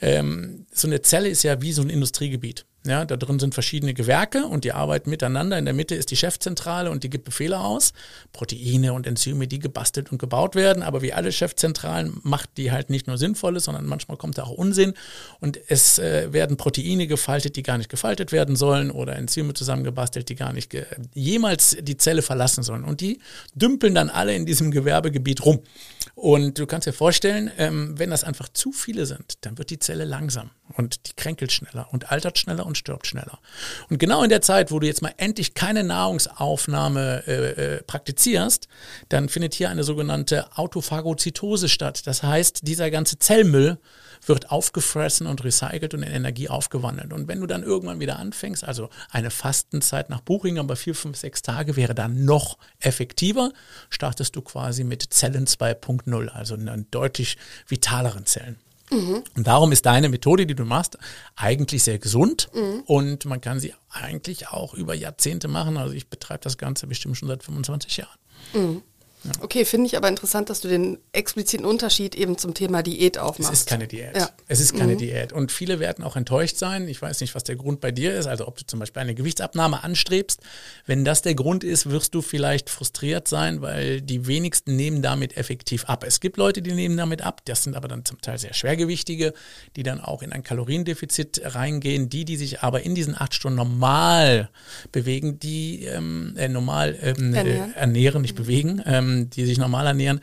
Ähm, 0.00 0.66
so 0.72 0.88
eine 0.88 1.02
Zelle 1.02 1.28
ist 1.28 1.42
ja 1.44 1.62
wie 1.62 1.72
so 1.72 1.82
ein 1.82 1.90
Industriegebiet. 1.90 2.66
Ja, 2.86 3.06
da 3.06 3.16
drin 3.16 3.38
sind 3.38 3.54
verschiedene 3.54 3.94
Gewerke 3.94 4.44
und 4.44 4.64
die 4.64 4.72
arbeiten 4.72 5.08
miteinander. 5.08 5.56
In 5.56 5.64
der 5.64 5.72
Mitte 5.72 5.94
ist 5.94 6.10
die 6.10 6.16
Chefzentrale 6.16 6.90
und 6.90 7.02
die 7.02 7.08
gibt 7.08 7.24
Befehle 7.24 7.60
aus. 7.60 7.94
Proteine 8.34 8.92
und 8.92 9.06
Enzyme, 9.06 9.48
die 9.48 9.58
gebastelt 9.58 10.12
und 10.12 10.18
gebaut 10.18 10.54
werden. 10.54 10.82
Aber 10.82 11.00
wie 11.00 11.14
alle 11.14 11.32
Chefzentralen 11.32 12.20
macht 12.24 12.50
die 12.58 12.72
halt 12.72 12.90
nicht 12.90 13.06
nur 13.06 13.16
Sinnvolles, 13.16 13.64
sondern 13.64 13.86
manchmal 13.86 14.18
kommt 14.18 14.36
da 14.36 14.42
auch 14.42 14.50
Unsinn. 14.50 14.92
Und 15.40 15.58
es 15.68 15.98
äh, 15.98 16.30
werden 16.34 16.58
Proteine 16.58 17.06
gefaltet, 17.06 17.56
die 17.56 17.62
gar 17.62 17.78
nicht 17.78 17.88
gefaltet 17.88 18.32
werden 18.32 18.54
sollen 18.54 18.90
oder 18.90 19.16
Enzyme 19.16 19.54
zusammengebastelt, 19.54 20.28
die 20.28 20.34
gar 20.34 20.52
nicht 20.52 20.76
jemals 21.14 21.78
die 21.80 21.96
Zelle 21.96 22.20
verlassen 22.20 22.62
sollen. 22.62 22.84
Und 22.84 23.00
die 23.00 23.18
dümpeln 23.54 23.94
dann 23.94 24.10
alle 24.10 24.34
in 24.34 24.44
diesem 24.44 24.70
Gewerbegebiet 24.70 25.46
rum. 25.46 25.60
Und 26.14 26.58
du 26.58 26.66
kannst 26.66 26.86
dir 26.86 26.92
vorstellen, 26.92 27.50
ähm, 27.56 27.98
wenn 27.98 28.10
das 28.10 28.24
einfach 28.24 28.50
zu 28.50 28.72
viele 28.72 29.06
sind, 29.06 29.38
dann 29.40 29.56
wird 29.56 29.70
die 29.70 29.78
Zelle 29.78 30.04
langsam 30.04 30.50
und 30.76 31.06
die 31.06 31.12
kränkelt 31.12 31.52
schneller 31.52 31.88
und 31.92 32.10
altert 32.10 32.38
schneller 32.38 32.64
und 32.64 32.78
stirbt 32.78 33.06
schneller. 33.06 33.38
Und 33.90 33.98
genau 33.98 34.22
in 34.22 34.30
der 34.30 34.40
Zeit, 34.40 34.70
wo 34.70 34.78
du 34.78 34.86
jetzt 34.86 35.02
mal 35.02 35.12
endlich 35.18 35.54
keine 35.54 35.84
Nahrungsaufnahme 35.84 37.22
äh, 37.26 37.76
äh, 37.76 37.82
praktizierst, 37.82 38.68
dann 39.08 39.28
findet 39.28 39.54
hier 39.54 39.68
eine 39.68 39.84
sogenannte 39.84 40.56
Autophagozytose 40.56 41.68
statt. 41.68 42.06
Das 42.06 42.22
heißt, 42.22 42.66
dieser 42.66 42.90
ganze 42.90 43.18
Zellmüll 43.18 43.78
wird 44.26 44.50
aufgefressen 44.50 45.26
und 45.26 45.44
recycelt 45.44 45.92
und 45.92 46.02
in 46.02 46.10
Energie 46.10 46.48
aufgewandelt. 46.48 47.12
Und 47.12 47.28
wenn 47.28 47.40
du 47.40 47.46
dann 47.46 47.62
irgendwann 47.62 48.00
wieder 48.00 48.18
anfängst, 48.18 48.64
also 48.64 48.88
eine 49.10 49.30
Fastenzeit 49.30 50.08
nach 50.08 50.20
Buching, 50.20 50.58
aber 50.58 50.76
vier, 50.76 50.94
fünf, 50.94 51.18
sechs 51.18 51.42
Tage 51.42 51.76
wäre 51.76 51.94
dann 51.94 52.24
noch 52.24 52.56
effektiver, 52.80 53.52
startest 53.90 54.34
du 54.34 54.40
quasi 54.40 54.82
mit 54.82 55.12
Zellen 55.12 55.46
2.0, 55.46 56.28
also 56.28 56.54
in 56.54 56.86
deutlich 56.90 57.36
vitaleren 57.68 58.24
Zellen. 58.24 58.56
Mhm. 58.90 59.22
Und 59.36 59.46
darum 59.46 59.72
ist 59.72 59.86
deine 59.86 60.08
Methode, 60.08 60.46
die 60.46 60.54
du 60.54 60.64
machst, 60.64 60.98
eigentlich 61.36 61.82
sehr 61.82 61.98
gesund 61.98 62.50
mhm. 62.54 62.82
und 62.86 63.24
man 63.24 63.40
kann 63.40 63.60
sie 63.60 63.74
eigentlich 63.90 64.48
auch 64.48 64.74
über 64.74 64.94
Jahrzehnte 64.94 65.48
machen. 65.48 65.76
Also 65.76 65.94
ich 65.94 66.08
betreibe 66.08 66.40
das 66.40 66.58
Ganze 66.58 66.86
bestimmt 66.86 67.16
schon 67.16 67.28
seit 67.28 67.42
25 67.42 67.96
Jahren. 67.96 68.18
Mhm. 68.52 68.82
Ja. 69.24 69.32
Okay, 69.40 69.64
finde 69.64 69.86
ich 69.86 69.96
aber 69.96 70.08
interessant, 70.08 70.50
dass 70.50 70.60
du 70.60 70.68
den 70.68 70.98
expliziten 71.12 71.64
Unterschied 71.64 72.14
eben 72.14 72.36
zum 72.36 72.52
Thema 72.52 72.82
Diät 72.82 73.18
aufmachst. 73.18 73.52
Es 73.52 73.60
ist 73.60 73.68
keine 73.68 73.88
Diät. 73.88 74.16
Ja. 74.16 74.28
Es 74.48 74.60
ist 74.60 74.76
keine 74.76 74.94
mhm. 74.94 74.98
Diät. 74.98 75.32
Und 75.32 75.50
viele 75.50 75.80
werden 75.80 76.04
auch 76.04 76.16
enttäuscht 76.16 76.56
sein. 76.56 76.88
Ich 76.88 77.00
weiß 77.00 77.20
nicht, 77.20 77.34
was 77.34 77.44
der 77.44 77.56
Grund 77.56 77.80
bei 77.80 77.90
dir 77.90 78.14
ist. 78.14 78.26
Also 78.26 78.46
ob 78.46 78.58
du 78.58 78.66
zum 78.66 78.80
Beispiel 78.80 79.00
eine 79.00 79.14
Gewichtsabnahme 79.14 79.82
anstrebst. 79.82 80.40
Wenn 80.86 81.04
das 81.04 81.22
der 81.22 81.34
Grund 81.34 81.64
ist, 81.64 81.88
wirst 81.88 82.14
du 82.14 82.20
vielleicht 82.20 82.68
frustriert 82.68 83.26
sein, 83.26 83.62
weil 83.62 84.02
die 84.02 84.26
wenigsten 84.26 84.76
nehmen 84.76 85.00
damit 85.00 85.36
effektiv 85.36 85.86
ab. 85.86 86.04
Es 86.06 86.20
gibt 86.20 86.36
Leute, 86.36 86.60
die 86.60 86.72
nehmen 86.72 86.96
damit 86.96 87.22
ab. 87.22 87.40
Das 87.46 87.64
sind 87.64 87.76
aber 87.76 87.88
dann 87.88 88.04
zum 88.04 88.20
Teil 88.20 88.38
sehr 88.38 88.52
schwergewichtige, 88.52 89.32
die 89.76 89.82
dann 89.82 90.00
auch 90.00 90.22
in 90.22 90.32
ein 90.32 90.42
Kaloriendefizit 90.42 91.40
reingehen. 91.44 92.10
Die, 92.10 92.26
die 92.26 92.36
sich 92.36 92.60
aber 92.60 92.82
in 92.82 92.94
diesen 92.94 93.18
acht 93.18 93.32
Stunden 93.32 93.56
normal 93.56 94.50
bewegen, 94.92 95.38
die 95.38 95.84
ähm, 95.84 96.34
äh, 96.36 96.48
normal 96.48 96.96
ähm, 97.00 97.32
ernähren. 97.32 97.74
Äh, 97.74 97.78
ernähren, 97.78 98.22
nicht 98.22 98.38
mhm. 98.38 98.42
bewegen. 98.42 98.82
Ähm, 98.84 99.13
die 99.30 99.44
sich 99.46 99.58
normal 99.58 99.86
ernähren, 99.86 100.20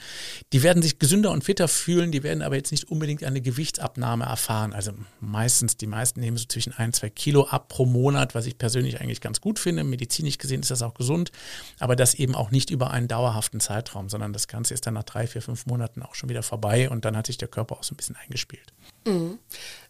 die 0.53 0.63
werden 0.63 0.81
sich 0.81 0.99
gesünder 0.99 1.31
und 1.31 1.43
fitter 1.43 1.67
fühlen, 1.67 2.11
die 2.11 2.23
werden 2.23 2.41
aber 2.41 2.55
jetzt 2.55 2.71
nicht 2.71 2.89
unbedingt 2.89 3.23
eine 3.23 3.41
Gewichtsabnahme 3.41 4.25
erfahren. 4.25 4.73
Also 4.73 4.91
meistens, 5.19 5.77
die 5.77 5.87
meisten 5.87 6.19
nehmen 6.19 6.37
so 6.37 6.45
zwischen 6.45 6.73
ein, 6.73 6.93
zwei 6.93 7.09
Kilo 7.09 7.45
ab 7.45 7.69
pro 7.69 7.85
Monat, 7.85 8.35
was 8.35 8.45
ich 8.45 8.57
persönlich 8.57 9.01
eigentlich 9.01 9.21
ganz 9.21 9.41
gut 9.41 9.59
finde. 9.59 9.83
Medizinisch 9.83 10.37
gesehen 10.37 10.61
ist 10.61 10.71
das 10.71 10.81
auch 10.81 10.93
gesund, 10.93 11.31
aber 11.79 11.95
das 11.95 12.13
eben 12.13 12.35
auch 12.35 12.51
nicht 12.51 12.69
über 12.69 12.91
einen 12.91 13.07
dauerhaften 13.07 13.59
Zeitraum, 13.59 14.09
sondern 14.09 14.33
das 14.33 14.47
Ganze 14.47 14.73
ist 14.73 14.85
dann 14.85 14.93
nach 14.93 15.03
drei, 15.03 15.27
vier, 15.27 15.41
fünf 15.41 15.65
Monaten 15.65 16.03
auch 16.03 16.15
schon 16.15 16.29
wieder 16.29 16.43
vorbei 16.43 16.89
und 16.89 17.05
dann 17.05 17.17
hat 17.17 17.27
sich 17.27 17.37
der 17.37 17.47
Körper 17.47 17.77
auch 17.77 17.83
so 17.83 17.93
ein 17.93 17.97
bisschen 17.97 18.15
eingespielt. 18.15 18.73
Mhm. 19.05 19.39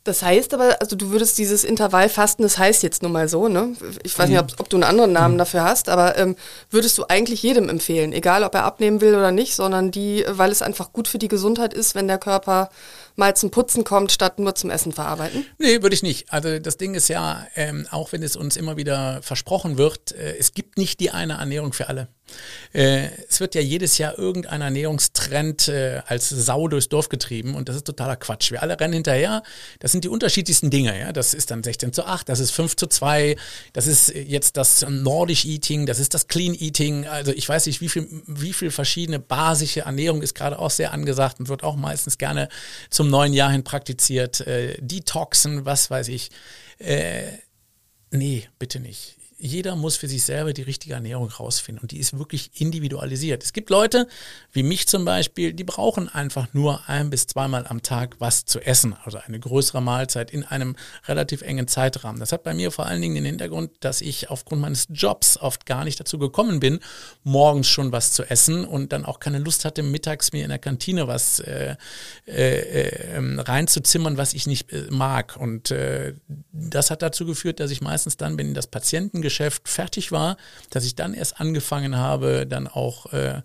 Das 0.03 0.23
heißt 0.23 0.55
aber, 0.55 0.81
also 0.81 0.95
du 0.95 1.11
würdest 1.11 1.37
dieses 1.37 1.63
Intervallfasten, 1.63 2.41
das 2.41 2.57
heißt 2.57 2.81
jetzt 2.81 3.03
nun 3.03 3.11
mal 3.11 3.29
so, 3.29 3.47
ne? 3.47 3.75
Ich 4.01 4.17
weiß 4.17 4.29
nicht, 4.29 4.39
ob, 4.39 4.47
ob 4.57 4.67
du 4.67 4.77
einen 4.77 4.83
anderen 4.83 5.13
Namen 5.13 5.35
mhm. 5.35 5.39
dafür 5.39 5.63
hast, 5.63 5.89
aber 5.89 6.17
ähm, 6.17 6.35
würdest 6.71 6.97
du 6.97 7.05
eigentlich 7.07 7.43
jedem 7.43 7.69
empfehlen, 7.69 8.11
egal 8.11 8.43
ob 8.43 8.55
er 8.55 8.63
abnehmen 8.63 8.99
will 8.99 9.13
oder 9.13 9.31
nicht, 9.31 9.53
sondern 9.53 9.91
die, 9.91 10.25
weil 10.27 10.49
es 10.49 10.63
einfach 10.63 10.91
gut 10.91 11.07
für 11.07 11.19
die 11.19 11.27
Gesundheit 11.27 11.75
ist, 11.75 11.93
wenn 11.93 12.07
der 12.07 12.17
Körper 12.17 12.69
mal 13.15 13.35
zum 13.35 13.51
Putzen 13.51 13.83
kommt, 13.83 14.11
statt 14.11 14.39
nur 14.39 14.55
zum 14.55 14.71
Essen 14.71 14.91
verarbeiten? 14.91 15.45
Nee, 15.59 15.83
würde 15.83 15.93
ich 15.93 16.01
nicht. 16.01 16.33
Also 16.33 16.57
das 16.57 16.77
Ding 16.77 16.95
ist 16.95 17.07
ja, 17.07 17.45
ähm, 17.55 17.87
auch 17.91 18.11
wenn 18.11 18.23
es 18.23 18.35
uns 18.35 18.57
immer 18.57 18.77
wieder 18.77 19.21
versprochen 19.21 19.77
wird, 19.77 20.13
äh, 20.13 20.35
es 20.39 20.53
gibt 20.53 20.79
nicht 20.79 20.99
die 20.99 21.11
eine 21.11 21.33
Ernährung 21.33 21.73
für 21.73 21.89
alle. 21.89 22.07
Äh, 22.73 23.09
es 23.29 23.39
wird 23.39 23.55
ja 23.55 23.61
jedes 23.61 23.97
Jahr 23.97 24.17
irgendein 24.17 24.61
Ernährungstrend 24.61 25.67
äh, 25.67 26.01
als 26.05 26.29
Sau 26.29 26.67
durchs 26.67 26.89
Dorf 26.89 27.09
getrieben 27.09 27.55
und 27.55 27.69
das 27.69 27.75
ist 27.75 27.85
totaler 27.85 28.15
Quatsch. 28.15 28.51
Wir 28.51 28.61
alle 28.61 28.79
rennen 28.79 28.93
hinterher. 28.93 29.43
Das 29.79 29.91
sind 29.91 30.03
die 30.03 30.09
unterschiedlichsten 30.09 30.69
Dinge. 30.69 30.97
Ja? 30.99 31.11
Das 31.11 31.33
ist 31.33 31.51
dann 31.51 31.63
16 31.63 31.93
zu 31.93 32.05
8, 32.05 32.27
das 32.29 32.39
ist 32.39 32.51
5 32.51 32.75
zu 32.75 32.87
2, 32.87 33.35
das 33.73 33.87
ist 33.87 34.09
jetzt 34.13 34.57
das 34.57 34.85
Nordisch 34.87 35.45
Eating, 35.45 35.85
das 35.85 35.99
ist 35.99 36.13
das 36.13 36.27
Clean 36.27 36.53
Eating. 36.53 37.07
Also 37.07 37.31
ich 37.31 37.47
weiß 37.47 37.65
nicht, 37.65 37.81
wie 37.81 37.89
viel, 37.89 38.07
wie 38.27 38.53
viel 38.53 38.71
verschiedene 38.71 39.19
basische 39.19 39.81
Ernährung 39.81 40.21
ist 40.21 40.35
gerade 40.35 40.59
auch 40.59 40.71
sehr 40.71 40.93
angesagt 40.93 41.39
und 41.39 41.49
wird 41.49 41.63
auch 41.63 41.75
meistens 41.75 42.17
gerne 42.17 42.49
zum 42.89 43.09
neuen 43.09 43.33
Jahr 43.33 43.51
hin 43.51 43.63
praktiziert. 43.63 44.41
Äh, 44.41 44.77
Detoxen, 44.79 45.65
was 45.65 45.89
weiß 45.89 46.07
ich. 46.07 46.29
Äh, 46.79 47.23
nee, 48.11 48.47
bitte 48.59 48.79
nicht 48.79 49.20
jeder 49.41 49.75
muss 49.75 49.97
für 49.97 50.07
sich 50.07 50.23
selber 50.23 50.53
die 50.53 50.61
richtige 50.61 50.93
Ernährung 50.93 51.29
rausfinden 51.29 51.81
und 51.81 51.91
die 51.91 51.97
ist 51.97 52.17
wirklich 52.17 52.51
individualisiert. 52.53 53.43
Es 53.43 53.53
gibt 53.53 53.69
Leute, 53.69 54.07
wie 54.51 54.61
mich 54.61 54.87
zum 54.87 55.03
Beispiel, 55.03 55.53
die 55.53 55.63
brauchen 55.63 56.09
einfach 56.09 56.53
nur 56.53 56.87
ein 56.87 57.09
bis 57.09 57.25
zweimal 57.25 57.65
am 57.67 57.81
Tag 57.81 58.15
was 58.19 58.45
zu 58.45 58.59
essen, 58.59 58.95
also 59.03 59.17
eine 59.17 59.39
größere 59.39 59.81
Mahlzeit 59.81 60.29
in 60.29 60.43
einem 60.43 60.75
relativ 61.07 61.41
engen 61.41 61.67
Zeitrahmen. 61.67 62.19
Das 62.19 62.31
hat 62.31 62.43
bei 62.43 62.53
mir 62.53 62.71
vor 62.71 62.85
allen 62.85 63.01
Dingen 63.01 63.15
den 63.15 63.25
Hintergrund, 63.25 63.71
dass 63.79 64.01
ich 64.01 64.29
aufgrund 64.29 64.61
meines 64.61 64.87
Jobs 64.91 65.37
oft 65.37 65.65
gar 65.65 65.85
nicht 65.85 65.99
dazu 65.99 66.19
gekommen 66.19 66.59
bin, 66.59 66.79
morgens 67.23 67.67
schon 67.67 67.91
was 67.91 68.11
zu 68.11 68.23
essen 68.23 68.63
und 68.63 68.93
dann 68.93 69.05
auch 69.05 69.19
keine 69.19 69.39
Lust 69.39 69.65
hatte, 69.65 69.81
mittags 69.81 70.33
mir 70.33 70.43
in 70.43 70.49
der 70.49 70.59
Kantine 70.59 71.07
was 71.07 71.39
äh, 71.39 71.75
äh, 72.27 73.15
äh, 73.15 73.39
reinzuzimmern, 73.39 74.17
was 74.17 74.33
ich 74.33 74.45
nicht 74.45 74.71
äh, 74.71 74.87
mag. 74.91 75.35
Und 75.37 75.71
äh, 75.71 76.13
das 76.51 76.91
hat 76.91 77.01
dazu 77.01 77.25
geführt, 77.25 77.59
dass 77.59 77.71
ich 77.71 77.81
meistens 77.81 78.17
dann, 78.17 78.37
wenn 78.37 78.53
das 78.53 78.67
Patienten 78.67 79.21
Geschäft 79.31 79.69
fertig 79.69 80.11
war, 80.11 80.35
dass 80.71 80.83
ich 80.83 80.95
dann 80.95 81.13
erst 81.13 81.39
angefangen 81.39 81.95
habe, 81.95 82.45
dann 82.45 82.67
auch 82.67 83.13
äh, 83.13 83.41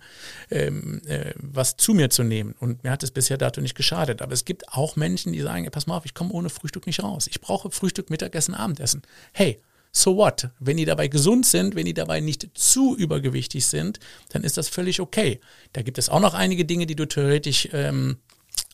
ähm, 0.50 1.00
äh, 1.06 1.32
was 1.36 1.76
zu 1.76 1.94
mir 1.94 2.10
zu 2.10 2.24
nehmen. 2.24 2.56
Und 2.58 2.82
mir 2.82 2.90
hat 2.90 3.04
es 3.04 3.12
bisher 3.12 3.38
dazu 3.38 3.60
nicht 3.60 3.76
geschadet. 3.76 4.20
Aber 4.20 4.32
es 4.32 4.44
gibt 4.44 4.68
auch 4.72 4.96
Menschen, 4.96 5.32
die 5.32 5.40
sagen, 5.40 5.68
pass 5.70 5.86
mal 5.86 5.96
auf, 5.96 6.04
ich 6.04 6.14
komme 6.14 6.32
ohne 6.32 6.50
Frühstück 6.50 6.86
nicht 6.86 7.04
raus. 7.04 7.28
Ich 7.28 7.40
brauche 7.40 7.70
Frühstück, 7.70 8.10
Mittagessen, 8.10 8.56
Abendessen. 8.56 9.02
Hey, 9.32 9.60
so 9.92 10.16
what? 10.16 10.50
Wenn 10.58 10.76
die 10.76 10.84
dabei 10.84 11.06
gesund 11.06 11.46
sind, 11.46 11.76
wenn 11.76 11.86
die 11.86 11.94
dabei 11.94 12.18
nicht 12.18 12.50
zu 12.54 12.96
übergewichtig 12.96 13.64
sind, 13.64 14.00
dann 14.30 14.42
ist 14.42 14.56
das 14.56 14.68
völlig 14.68 15.00
okay. 15.00 15.40
Da 15.72 15.82
gibt 15.82 15.98
es 15.98 16.08
auch 16.08 16.20
noch 16.20 16.34
einige 16.34 16.64
Dinge, 16.64 16.86
die 16.86 16.96
du 16.96 17.06
theoretisch 17.06 17.68
ähm, 17.72 18.18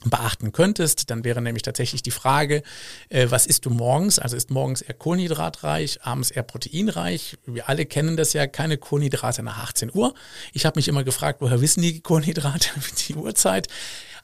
beachten 0.04 0.52
könntest, 0.52 1.10
dann 1.10 1.24
wäre 1.24 1.40
nämlich 1.40 1.62
tatsächlich 1.62 2.02
die 2.02 2.10
Frage, 2.10 2.62
äh, 3.08 3.28
was 3.30 3.46
isst 3.46 3.66
du 3.66 3.70
morgens? 3.70 4.18
Also 4.18 4.36
ist 4.36 4.50
morgens 4.50 4.82
eher 4.82 4.94
kohlenhydratreich, 4.94 6.02
abends 6.02 6.30
eher 6.30 6.42
proteinreich? 6.42 7.38
Wir 7.46 7.68
alle 7.68 7.86
kennen 7.86 8.16
das 8.16 8.32
ja, 8.32 8.46
keine 8.46 8.78
Kohlenhydrate 8.78 9.42
nach 9.42 9.58
18 9.62 9.90
Uhr. 9.94 10.14
Ich 10.52 10.66
habe 10.66 10.78
mich 10.78 10.88
immer 10.88 11.04
gefragt, 11.04 11.40
woher 11.40 11.60
wissen 11.60 11.82
die 11.82 12.00
Kohlenhydrate 12.00 12.70
die 13.08 13.14
Uhrzeit? 13.14 13.68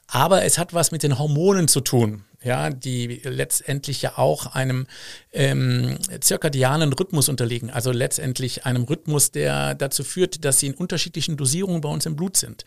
Aber 0.07 0.43
es 0.43 0.57
hat 0.57 0.73
was 0.73 0.91
mit 0.91 1.03
den 1.03 1.19
Hormonen 1.19 1.67
zu 1.67 1.81
tun. 1.81 2.25
Ja, 2.43 2.69
die 2.69 3.21
letztendlich 3.23 4.01
ja 4.01 4.17
auch 4.17 4.47
einem 4.55 4.87
ähm, 5.31 5.97
zirkadianen 6.21 6.93
Rhythmus 6.93 7.27
unterliegen, 7.27 7.69
also 7.69 7.91
letztendlich 7.91 8.65
einem 8.65 8.83
Rhythmus, 8.83 9.31
der 9.31 9.75
dazu 9.75 10.03
führt, 10.03 10.45
dass 10.45 10.59
sie 10.59 10.67
in 10.67 10.73
unterschiedlichen 10.73 11.35
Dosierungen 11.35 11.81
bei 11.81 11.89
uns 11.89 12.05
im 12.05 12.15
Blut 12.15 12.37
sind. 12.37 12.63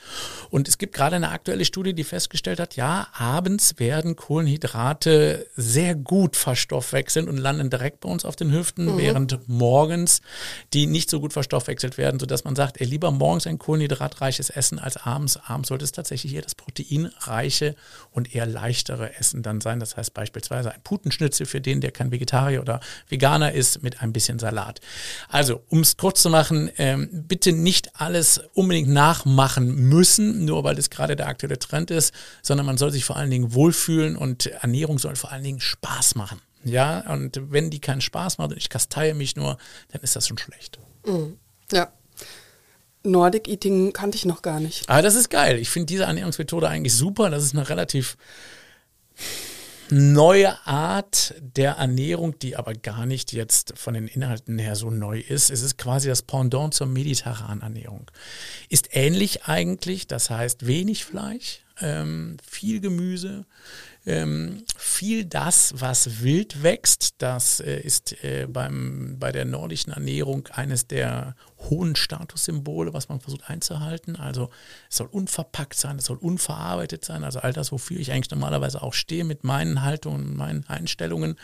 Und 0.51 0.69
es 0.69 0.77
gibt 0.77 0.95
gerade 0.95 1.17
eine 1.17 1.31
aktuelle 1.31 1.65
Studie, 1.65 1.95
die 1.95 2.05
festgestellt 2.05 2.61
hat, 2.61 2.77
ja, 2.77 3.09
abends 3.15 3.79
werden 3.79 4.15
Kohlenhydrate 4.15 5.47
sehr 5.57 5.95
gut 5.95 6.37
verstoffwechseln 6.37 7.29
und 7.29 7.39
landen 7.39 7.71
direkt 7.71 8.01
bei 8.01 8.11
uns 8.11 8.27
auf 8.27 8.37
den 8.37 8.53
Hüften, 8.53 8.85
mhm. 8.85 8.99
während 8.99 9.49
morgens 9.49 10.21
die 10.75 10.87
nicht 10.87 11.09
so 11.09 11.19
gut 11.19 11.33
verstoffwechselt 11.33 11.97
werden, 11.97 12.21
sodass 12.21 12.45
man 12.45 12.57
sagt, 12.57 12.81
ey, 12.81 12.87
lieber 12.87 13.11
morgens 13.11 13.47
ein 13.47 13.59
kohlenhydratreiches 13.59 14.51
Essen 14.51 14.79
als 14.79 14.99
abends. 14.99 15.39
Abends 15.39 15.69
sollte 15.69 15.85
es 15.85 15.93
tatsächlich 15.93 16.35
eher 16.35 16.43
das 16.43 16.55
proteinreiche 16.55 17.75
und 18.11 18.35
eher 18.35 18.47
leichtere 18.47 19.15
Essen 19.17 19.43
dann 19.43 19.62
sein. 19.63 19.81
Das 19.81 19.97
heißt 19.97 20.15
beispielsweise 20.15 20.73
ein 20.73 20.83
Putenschnitzel 20.83 21.47
für 21.47 21.61
den, 21.61 21.81
der 21.81 21.93
kein 21.93 22.11
Vegetarier 22.11 22.61
oder 22.61 22.81
Veganer 23.09 23.53
ist, 23.53 23.83
mit 23.83 24.03
ein 24.03 24.13
bisschen 24.13 24.39
Salat. 24.39 24.81
Also, 25.29 25.63
um 25.69 25.81
es 25.81 25.97
kurz 25.97 26.23
zu 26.23 26.31
machen, 26.31 26.71
ähm, 26.77 27.09
bitte 27.13 27.53
nicht 27.53 28.01
alles 28.01 28.41
unbedingt 28.55 28.89
nachmachen 28.89 29.75
müssen, 29.89 30.45
nur 30.45 30.65
weil 30.65 30.79
es 30.79 30.91
gerade 30.91 31.17
der 31.17 31.29
aktuelle 31.29 31.59
Trend 31.59 31.91
ist, 31.91 32.13
sondern 32.43 32.67
man 32.67 32.77
soll 32.77 32.91
sich 32.91 33.05
vor 33.05 33.17
allen 33.17 33.31
Dingen 33.31 33.55
wohlfühlen 33.55 34.17
und 34.17 34.47
Ernährung 34.47 34.99
soll 34.99 35.17
vor 35.17 35.33
allen 35.33 35.45
Dingen 35.45 35.61
Spaß 35.61 36.15
machen. 36.15 36.41
Ja, 36.65 37.01
und 37.13 37.41
wenn 37.51 37.71
die 37.71 37.81
keinen 37.81 38.01
Spaß 38.01 38.39
macht 38.39 38.51
und 38.51 38.57
ich 38.57 38.69
kasteie 38.69 39.15
mich 39.15 39.37
nur, 39.37 39.59
dann 39.91 40.03
ist 40.03 40.15
das 40.15 40.29
schon 40.29 40.39
schlecht. 40.39 40.79
Mhm. 41.05 41.39
Ja. 41.73 41.93
Nordic 43.05 43.49
Eating 43.49 43.93
kannte 43.93 44.17
ich 44.17 44.25
noch 44.25 44.43
gar 44.43 44.61
nicht. 44.61 44.89
Aber 44.89 45.03
das 45.03 45.17
ist 45.17 45.29
geil. 45.29 45.59
Ich 45.59 45.71
finde 45.71 45.87
diese 45.87 46.05
Ernährungsmethode 46.05 46.69
eigentlich 46.69 46.95
super. 46.95 47.31
Das 47.31 47.43
ist 47.43 47.55
eine 47.55 47.69
relativ 47.69 48.17
neue 49.93 50.57
Art 50.67 51.35
der 51.39 51.73
Ernährung, 51.73 52.39
die 52.39 52.57
aber 52.57 52.73
gar 52.73 53.05
nicht 53.05 53.33
jetzt 53.33 53.75
von 53.77 53.93
den 53.93 54.09
Inhalten 54.09 54.59
her 54.59 54.75
so 54.75 54.91
neu 54.91 55.21
ist. 55.21 55.51
Es 55.51 55.63
ist 55.63 55.77
quasi 55.77 56.09
das 56.09 56.23
Pendant 56.23 56.73
zur 56.73 56.87
mediterranen 56.87 57.61
Ernährung. 57.61 58.11
Ist 58.71 58.89
ähnlich 58.93 59.45
eigentlich, 59.45 60.07
das 60.07 60.31
heißt 60.31 60.67
wenig 60.67 61.05
Fleisch, 61.05 61.61
ähm, 61.81 62.39
viel 62.43 62.81
Gemüse, 62.81 63.45
ähm, 64.07 64.65
viel 64.77 65.27
das, 65.27 65.75
was 65.77 66.23
wild 66.23 66.63
wächst. 66.63 67.17
Das 67.19 67.61
äh, 67.61 67.79
ist 67.81 68.25
äh, 68.25 68.47
beim, 68.49 69.17
bei 69.19 69.31
der 69.31 69.45
nordischen 69.45 69.93
Ernährung 69.93 70.49
eines 70.53 70.87
der 70.87 71.37
hohen 71.71 71.97
Statussymbole, 71.97 72.93
was 72.95 73.09
man 73.09 73.21
versucht 73.21 73.49
einzuhalten. 73.49 74.17
Also 74.17 74.51
es 74.91 74.97
soll 74.97 75.09
unverpackt 75.11 75.75
sein, 75.75 75.99
es 75.99 76.07
soll 76.07 76.17
unverarbeitet 76.19 77.05
sein, 77.05 77.25
also 77.25 77.41
all 77.41 77.53
das, 77.53 77.73
wofür 77.73 77.99
ich 77.99 78.13
eigentlich 78.13 78.31
normalerweise 78.31 78.83
auch 78.83 78.95
stehe 78.95 79.25
mit 79.25 79.45
meinen 79.45 79.83
Haltungen 79.83 80.37
meinen 80.37 80.65
Einstellungen. 80.69 81.37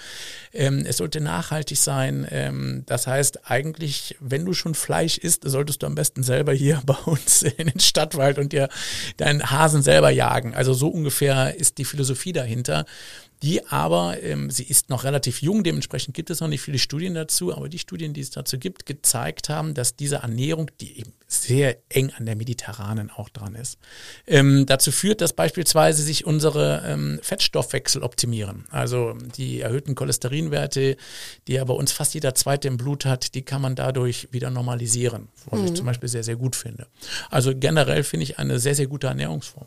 Ähm, 0.52 0.85
es 0.87 0.98
sollte 0.98 1.20
nachhaltig 1.20 1.78
sein. 1.78 2.26
Ähm, 2.31 2.83
das 2.87 3.07
heißt 3.07 3.50
eigentlich, 3.50 4.16
wenn 4.20 4.44
du 4.44 4.52
schon 4.52 4.74
Fleisch 4.74 5.18
isst, 5.18 5.42
solltest 5.44 5.83
du 5.83 5.87
am 5.87 5.94
besten 5.94 6.22
selber 6.22 6.52
hier 6.52 6.83
bei 6.87 6.96
uns 7.04 7.42
in 7.42 7.68
den 7.68 7.81
Stadtwald 7.81 8.38
und 8.38 8.52
dir 8.52 8.68
deinen 9.16 9.50
Hasen 9.50 9.83
selber 9.83 10.11
jagen. 10.11 10.54
Also 10.54 10.74
so 10.74 10.88
ungefähr 10.88 11.57
ist 11.57 11.78
die 11.78 11.85
Philosophie 11.85 12.33
dahinter 12.33 12.85
die 13.42 13.66
aber, 13.66 14.22
ähm, 14.22 14.51
sie 14.51 14.64
ist 14.64 14.90
noch 14.90 15.05
relativ 15.05 15.42
jung, 15.42 15.62
dementsprechend 15.62 16.14
gibt 16.14 16.31
es 16.31 16.40
noch 16.40 16.48
nicht 16.48 16.61
viele 16.61 16.79
Studien 16.79 17.14
dazu, 17.14 17.55
aber 17.55 17.68
die 17.68 17.79
Studien, 17.79 18.12
die 18.12 18.20
es 18.20 18.31
dazu 18.31 18.59
gibt, 18.59 18.87
gezeigt 18.87 19.48
haben, 19.48 19.74
dass 19.74 19.94
diese 19.94 20.16
Ernährung, 20.16 20.70
die 20.81 20.98
eben 20.98 21.12
sehr 21.29 21.77
eng 21.90 22.11
an 22.16 22.27
der 22.27 22.37
mediterranen 22.37 23.11
auch 23.11 23.29
dran 23.29 23.55
ist, 23.55 23.79
ähm, 24.27 24.66
dazu 24.66 24.90
führt, 24.90 25.20
dass 25.20 25.35
beispielsweise 25.35 26.03
sich 26.03 26.24
unsere 26.27 26.83
ähm, 26.87 27.20
Fettstoffwechsel 27.22 28.03
optimieren. 28.03 28.64
Also 28.70 29.12
die 29.37 29.61
erhöhten 29.61 29.94
Cholesterinwerte, 29.94 30.96
die 31.46 31.53
ja 31.53 31.64
bei 31.64 31.74
uns 31.74 31.92
fast 31.92 32.14
jeder 32.14 32.35
zweite 32.35 32.66
im 32.66 32.77
Blut 32.77 33.05
hat, 33.05 33.35
die 33.35 33.42
kann 33.42 33.62
man 33.62 33.77
dadurch 33.77 34.29
wieder 34.33 34.51
normalisieren, 34.51 35.29
was 35.46 35.61
mhm. 35.61 35.66
ich 35.66 35.74
zum 35.74 35.87
Beispiel 35.87 36.09
sehr, 36.09 36.24
sehr 36.24 36.37
gut 36.37 36.57
finde. 36.57 36.87
Also 37.31 37.53
generell 37.55 38.03
finde 38.03 38.24
ich 38.24 38.38
eine 38.38 38.59
sehr, 38.59 38.74
sehr 38.74 38.87
gute 38.87 39.07
Ernährungsform. 39.07 39.66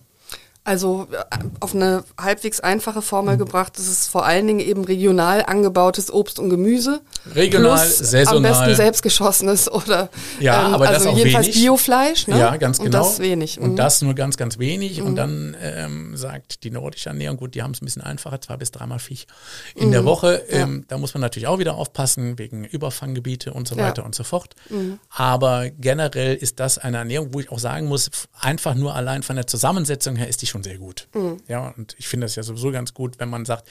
Also 0.63 1.07
äh, 1.11 1.37
auf 1.59 1.73
eine 1.73 2.03
halbwegs 2.19 2.59
einfache 2.59 3.01
Formel 3.01 3.35
gebracht, 3.35 3.79
das 3.79 3.87
ist 3.87 4.07
vor 4.09 4.25
allen 4.27 4.45
Dingen 4.45 4.59
eben 4.59 4.85
regional 4.85 5.43
angebautes 5.43 6.13
Obst 6.13 6.37
und 6.37 6.51
Gemüse. 6.51 7.01
Regional, 7.33 7.79
plus 7.79 7.97
saisonal. 7.97 8.37
Am 8.37 8.43
besten 8.43 8.75
selbstgeschossenes 8.75 9.71
oder 9.71 10.09
ja, 10.39 10.67
ähm, 10.67 10.73
aber 10.75 10.87
also 10.89 11.05
das 11.05 11.13
auch 11.13 11.17
jedenfalls 11.17 11.47
wenig. 11.47 11.61
Biofleisch. 11.63 12.27
Ne? 12.27 12.37
Ja, 12.37 12.57
ganz 12.57 12.77
genau. 12.77 12.85
Und 12.85 12.93
das 12.93 13.19
wenig. 13.19 13.59
Mhm. 13.59 13.63
Und 13.63 13.75
das 13.77 14.03
nur 14.03 14.13
ganz, 14.13 14.37
ganz 14.37 14.59
wenig. 14.59 14.99
Mhm. 14.99 15.07
Und 15.07 15.15
dann 15.15 15.57
ähm, 15.59 16.15
sagt 16.15 16.63
die 16.63 16.69
nordische 16.69 17.09
Ernährung, 17.09 17.37
gut, 17.37 17.55
die 17.55 17.63
haben 17.63 17.71
es 17.71 17.81
ein 17.81 17.85
bisschen 17.85 18.03
einfacher, 18.03 18.39
zwei 18.39 18.57
bis 18.57 18.69
dreimal 18.69 18.99
Fisch 18.99 19.25
in 19.73 19.87
mhm. 19.87 19.93
der 19.93 20.05
Woche. 20.05 20.43
Ähm, 20.47 20.77
ja. 20.81 20.85
Da 20.89 20.97
muss 20.99 21.15
man 21.15 21.21
natürlich 21.21 21.47
auch 21.47 21.57
wieder 21.57 21.73
aufpassen, 21.73 22.37
wegen 22.37 22.65
Überfanggebiete 22.65 23.51
und 23.51 23.67
so 23.67 23.77
weiter 23.77 24.03
ja. 24.03 24.05
und 24.05 24.13
so 24.13 24.23
fort. 24.23 24.53
Mhm. 24.69 24.99
Aber 25.09 25.71
generell 25.71 26.35
ist 26.35 26.59
das 26.59 26.77
eine 26.77 26.97
Ernährung, 26.97 27.33
wo 27.33 27.39
ich 27.39 27.51
auch 27.51 27.57
sagen 27.57 27.87
muss, 27.87 28.11
einfach 28.39 28.75
nur 28.75 28.93
allein 28.93 29.23
von 29.23 29.35
der 29.35 29.47
Zusammensetzung 29.47 30.15
her 30.15 30.27
ist 30.27 30.43
die 30.43 30.50
schon 30.51 30.63
sehr 30.63 30.77
gut. 30.77 31.07
Mhm. 31.15 31.37
Ja, 31.47 31.69
und 31.69 31.95
ich 31.97 32.07
finde 32.07 32.25
das 32.25 32.35
ja 32.35 32.43
sowieso 32.43 32.71
ganz 32.71 32.93
gut, 32.93 33.19
wenn 33.19 33.29
man 33.29 33.45
sagt, 33.45 33.67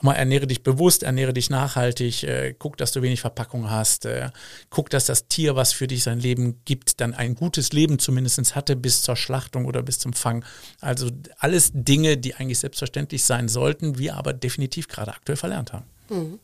mal 0.00 0.14
ernähre 0.14 0.46
dich 0.46 0.62
bewusst, 0.62 1.04
ernähre 1.04 1.32
dich 1.32 1.50
nachhaltig, 1.50 2.24
äh, 2.24 2.54
guck, 2.58 2.76
dass 2.76 2.92
du 2.92 3.02
wenig 3.02 3.20
Verpackung 3.20 3.70
hast, 3.70 4.06
äh, 4.06 4.30
guck, 4.70 4.90
dass 4.90 5.06
das 5.06 5.28
Tier, 5.28 5.54
was 5.54 5.72
für 5.72 5.86
dich 5.86 6.02
sein 6.02 6.18
Leben 6.18 6.60
gibt, 6.64 7.00
dann 7.00 7.14
ein 7.14 7.34
gutes 7.34 7.72
Leben 7.72 7.98
zumindest 7.98 8.32
hatte 8.56 8.74
bis 8.74 9.02
zur 9.02 9.14
Schlachtung 9.14 9.66
oder 9.66 9.82
bis 9.82 9.98
zum 9.98 10.14
Fang. 10.14 10.44
Also 10.80 11.10
alles 11.38 11.70
Dinge, 11.74 12.16
die 12.16 12.34
eigentlich 12.34 12.58
selbstverständlich 12.58 13.24
sein 13.24 13.48
sollten, 13.48 13.98
wir 13.98 14.16
aber 14.16 14.32
definitiv 14.32 14.88
gerade 14.88 15.12
aktuell 15.12 15.36
verlernt 15.36 15.72
haben. 15.72 15.84
Mhm. 16.08 16.38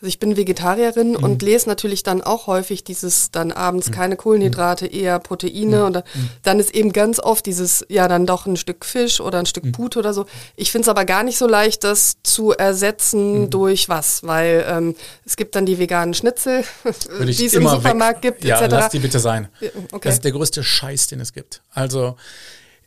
Also 0.00 0.08
ich 0.10 0.20
bin 0.20 0.36
Vegetarierin 0.36 1.10
mhm. 1.10 1.24
und 1.24 1.42
lese 1.42 1.68
natürlich 1.68 2.04
dann 2.04 2.22
auch 2.22 2.46
häufig 2.46 2.84
dieses 2.84 3.32
dann 3.32 3.50
abends 3.50 3.88
mhm. 3.88 3.94
keine 3.94 4.16
Kohlenhydrate, 4.16 4.84
mhm. 4.84 4.94
eher 4.94 5.18
Proteine 5.18 5.86
und 5.86 5.96
mhm. 5.96 6.30
dann 6.44 6.60
ist 6.60 6.72
eben 6.72 6.92
ganz 6.92 7.18
oft 7.18 7.44
dieses, 7.46 7.84
ja 7.88 8.06
dann 8.06 8.24
doch 8.24 8.46
ein 8.46 8.56
Stück 8.56 8.84
Fisch 8.84 9.20
oder 9.20 9.40
ein 9.40 9.46
Stück 9.46 9.64
mhm. 9.64 9.72
Pute 9.72 9.98
oder 9.98 10.14
so. 10.14 10.26
Ich 10.54 10.70
finde 10.70 10.84
es 10.84 10.88
aber 10.88 11.04
gar 11.04 11.24
nicht 11.24 11.36
so 11.36 11.48
leicht, 11.48 11.82
das 11.82 12.18
zu 12.22 12.52
ersetzen 12.52 13.50
durch 13.50 13.88
was, 13.88 14.22
weil 14.22 14.64
ähm, 14.68 14.94
es 15.26 15.34
gibt 15.34 15.56
dann 15.56 15.66
die 15.66 15.80
veganen 15.80 16.14
Schnitzel, 16.14 16.62
die 17.20 17.46
es 17.46 17.54
im 17.54 17.66
Supermarkt 17.66 18.22
weg. 18.22 18.34
gibt, 18.34 18.44
ja, 18.44 18.60
etc. 18.60 18.70
lass 18.70 18.90
die 18.90 19.00
bitte 19.00 19.18
sein. 19.18 19.48
Okay. 19.90 20.08
Das 20.08 20.14
ist 20.14 20.24
der 20.24 20.32
größte 20.32 20.62
Scheiß, 20.62 21.08
den 21.08 21.18
es 21.18 21.32
gibt. 21.32 21.60
Also 21.72 22.14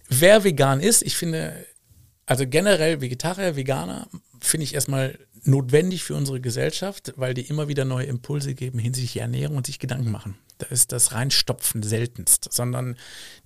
wer 0.08 0.46
vegan 0.46 0.80
ist, 0.80 1.02
ich 1.02 1.18
finde, 1.18 1.66
also 2.26 2.48
generell 2.48 3.02
Vegetarier, 3.02 3.58
Veganer, 3.58 4.08
finde 4.40 4.64
ich 4.64 4.74
erstmal 4.74 5.20
notwendig 5.44 6.04
für 6.04 6.16
unsere 6.16 6.40
Gesellschaft, 6.40 7.14
weil 7.16 7.34
die 7.34 7.42
immer 7.42 7.68
wieder 7.68 7.86
neue 7.86 8.06
Impulse 8.06 8.54
geben 8.54 8.80
hinsichtlich 8.80 9.22
Ernährung 9.22 9.58
und 9.58 9.66
sich 9.66 9.80
Gedanken 9.80 10.12
machen. 10.12 10.38
Da 10.60 10.68
ist 10.68 10.92
das 10.92 11.14
Reinstopfen 11.14 11.82
seltenst, 11.82 12.48
sondern 12.52 12.96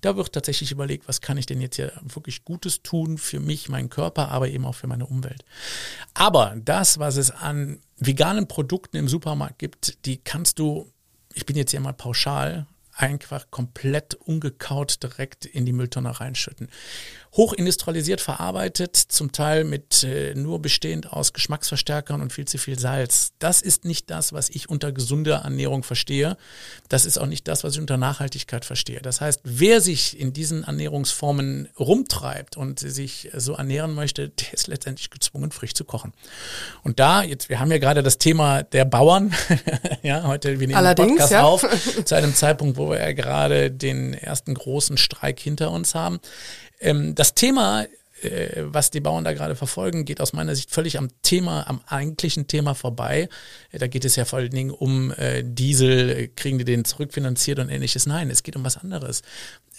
da 0.02 0.16
wird 0.16 0.32
tatsächlich 0.32 0.70
überlegt, 0.70 1.08
was 1.08 1.22
kann 1.22 1.38
ich 1.38 1.46
denn 1.46 1.62
jetzt 1.62 1.76
hier 1.76 1.92
wirklich 2.02 2.44
Gutes 2.44 2.82
tun 2.82 3.16
für 3.16 3.40
mich, 3.40 3.70
meinen 3.70 3.88
Körper, 3.88 4.28
aber 4.28 4.48
eben 4.48 4.66
auch 4.66 4.74
für 4.74 4.86
meine 4.86 5.06
Umwelt. 5.06 5.42
Aber 6.12 6.54
das, 6.62 6.98
was 6.98 7.16
es 7.16 7.30
an 7.30 7.80
veganen 7.96 8.48
Produkten 8.48 8.98
im 8.98 9.08
Supermarkt 9.08 9.58
gibt, 9.58 10.04
die 10.04 10.18
kannst 10.18 10.58
du, 10.58 10.92
ich 11.32 11.46
bin 11.46 11.56
jetzt 11.56 11.70
hier 11.70 11.80
mal 11.80 11.94
pauschal, 11.94 12.66
einfach 12.96 13.50
komplett 13.50 14.14
ungekaut 14.14 15.02
direkt 15.02 15.44
in 15.44 15.66
die 15.66 15.72
Mülltonne 15.72 16.20
reinschütten 16.20 16.68
hochindustrialisiert 17.36 18.20
verarbeitet, 18.20 18.96
zum 18.96 19.30
Teil 19.30 19.64
mit 19.64 20.02
äh, 20.04 20.34
nur 20.34 20.60
bestehend 20.60 21.12
aus 21.12 21.32
Geschmacksverstärkern 21.32 22.22
und 22.22 22.32
viel 22.32 22.46
zu 22.46 22.56
viel 22.58 22.78
Salz. 22.78 23.32
Das 23.38 23.60
ist 23.60 23.84
nicht 23.84 24.10
das, 24.10 24.32
was 24.32 24.48
ich 24.48 24.68
unter 24.70 24.90
gesunder 24.92 25.36
Ernährung 25.44 25.82
verstehe. 25.82 26.36
Das 26.88 27.04
ist 27.04 27.18
auch 27.18 27.26
nicht 27.26 27.46
das, 27.46 27.62
was 27.62 27.74
ich 27.74 27.80
unter 27.80 27.98
Nachhaltigkeit 27.98 28.64
verstehe. 28.64 29.00
Das 29.00 29.20
heißt, 29.20 29.40
wer 29.44 29.80
sich 29.80 30.18
in 30.18 30.32
diesen 30.32 30.64
Ernährungsformen 30.64 31.68
rumtreibt 31.78 32.56
und 32.56 32.78
sich 32.80 33.30
so 33.36 33.54
ernähren 33.54 33.94
möchte, 33.94 34.30
der 34.30 34.54
ist 34.54 34.66
letztendlich 34.66 35.10
gezwungen, 35.10 35.52
frisch 35.52 35.74
zu 35.74 35.84
kochen. 35.84 36.14
Und 36.82 36.98
da, 37.00 37.22
jetzt, 37.22 37.50
wir 37.50 37.60
haben 37.60 37.70
ja 37.70 37.78
gerade 37.78 38.02
das 38.02 38.16
Thema 38.16 38.62
der 38.62 38.86
Bauern, 38.86 39.34
ja, 40.02 40.22
heute, 40.24 40.58
wir 40.58 40.66
nehmen 40.66 40.78
Allerdings, 40.78 41.08
den 41.08 41.16
Podcast 41.16 41.32
ja. 41.32 41.42
auf, 41.42 41.66
zu 42.04 42.14
einem 42.14 42.34
Zeitpunkt, 42.34 42.78
wo 42.78 42.90
wir 42.90 42.98
ja 42.98 43.12
gerade 43.12 43.70
den 43.70 44.14
ersten 44.14 44.54
großen 44.54 44.96
Streik 44.96 45.38
hinter 45.38 45.70
uns 45.70 45.94
haben. 45.94 46.20
Ähm, 46.78 47.14
das 47.26 47.34
Thema, 47.34 47.86
äh, 48.22 48.62
was 48.66 48.92
die 48.92 49.00
Bauern 49.00 49.24
da 49.24 49.32
gerade 49.32 49.56
verfolgen, 49.56 50.04
geht 50.04 50.20
aus 50.20 50.32
meiner 50.32 50.54
Sicht 50.54 50.70
völlig 50.70 50.96
am 50.96 51.08
Thema, 51.22 51.68
am 51.68 51.80
eigentlichen 51.86 52.46
Thema 52.46 52.74
vorbei. 52.74 53.28
Äh, 53.72 53.78
da 53.78 53.88
geht 53.88 54.04
es 54.04 54.14
ja 54.14 54.24
vor 54.24 54.38
allen 54.38 54.52
Dingen 54.52 54.70
um 54.70 55.10
äh, 55.12 55.42
Diesel, 55.44 56.10
äh, 56.10 56.28
kriegen 56.28 56.58
die 56.58 56.64
den 56.64 56.84
zurückfinanziert 56.84 57.58
und 57.58 57.68
ähnliches. 57.68 58.06
Nein, 58.06 58.30
es 58.30 58.44
geht 58.44 58.54
um 58.54 58.64
was 58.64 58.76
anderes. 58.76 59.22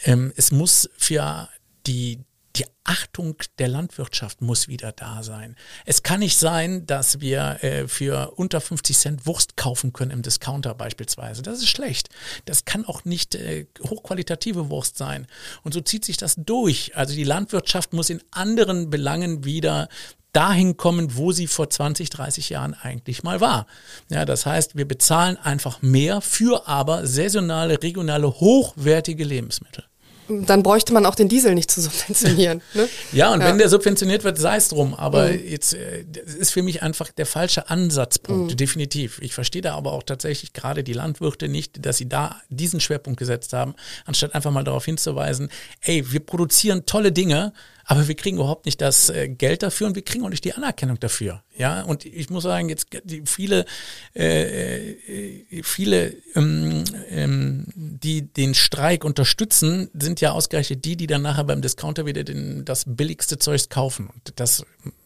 Ähm, 0.03 0.33
es 0.35 0.51
muss 0.51 0.89
für 0.97 1.47
die 1.85 2.19
die 2.57 2.65
Achtung 2.83 3.35
der 3.59 3.67
Landwirtschaft 3.67 4.41
muss 4.41 4.67
wieder 4.67 4.91
da 4.91 5.21
sein. 5.21 5.55
Es 5.85 6.03
kann 6.03 6.21
nicht 6.21 6.37
sein, 6.37 6.85
dass 6.85 7.19
wir 7.19 7.63
äh, 7.63 7.87
für 7.87 8.33
unter 8.35 8.61
50 8.61 8.97
Cent 8.97 9.25
Wurst 9.25 9.57
kaufen 9.57 9.93
können 9.93 10.11
im 10.11 10.21
Discounter 10.21 10.73
beispielsweise. 10.73 11.41
Das 11.41 11.59
ist 11.59 11.67
schlecht. 11.67 12.09
Das 12.45 12.65
kann 12.65 12.85
auch 12.85 13.05
nicht 13.05 13.35
äh, 13.35 13.67
hochqualitative 13.81 14.69
Wurst 14.69 14.97
sein. 14.97 15.27
Und 15.63 15.73
so 15.73 15.81
zieht 15.81 16.05
sich 16.05 16.17
das 16.17 16.35
durch. 16.37 16.95
Also 16.95 17.13
die 17.13 17.23
Landwirtschaft 17.23 17.93
muss 17.93 18.09
in 18.09 18.23
anderen 18.31 18.89
Belangen 18.89 19.43
wieder 19.43 19.89
dahin 20.33 20.77
kommen, 20.77 21.15
wo 21.15 21.31
sie 21.31 21.47
vor 21.47 21.69
20, 21.69 22.09
30 22.09 22.49
Jahren 22.49 22.73
eigentlich 22.73 23.23
mal 23.23 23.41
war. 23.41 23.67
Ja, 24.09 24.25
das 24.25 24.45
heißt, 24.45 24.75
wir 24.75 24.87
bezahlen 24.87 25.37
einfach 25.37 25.81
mehr 25.81 26.21
für 26.21 26.67
aber 26.67 27.05
saisonale, 27.05 27.81
regionale, 27.81 28.27
hochwertige 28.27 29.23
Lebensmittel 29.23 29.83
dann 30.29 30.63
bräuchte 30.63 30.93
man 30.93 31.05
auch 31.05 31.15
den 31.15 31.29
Diesel 31.29 31.55
nicht 31.55 31.71
zu 31.71 31.81
subventionieren. 31.87 32.61
Ne? 32.73 32.87
ja, 33.11 33.33
und 33.33 33.41
ja. 33.41 33.47
wenn 33.47 33.57
der 33.57 33.69
subventioniert 33.69 34.23
wird, 34.23 34.37
sei 34.37 34.57
es 34.57 34.69
drum. 34.69 34.93
Aber 34.93 35.27
mhm. 35.27 35.39
jetzt 35.47 35.73
äh, 35.73 36.05
das 36.07 36.35
ist 36.35 36.51
für 36.51 36.63
mich 36.63 36.81
einfach 36.81 37.11
der 37.11 37.25
falsche 37.25 37.69
Ansatzpunkt, 37.69 38.51
mhm. 38.51 38.57
definitiv. 38.57 39.19
Ich 39.21 39.33
verstehe 39.33 39.61
da 39.61 39.75
aber 39.75 39.93
auch 39.93 40.03
tatsächlich 40.03 40.53
gerade 40.53 40.83
die 40.83 40.93
Landwirte 40.93 41.47
nicht, 41.47 41.85
dass 41.85 41.97
sie 41.97 42.09
da 42.09 42.41
diesen 42.49 42.79
Schwerpunkt 42.79 43.19
gesetzt 43.19 43.53
haben, 43.53 43.75
anstatt 44.05 44.35
einfach 44.35 44.51
mal 44.51 44.63
darauf 44.63 44.85
hinzuweisen, 44.85 45.49
ey, 45.81 46.11
wir 46.11 46.19
produzieren 46.19 46.85
tolle 46.85 47.11
Dinge, 47.11 47.53
aber 47.89 48.07
wir 48.09 48.15
kriegen 48.15 48.35
überhaupt 48.35 48.65
nicht 48.65 48.81
das 48.81 49.09
äh, 49.09 49.29
Geld 49.29 49.63
dafür 49.63 49.87
und 49.87 49.95
wir 49.95 50.03
kriegen 50.03 50.25
auch 50.25 50.29
nicht 50.29 50.43
die 50.43 50.53
Anerkennung 50.53 50.99
dafür. 50.99 51.41
Ja, 51.55 51.83
und 51.83 52.05
ich 52.05 52.29
muss 52.29 52.43
sagen, 52.43 52.67
jetzt 52.67 52.87
viele, 53.25 53.65
äh, 54.13 54.91
äh, 54.91 55.63
viele, 55.63 56.13
ähm, 56.35 56.83
ähm, 57.09 57.65
die 57.75 58.21
den 58.23 58.53
Streik 58.55 59.05
unterstützen, 59.05 59.89
sind 59.93 60.19
ja 60.19 60.33
ausgerechnet 60.33 60.83
die, 60.83 60.97
die 60.97 61.07
dann 61.07 61.21
nachher 61.21 61.45
beim 61.45 61.61
Discounter 61.61 62.05
wieder 62.05 62.25
den, 62.25 62.65
das 62.65 62.83
billigste 62.85 63.39
Zeug 63.39 63.69
kaufen. 63.69 64.09
Und 64.13 64.33
das 64.35 64.65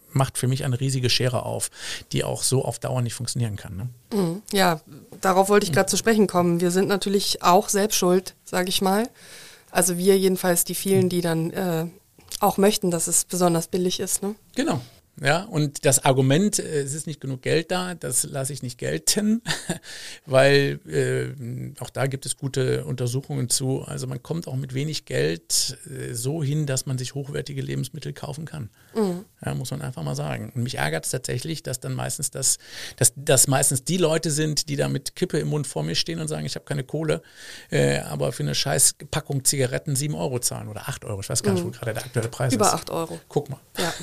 macht 0.10 0.40
für 0.40 0.48
mich 0.48 0.66
eine 0.66 0.80
riesige 0.80 1.12
Schere 1.12 1.44
auf, 1.46 1.70
die 2.12 2.24
auch 2.24 2.42
so 2.42 2.66
auf 2.66 2.80
Dauer 2.80 3.04
nicht 3.04 3.14
funktionieren 3.14 3.58
kann. 3.58 3.78
Ne? 3.78 3.90
Mhm. 4.12 4.42
Ja, 4.52 4.82
darauf 5.22 5.50
wollte 5.50 5.68
ich 5.68 5.72
gerade 5.72 5.88
zu 5.88 5.98
sprechen 5.98 6.26
kommen. 6.26 6.62
Wir 6.62 6.72
sind 6.72 6.88
natürlich 6.88 7.44
auch 7.44 7.70
selbst 7.70 7.98
schuld, 7.98 8.34
sage 8.44 8.70
ich 8.70 8.82
mal. 8.82 9.08
Also 9.70 9.98
wir 9.98 10.18
jedenfalls, 10.18 10.66
die 10.66 10.76
vielen, 10.76 11.08
die 11.08 11.22
dann 11.22 11.52
äh, 11.52 11.86
auch 12.40 12.58
möchten, 12.58 12.92
dass 12.92 13.08
es 13.08 13.26
besonders 13.26 13.68
billig 13.68 14.00
ist. 14.00 14.24
Ne? 14.24 14.36
Genau. 14.56 14.82
Ja, 15.20 15.44
und 15.44 15.86
das 15.86 16.04
Argument, 16.04 16.58
äh, 16.58 16.82
es 16.82 16.94
ist 16.94 17.06
nicht 17.06 17.22
genug 17.22 17.42
Geld 17.42 17.70
da, 17.70 17.96
das 17.96 18.24
lasse 18.24 18.54
ich 18.54 18.64
nicht 18.64 18.78
gelten, 18.78 19.42
weil 20.26 20.80
äh, 20.88 21.82
auch 21.82 21.90
da 21.90 22.08
gibt 22.08 22.26
es 22.26 22.38
gute 22.38 22.86
Untersuchungen 22.86 23.50
zu. 23.50 23.82
Also 23.82 24.08
man 24.08 24.24
kommt 24.24 24.48
auch 24.48 24.56
mit 24.56 24.74
wenig 24.74 25.06
Geld 25.06 25.78
äh, 25.86 26.14
so 26.14 26.42
hin, 26.42 26.66
dass 26.66 26.86
man 26.86 26.98
sich 26.98 27.14
hochwertige 27.14 27.62
Lebensmittel 27.62 28.14
kaufen 28.14 28.46
kann. 28.46 28.70
Mhm. 28.96 29.26
Ja, 29.44 29.56
muss 29.56 29.72
man 29.72 29.82
einfach 29.82 30.04
mal 30.04 30.16
sagen. 30.16 30.52
Und 30.54 30.62
mich 30.62 30.78
ärgert 30.78 31.06
es 31.06 31.12
tatsächlich, 31.12 31.64
dass 31.64 31.80
dann 31.80 31.94
meistens 31.94 32.30
das, 32.30 32.60
dass, 32.98 33.12
dass 33.16 33.48
meistens 33.48 33.84
die 33.84 33.98
Leute 33.98 34.30
sind, 34.30 34.70
die 34.70 34.76
da 34.76 34.88
mit 34.88 35.16
Kippe 35.16 35.40
im 35.40 35.48
Mund 35.48 35.66
vor 35.66 35.82
mir 35.82 35.96
stehen 35.96 36.20
und 36.20 36.28
sagen, 36.28 36.46
ich 36.46 36.54
habe 36.54 36.66
keine 36.66 36.84
Kohle, 36.84 37.24
äh, 37.72 38.00
aber 38.00 38.34
für 38.34 38.44
eine 38.44 38.54
scheiß 38.54 38.96
Packung 39.10 39.44
Zigaretten 39.44 39.96
sieben 39.96 40.14
Euro 40.14 40.38
zahlen 40.40 40.68
oder 40.68 40.88
acht 40.88 41.06
Euro. 41.06 41.22
Ich 41.22 41.30
weiß 41.30 41.42
gar 41.42 41.54
nicht, 41.54 41.64
wo 41.64 41.70
mhm. 41.70 41.72
gerade 41.72 41.94
der 41.94 42.06
aktuelle 42.06 42.30
Preis 42.30 42.54
Über 42.54 42.66
ist. 42.66 42.72
Über 42.72 42.76
acht 42.78 42.90
Euro. 42.92 43.20
Guck 43.30 43.50
mal. 43.50 43.60
Ja. 43.80 43.94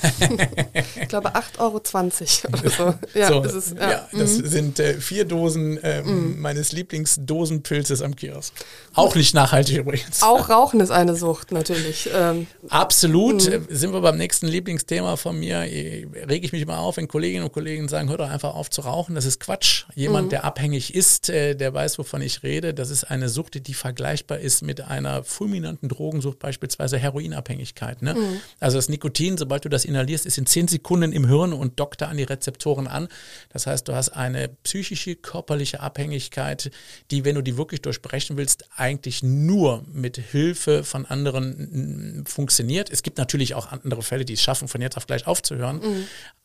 ich 1.01 1.09
glaube 1.09 1.35
8,20 1.37 2.45
Euro 2.45 2.59
oder 2.61 2.71
so. 2.71 2.95
Ja, 3.19 3.29
so, 3.29 3.41
das, 3.41 3.55
ist, 3.55 3.77
ja. 3.77 3.91
ja 3.91 4.09
das 4.13 4.39
mhm. 4.39 4.47
sind 4.47 4.81
äh, 4.81 4.95
vier 5.01 5.25
Dosen 5.25 5.79
äh, 5.85 6.03
mhm. 6.03 6.41
meines 6.41 6.73
Lieblingsdosenpilzes 6.73 8.03
am 8.03 8.17
Kiosk. 8.17 8.55
Auch 8.95 9.15
nicht 9.15 9.35
nachhaltig 9.35 9.79
übrigens. 9.79 10.23
Auch 10.23 10.49
Rauchen 10.49 10.81
ist 10.81 10.91
eine 10.91 11.15
Sucht 11.15 11.53
natürlich. 11.53 12.11
Ähm, 12.13 12.49
Absolut. 12.69 13.49
Mhm. 13.49 13.67
Sind 13.69 13.93
wir 13.93 14.01
beim 14.01 14.17
nächsten 14.17 14.49
Lieblingsthema 14.49 15.17
von 15.17 15.28
mir. 15.33 15.61
Rege 15.61 16.47
ich 16.47 16.53
mich 16.53 16.63
immer 16.63 16.79
auf, 16.79 16.97
wenn 16.97 17.09
Kolleginnen 17.09 17.45
und 17.45 17.53
Kollegen 17.53 17.89
sagen, 17.89 18.09
hör 18.09 18.19
doch 18.19 18.31
einfach 18.31 18.55
auf 18.55 18.71
zu 18.71 18.83
rauchen. 18.83 19.15
Das 19.15 19.25
ist 19.25 19.41
Quatsch. 19.41 19.85
Jemand, 19.95 20.27
mhm. 20.27 20.31
der 20.31 20.45
abhängig 20.45 20.95
ist, 20.95 21.29
äh, 21.29 21.55
der 21.55 21.75
weiß, 21.75 21.99
wovon 21.99 22.23
ich 22.23 22.43
rede. 22.43 22.75
Das 22.75 22.91
ist 22.91 23.05
eine 23.05 23.29
Sucht, 23.29 23.67
die 23.67 23.75
vergleichbar 23.75 24.39
ist 24.39 24.63
mit 24.63 24.81
einer 24.81 25.25
fulminanten 25.25 25.89
Drogensucht, 25.89 26.39
beispielsweise 26.39 26.99
Heroinabhängigkeit. 26.99 28.03
Ne? 28.03 28.15
Mhm. 28.15 28.41
Also 28.61 28.79
das 28.79 28.89
Nikotin, 28.89 29.37
sobald 29.37 29.65
du 29.65 29.69
das 29.69 29.85
inhalierst, 29.85 30.27
ist 30.27 30.39
in 30.39 30.47
zehn 30.47 30.69
Sekunden 30.69 31.13
im 31.13 31.27
Hirn 31.27 31.53
und 31.53 31.81
dockt 31.81 32.01
da 32.01 32.09
an 32.09 32.17
die 32.17 32.25
Rezeptoren 32.25 32.87
an. 32.87 33.09
Das 33.51 33.67
heißt, 33.67 33.89
du 33.89 33.95
hast 33.95 34.11
eine 34.11 34.49
psychische, 34.63 35.17
körperliche 35.17 35.81
Abhängigkeit, 35.81 36.71
die, 37.11 37.25
wenn 37.25 37.35
du 37.35 37.43
die 37.43 37.57
wirklich 37.57 37.83
durchbrechen 37.83 38.37
willst, 38.37 38.65
eigentlich 38.77 39.23
nur 39.23 39.83
mit 39.93 40.17
Hilfe 40.17 40.85
von 40.85 41.07
anderen 41.07 42.25
funktioniert. 42.27 42.91
Es 42.91 43.03
gibt 43.03 43.19
natürlich 43.19 43.55
auch 43.55 43.71
andere 43.73 44.03
Fälle, 44.03 44.25
die 44.25 44.35
es 44.35 44.43
schaffen, 44.43 44.69
von 44.69 44.81
jetzt 44.81 44.97
auf 44.97 45.07
gleich 45.07 45.18
aufzuhören. 45.27 45.77
Mhm. 45.77 46.05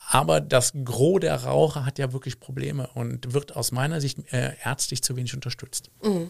Aber 0.10 0.42
das 0.42 0.74
Gros 0.84 1.20
der 1.22 1.36
Raucher 1.44 1.86
hat 1.86 2.00
ja 2.00 2.14
wirklich 2.14 2.40
Probleme 2.40 2.90
und 2.94 3.34
wird 3.34 3.56
aus 3.56 3.72
meiner 3.72 4.02
Sicht 4.02 4.20
äh, 4.34 4.52
ärztlich 4.64 5.02
zu 5.02 5.16
wenig 5.16 5.34
unterstützt. 5.34 5.90
Mhm. 6.04 6.30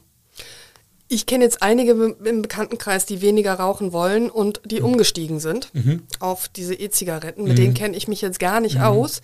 Ich 1.10 1.25
kenne 1.25 1.43
jetzt 1.43 1.62
einige 1.62 1.91
im 1.91 2.41
Bekanntenkreis, 2.41 3.06
die 3.06 3.21
weniger 3.21 3.53
rauchen 3.53 3.93
wollen 3.93 4.29
und 4.29 4.62
die 4.65 4.79
mhm. 4.79 4.86
umgestiegen 4.86 5.39
sind 5.39 5.73
mhm. 5.73 6.03
auf 6.19 6.47
diese 6.47 6.73
E-Zigaretten. 6.73 7.43
Mit 7.43 7.53
mhm. 7.53 7.58
denen 7.58 7.73
kenne 7.73 7.95
ich 7.95 8.08
mich 8.08 8.21
jetzt 8.21 8.39
gar 8.39 8.60
nicht 8.60 8.77
mhm. 8.77 8.84
aus. 8.84 9.21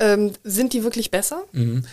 Ähm, 0.00 0.32
sind 0.42 0.72
die 0.72 0.84
wirklich 0.84 1.10
besser? 1.10 1.44
Mhm. 1.52 1.84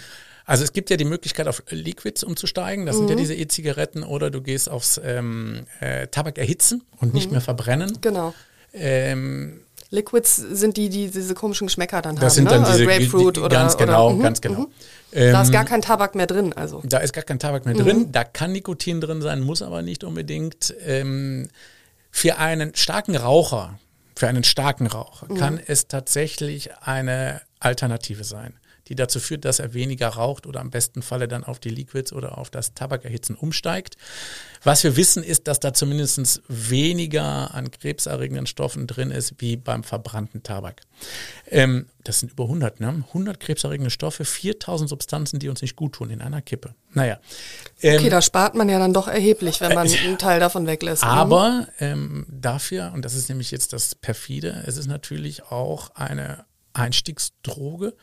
Also 0.45 0.63
es 0.63 0.73
gibt 0.73 0.91
ja 0.91 0.97
die 0.97 1.05
Möglichkeit, 1.05 1.47
auf 1.47 1.63
Liquids 1.69 2.23
umzusteigen. 2.23 2.85
Das 2.85 2.97
sind 2.97 3.09
ja 3.09 3.15
mhm. 3.15 3.19
diese 3.19 3.33
E-Zigaretten. 3.33 4.03
Oder 4.03 4.29
du 4.29 4.41
gehst 4.41 4.69
aufs 4.69 5.01
ähm, 5.03 5.65
äh, 5.79 6.07
Tabak 6.07 6.37
erhitzen 6.37 6.83
und 6.99 7.13
nicht 7.13 7.31
mehr 7.31 7.41
verbrennen. 7.41 7.97
Genau. 8.01 8.33
Ähm, 8.71 9.61
Liquids 9.89 10.35
sind 10.35 10.77
die, 10.77 10.89
die 10.89 11.09
diese 11.09 11.33
komischen 11.33 11.67
Geschmäcker 11.67 12.01
dann 12.01 12.15
das 12.15 12.21
haben. 12.21 12.25
Das 12.25 12.35
sind 12.35 12.51
dann 12.51 12.61
ne? 12.61 12.67
diese 12.71 12.85
Grapefruit 12.85 13.37
die, 13.37 13.41
oder 13.41 13.55
ganz 13.55 13.77
genau, 13.77 14.13
oder, 14.13 14.23
ganz 14.23 14.41
genau. 14.41 14.67
Ähm, 15.13 15.31
da 15.31 15.41
ist 15.41 15.51
gar 15.51 15.65
kein 15.65 15.81
Tabak 15.81 16.15
mehr 16.15 16.27
drin, 16.27 16.53
also. 16.53 16.81
Da 16.83 16.97
ist 16.97 17.13
gar 17.13 17.23
kein 17.23 17.39
Tabak 17.39 17.65
mehr 17.65 17.75
mhm. 17.75 17.79
drin. 17.79 18.11
Da 18.11 18.23
kann 18.23 18.51
Nikotin 18.51 19.01
drin 19.01 19.21
sein, 19.21 19.41
muss 19.41 19.61
aber 19.61 19.81
nicht 19.81 20.03
unbedingt. 20.03 20.73
Ähm, 20.85 21.49
für 22.11 22.37
einen 22.37 22.73
starken 22.75 23.15
Raucher, 23.15 23.77
für 24.15 24.27
einen 24.27 24.43
starken 24.43 24.87
Raucher 24.87 25.27
mhm. 25.29 25.35
kann 25.35 25.59
es 25.65 25.87
tatsächlich 25.87 26.71
eine 26.81 27.41
Alternative 27.59 28.23
sein 28.23 28.53
die 28.87 28.95
dazu 28.95 29.19
führt, 29.19 29.45
dass 29.45 29.59
er 29.59 29.73
weniger 29.73 30.09
raucht 30.09 30.45
oder 30.45 30.61
am 30.61 30.69
besten 30.69 31.01
Falle 31.01 31.27
dann 31.27 31.43
auf 31.43 31.59
die 31.59 31.69
Liquids 31.69 32.13
oder 32.13 32.37
auf 32.37 32.49
das 32.49 32.73
Tabakerhitzen 32.73 33.35
umsteigt. 33.35 33.95
Was 34.63 34.83
wir 34.83 34.95
wissen, 34.95 35.23
ist, 35.23 35.47
dass 35.47 35.59
da 35.59 35.73
zumindest 35.73 36.41
weniger 36.47 37.53
an 37.53 37.71
krebserregenden 37.71 38.47
Stoffen 38.47 38.87
drin 38.87 39.11
ist 39.11 39.35
wie 39.39 39.57
beim 39.57 39.83
verbrannten 39.83 40.43
Tabak. 40.43 40.81
Ähm, 41.49 41.87
das 42.03 42.19
sind 42.19 42.31
über 42.31 42.43
100, 42.43 42.79
ne? 42.79 43.03
100 43.07 43.39
krebserregende 43.39 43.89
Stoffe, 43.89 44.25
4000 44.25 44.89
Substanzen, 44.89 45.39
die 45.39 45.49
uns 45.49 45.61
nicht 45.61 45.75
gut 45.75 45.93
tun 45.93 46.09
in 46.09 46.21
einer 46.21 46.41
Kippe. 46.41 46.75
Naja. 46.93 47.19
Ähm, 47.81 47.99
okay, 47.99 48.09
da 48.09 48.21
spart 48.21 48.55
man 48.55 48.69
ja 48.69 48.79
dann 48.79 48.93
doch 48.93 49.07
erheblich, 49.07 49.61
wenn 49.61 49.73
man 49.73 49.87
äh, 49.87 49.97
einen 49.97 50.17
Teil 50.17 50.39
davon 50.39 50.67
weglässt. 50.67 51.03
Ne? 51.03 51.09
Aber 51.09 51.67
ähm, 51.79 52.25
dafür, 52.29 52.91
und 52.93 53.03
das 53.03 53.15
ist 53.15 53.29
nämlich 53.29 53.51
jetzt 53.51 53.73
das 53.73 53.95
perfide, 53.95 54.63
es 54.65 54.77
ist 54.77 54.87
natürlich 54.87 55.43
auch 55.51 55.95
eine 55.95 56.45
Einstiegsdroge, 56.75 57.95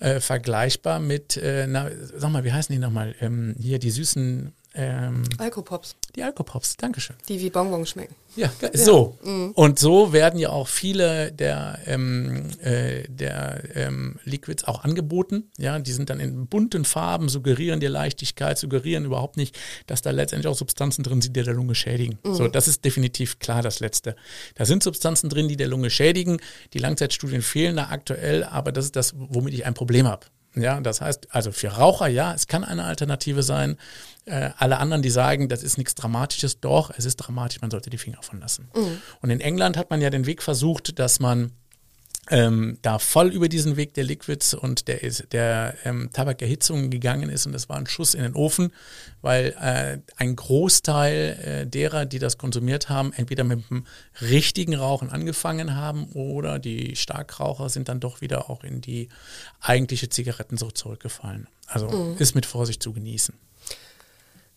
äh, 0.00 0.20
vergleichbar 0.20 1.00
mit, 1.00 1.36
äh, 1.36 1.66
na, 1.66 1.90
sag 2.14 2.30
mal, 2.30 2.44
wie 2.44 2.52
heißen 2.52 2.72
die 2.72 2.80
nochmal? 2.80 3.14
Ähm, 3.20 3.54
hier 3.58 3.78
die 3.78 3.90
süßen 3.90 4.52
ähm, 4.74 5.22
Alkopops. 5.38 5.94
Die 6.16 6.22
Alkopops, 6.22 6.76
Dankeschön. 6.76 7.16
Die 7.28 7.40
wie 7.40 7.50
Bonbons 7.50 7.90
schmecken. 7.90 8.14
Ja, 8.36 8.50
so. 8.72 9.16
Mhm. 9.22 9.52
Und 9.52 9.78
so 9.78 10.12
werden 10.12 10.40
ja 10.40 10.50
auch 10.50 10.66
viele 10.66 11.30
der, 11.30 11.78
ähm, 11.86 12.50
äh, 12.60 13.04
der 13.08 13.62
ähm, 13.76 14.18
Liquids 14.24 14.64
auch 14.64 14.82
angeboten. 14.82 15.50
Ja, 15.56 15.78
die 15.78 15.92
sind 15.92 16.10
dann 16.10 16.18
in 16.18 16.46
bunten 16.48 16.84
Farben, 16.84 17.28
suggerieren 17.28 17.78
dir 17.78 17.90
Leichtigkeit, 17.90 18.58
suggerieren 18.58 19.04
überhaupt 19.04 19.36
nicht, 19.36 19.56
dass 19.86 20.02
da 20.02 20.10
letztendlich 20.10 20.48
auch 20.48 20.56
Substanzen 20.56 21.04
drin 21.04 21.22
sind, 21.22 21.36
die 21.36 21.44
der 21.44 21.54
Lunge 21.54 21.76
schädigen. 21.76 22.18
Mhm. 22.24 22.34
So, 22.34 22.48
das 22.48 22.66
ist 22.66 22.84
definitiv 22.84 23.38
klar 23.38 23.62
das 23.62 23.78
Letzte. 23.78 24.16
Da 24.56 24.64
sind 24.64 24.82
Substanzen 24.82 25.28
drin, 25.30 25.48
die 25.48 25.56
der 25.56 25.68
Lunge 25.68 25.90
schädigen. 25.90 26.38
Die 26.72 26.78
Langzeitstudien 26.78 27.42
fehlen 27.42 27.76
da 27.76 27.88
aktuell, 27.90 28.42
aber 28.42 28.72
das 28.72 28.86
ist 28.86 28.96
das, 28.96 29.14
womit 29.16 29.54
ich 29.54 29.64
ein 29.64 29.74
Problem 29.74 30.08
habe. 30.08 30.26
Ja, 30.56 30.80
das 30.80 31.00
heißt, 31.00 31.34
also 31.34 31.50
für 31.50 31.68
Raucher 31.68 32.06
ja, 32.06 32.32
es 32.32 32.46
kann 32.46 32.64
eine 32.64 32.84
Alternative 32.84 33.42
sein. 33.42 33.76
Äh, 34.24 34.50
alle 34.56 34.78
anderen, 34.78 35.02
die 35.02 35.10
sagen, 35.10 35.48
das 35.48 35.62
ist 35.62 35.78
nichts 35.78 35.94
Dramatisches, 35.94 36.60
doch, 36.60 36.92
es 36.96 37.04
ist 37.04 37.16
dramatisch, 37.16 37.60
man 37.60 37.70
sollte 37.70 37.90
die 37.90 37.98
Finger 37.98 38.16
davon 38.16 38.40
lassen. 38.40 38.68
Mhm. 38.74 39.02
Und 39.20 39.30
in 39.30 39.40
England 39.40 39.76
hat 39.76 39.90
man 39.90 40.00
ja 40.00 40.10
den 40.10 40.26
Weg 40.26 40.42
versucht, 40.42 40.98
dass 40.98 41.18
man 41.20 41.52
ähm, 42.30 42.78
da 42.82 42.98
voll 42.98 43.32
über 43.32 43.48
diesen 43.48 43.76
Weg 43.76 43.94
der 43.94 44.04
Liquids 44.04 44.54
und 44.54 44.88
der, 44.88 44.98
der 45.32 45.74
ähm, 45.84 46.10
Tabakerhitzung 46.12 46.90
gegangen 46.90 47.28
ist 47.28 47.44
und 47.46 47.52
das 47.52 47.68
war 47.68 47.76
ein 47.76 47.86
Schuss 47.86 48.14
in 48.14 48.22
den 48.22 48.34
Ofen, 48.34 48.72
weil 49.20 49.54
äh, 49.60 49.98
ein 50.16 50.34
Großteil 50.34 51.64
äh, 51.64 51.66
derer, 51.66 52.06
die 52.06 52.18
das 52.18 52.38
konsumiert 52.38 52.88
haben, 52.88 53.12
entweder 53.12 53.44
mit 53.44 53.68
dem 53.68 53.86
richtigen 54.20 54.74
Rauchen 54.74 55.10
angefangen 55.10 55.76
haben 55.76 56.06
oder 56.14 56.58
die 56.58 56.96
Starkraucher 56.96 57.68
sind 57.68 57.88
dann 57.88 58.00
doch 58.00 58.20
wieder 58.20 58.48
auch 58.48 58.64
in 58.64 58.80
die 58.80 59.08
eigentliche 59.60 60.08
Zigarettensucht 60.08 60.78
zurückgefallen. 60.78 61.46
Also 61.66 61.88
mhm. 61.88 62.16
ist 62.18 62.34
mit 62.34 62.46
Vorsicht 62.46 62.82
zu 62.82 62.92
genießen. 62.92 63.34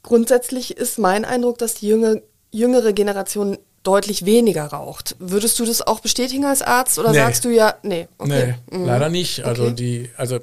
Grundsätzlich 0.03 0.77
ist 0.77 0.99
mein 0.99 1.25
Eindruck, 1.25 1.57
dass 1.57 1.75
die 1.75 1.87
jüngere, 1.87 2.21
jüngere 2.51 2.93
Generation 2.93 3.57
deutlich 3.87 4.25
weniger 4.25 4.65
raucht. 4.65 5.15
Würdest 5.19 5.57
du 5.59 5.65
das 5.65 5.81
auch 5.81 6.01
bestätigen 6.01 6.43
als 6.43 6.61
Arzt 6.61 6.99
oder 6.99 7.11
nee. 7.11 7.17
sagst 7.17 7.45
du 7.45 7.49
ja, 7.49 7.75
nee, 7.83 8.07
okay. 8.17 8.55
Nee, 8.69 8.77
mhm. 8.77 8.85
leider 8.85 9.09
nicht. 9.09 9.45
Also 9.45 9.63
okay. 9.63 9.73
die, 9.73 10.09
also 10.17 10.39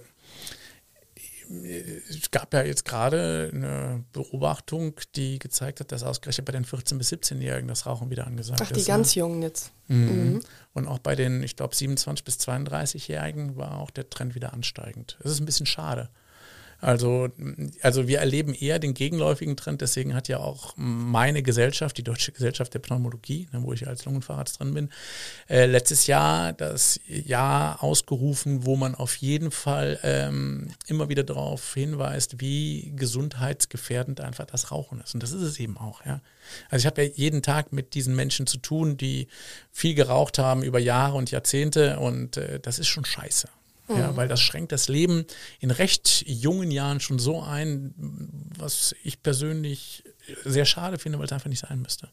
es 2.09 2.30
gab 2.30 2.52
ja 2.54 2.62
jetzt 2.62 2.85
gerade 2.85 3.50
eine 3.52 4.02
Beobachtung, 4.12 4.94
die 5.14 5.38
gezeigt 5.38 5.80
hat, 5.80 5.92
dass 5.92 6.02
ausgerechnet 6.02 6.46
bei 6.46 6.52
den 6.52 6.64
14- 6.64 6.96
bis 6.96 7.12
17-Jährigen 7.12 7.68
das 7.68 7.87
Rauchen 7.87 8.11
wieder 8.11 8.26
angesagt 8.26 8.61
ist. 8.61 8.66
Ach, 8.66 8.72
die 8.72 8.80
ist, 8.80 8.87
ganz 8.87 9.14
ne? 9.14 9.20
Jungen 9.20 9.42
jetzt. 9.42 9.70
Mhm. 9.88 9.96
Mhm. 9.98 10.40
Und 10.72 10.88
auch 10.88 10.98
bei 10.98 11.14
den, 11.14 11.42
ich 11.42 11.57
glaube, 11.57 11.74
27- 11.74 12.24
bis 12.24 12.38
32-Jährigen 12.38 13.57
war 13.57 13.78
auch 13.78 13.90
der 13.90 14.09
Trend 14.09 14.35
wieder 14.35 14.52
ansteigend. 14.52 15.18
Das 15.22 15.33
ist 15.33 15.40
ein 15.40 15.46
bisschen 15.46 15.66
schade. 15.66 16.09
Also, 16.85 17.31
also 17.81 18.09
wir 18.09 18.18
erleben 18.18 18.53
eher 18.53 18.79
den 18.79 18.92
gegenläufigen 18.92 19.57
Trend. 19.57 19.81
Deswegen 19.81 20.14
hat 20.14 20.29
ja 20.29 20.38
auch 20.38 20.75
meine 20.77 21.42
Gesellschaft, 21.42 21.97
die 21.97 22.03
Deutsche 22.03 22.31
Gesellschaft 22.33 22.75
der 22.75 22.79
Pneumologie, 22.79 23.49
ne, 23.53 23.62
wo 23.62 23.73
ich 23.73 23.88
als 23.88 24.05
Lungenfacharzt 24.05 24.61
drin 24.61 24.75
bin, 24.75 24.90
äh, 25.49 25.64
letztes 25.64 26.07
Jahr 26.07 26.53
das 26.53 27.01
Jahr 27.07 27.83
ausgerufen, 27.83 28.66
wo 28.66 28.77
man 28.77 28.94
auf 28.94 29.16
jeden 29.16 29.51
Fall 29.51 29.99
ähm, 30.03 30.68
immer 30.87 31.09
wieder 31.09 31.23
darauf 31.23 31.73
hinweist, 31.73 32.42
wie 32.42 32.92
gesundheitsgefährdend 32.94 34.20
einfach 34.20 34.44
das 34.44 34.70
Rauchen 34.70 35.01
ist. 35.01 35.14
Und 35.14 35.23
das 35.23 35.33
ist 35.33 35.42
es 35.42 35.59
eben 35.59 35.79
auch. 35.79 36.05
Ja. 36.05 36.20
Also 36.68 36.83
ich 36.83 36.87
habe 36.87 37.03
ja 37.03 37.11
jeden 37.14 37.40
Tag 37.40 37.73
mit 37.73 37.94
diesen 37.94 38.14
Menschen 38.14 38.47
zu 38.47 38.59
tun, 38.59 38.99
die 38.99 39.29
viel 39.73 39.94
geraucht 39.94 40.38
haben 40.38 40.62
über 40.62 40.79
Jahre 40.79 41.16
und 41.16 41.31
Jahrzehnte 41.31 41.99
und 41.99 42.37
äh, 42.37 42.61
das 42.61 42.79
ist 42.79 42.88
schon 42.88 43.07
scheiße. 43.07 43.49
Mhm. 43.88 43.97
Ja, 43.97 44.16
weil 44.16 44.29
das 44.29 44.40
schränkt 44.40 44.73
das 44.73 44.88
Leben 44.88 45.27
in 45.61 45.70
recht 45.70 46.25
jungen 46.27 46.70
Jahren 46.70 47.01
schon 47.01 47.18
so 47.18 47.42
ein, 47.42 47.94
was 48.57 48.94
ich 49.03 49.23
persönlich 49.23 50.05
sehr 50.44 50.64
schade 50.64 50.99
finde, 50.99 51.18
weil 51.18 51.27
es 51.27 51.33
einfach 51.33 51.51
nicht 51.51 51.61
sein 51.61 51.81
müsste. 51.83 52.09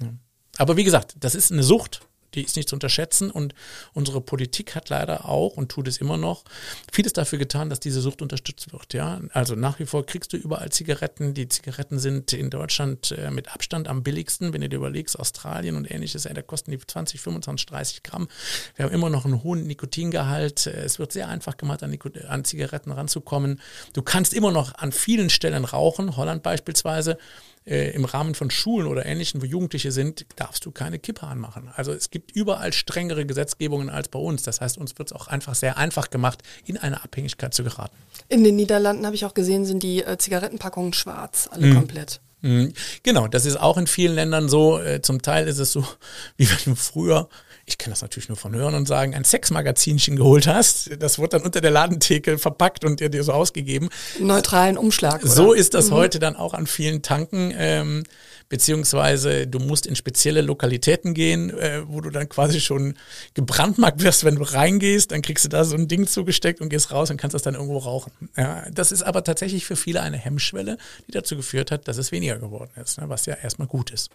Ja. 0.00 0.12
Aber 0.58 0.76
wie 0.76 0.84
gesagt, 0.84 1.16
das 1.20 1.34
ist 1.34 1.52
eine 1.52 1.62
Sucht 1.62 2.00
die 2.34 2.42
ist 2.42 2.56
nicht 2.56 2.68
zu 2.68 2.76
unterschätzen 2.76 3.30
und 3.30 3.54
unsere 3.92 4.20
Politik 4.20 4.74
hat 4.74 4.88
leider 4.88 5.28
auch 5.28 5.56
und 5.56 5.70
tut 5.70 5.88
es 5.88 5.98
immer 5.98 6.16
noch 6.16 6.44
vieles 6.92 7.12
dafür 7.12 7.38
getan, 7.38 7.70
dass 7.70 7.80
diese 7.80 8.00
Sucht 8.00 8.22
unterstützt 8.22 8.72
wird. 8.72 8.94
Ja, 8.94 9.20
also 9.32 9.54
nach 9.54 9.78
wie 9.78 9.86
vor 9.86 10.04
kriegst 10.06 10.32
du 10.32 10.36
überall 10.36 10.70
Zigaretten. 10.70 11.34
Die 11.34 11.48
Zigaretten 11.48 11.98
sind 11.98 12.32
in 12.32 12.50
Deutschland 12.50 13.12
äh, 13.12 13.30
mit 13.30 13.52
Abstand 13.52 13.88
am 13.88 14.02
billigsten, 14.02 14.52
wenn 14.52 14.60
du 14.60 14.68
dir 14.68 14.76
überlegst, 14.76 15.18
Australien 15.18 15.76
und 15.76 15.90
ähnliches, 15.90 16.26
äh, 16.26 16.34
da 16.34 16.42
kosten 16.42 16.70
die 16.70 16.78
20, 16.78 17.20
25, 17.20 17.66
30 17.66 18.02
Gramm. 18.02 18.28
Wir 18.76 18.86
haben 18.86 18.92
immer 18.92 19.10
noch 19.10 19.24
einen 19.24 19.42
hohen 19.42 19.66
Nikotingehalt. 19.66 20.66
Äh, 20.66 20.82
es 20.82 20.98
wird 20.98 21.12
sehr 21.12 21.28
einfach 21.28 21.56
gemacht, 21.56 21.82
an, 21.82 21.96
an 22.28 22.44
Zigaretten 22.44 22.92
ranzukommen. 22.92 23.60
Du 23.92 24.02
kannst 24.02 24.34
immer 24.34 24.52
noch 24.52 24.74
an 24.74 24.92
vielen 24.92 25.30
Stellen 25.30 25.64
rauchen, 25.64 26.16
Holland 26.16 26.42
beispielsweise 26.42 27.18
äh, 27.66 27.90
im 27.90 28.04
Rahmen 28.04 28.34
von 28.34 28.50
Schulen 28.50 28.86
oder 28.86 29.06
Ähnlichem, 29.06 29.40
wo 29.40 29.46
Jugendliche 29.46 29.92
sind, 29.92 30.26
darfst 30.36 30.66
du 30.66 30.70
keine 30.70 30.98
Kippe 30.98 31.26
anmachen. 31.26 31.70
Also 31.74 31.92
es 31.92 32.10
gibt 32.10 32.32
überall 32.32 32.72
strengere 32.72 33.24
Gesetzgebungen 33.26 33.90
als 33.90 34.08
bei 34.08 34.18
uns. 34.18 34.42
Das 34.42 34.60
heißt, 34.60 34.78
uns 34.78 34.98
wird 34.98 35.10
es 35.10 35.12
auch 35.12 35.28
einfach 35.28 35.54
sehr 35.54 35.76
einfach 35.78 36.10
gemacht, 36.10 36.42
in 36.66 36.76
eine 36.76 37.02
Abhängigkeit 37.02 37.54
zu 37.54 37.64
geraten. 37.64 37.96
In 38.28 38.44
den 38.44 38.56
Niederlanden 38.56 39.06
habe 39.06 39.16
ich 39.16 39.24
auch 39.24 39.34
gesehen, 39.34 39.64
sind 39.64 39.82
die 39.82 40.02
äh, 40.02 40.18
Zigarettenpackungen 40.18 40.92
schwarz, 40.92 41.48
alle 41.50 41.66
mhm. 41.66 41.74
komplett. 41.74 42.20
Mhm. 42.42 42.74
Genau, 43.02 43.26
das 43.26 43.46
ist 43.46 43.56
auch 43.56 43.78
in 43.78 43.86
vielen 43.86 44.14
Ländern 44.14 44.50
so. 44.50 44.78
Äh, 44.78 45.00
zum 45.00 45.22
Teil 45.22 45.48
ist 45.48 45.58
es 45.58 45.72
so, 45.72 45.86
wie 46.36 46.48
wenn 46.48 46.58
du 46.64 46.74
früher 46.74 47.28
ich 47.66 47.78
kann 47.78 47.90
das 47.90 48.02
natürlich 48.02 48.28
nur 48.28 48.36
von 48.36 48.54
hören 48.54 48.74
und 48.74 48.86
sagen, 48.86 49.14
ein 49.14 49.24
Sexmagazinchen 49.24 50.16
geholt 50.16 50.46
hast. 50.46 50.90
Das 50.98 51.18
wurde 51.18 51.38
dann 51.38 51.42
unter 51.42 51.60
der 51.60 51.70
Ladentheke 51.70 52.38
verpackt 52.38 52.84
und 52.84 53.00
dir, 53.00 53.08
dir 53.08 53.24
so 53.24 53.32
ausgegeben. 53.32 53.88
Neutralen 54.18 54.76
Umschlag. 54.76 55.22
Oder? 55.22 55.32
So 55.32 55.52
ist 55.52 55.74
das 55.74 55.90
mhm. 55.90 55.94
heute 55.94 56.18
dann 56.18 56.36
auch 56.36 56.54
an 56.54 56.66
vielen 56.66 57.02
Tanken. 57.02 57.54
Ähm, 57.56 58.04
beziehungsweise 58.48 59.46
du 59.46 59.58
musst 59.58 59.86
in 59.86 59.96
spezielle 59.96 60.42
Lokalitäten 60.42 61.14
gehen, 61.14 61.50
äh, 61.50 61.82
wo 61.86 62.00
du 62.00 62.10
dann 62.10 62.28
quasi 62.28 62.60
schon 62.60 62.94
gebrandmarkt 63.32 64.02
wirst, 64.02 64.24
wenn 64.24 64.36
du 64.36 64.42
reingehst, 64.42 65.12
dann 65.12 65.22
kriegst 65.22 65.44
du 65.44 65.48
da 65.48 65.64
so 65.64 65.74
ein 65.74 65.88
Ding 65.88 66.06
zugesteckt 66.06 66.60
und 66.60 66.68
gehst 66.68 66.92
raus 66.92 67.10
und 67.10 67.16
kannst 67.16 67.34
das 67.34 67.42
dann 67.42 67.54
irgendwo 67.54 67.78
rauchen. 67.78 68.12
Ja, 68.36 68.64
das 68.70 68.92
ist 68.92 69.02
aber 69.02 69.24
tatsächlich 69.24 69.64
für 69.64 69.76
viele 69.76 70.02
eine 70.02 70.18
Hemmschwelle, 70.18 70.76
die 71.08 71.12
dazu 71.12 71.36
geführt 71.36 71.70
hat, 71.70 71.88
dass 71.88 71.96
es 71.96 72.12
weniger 72.12 72.38
geworden 72.38 72.70
ist, 72.80 73.00
ne, 73.00 73.08
was 73.08 73.26
ja 73.26 73.34
erstmal 73.34 73.68
gut 73.68 73.90
ist. 73.90 74.10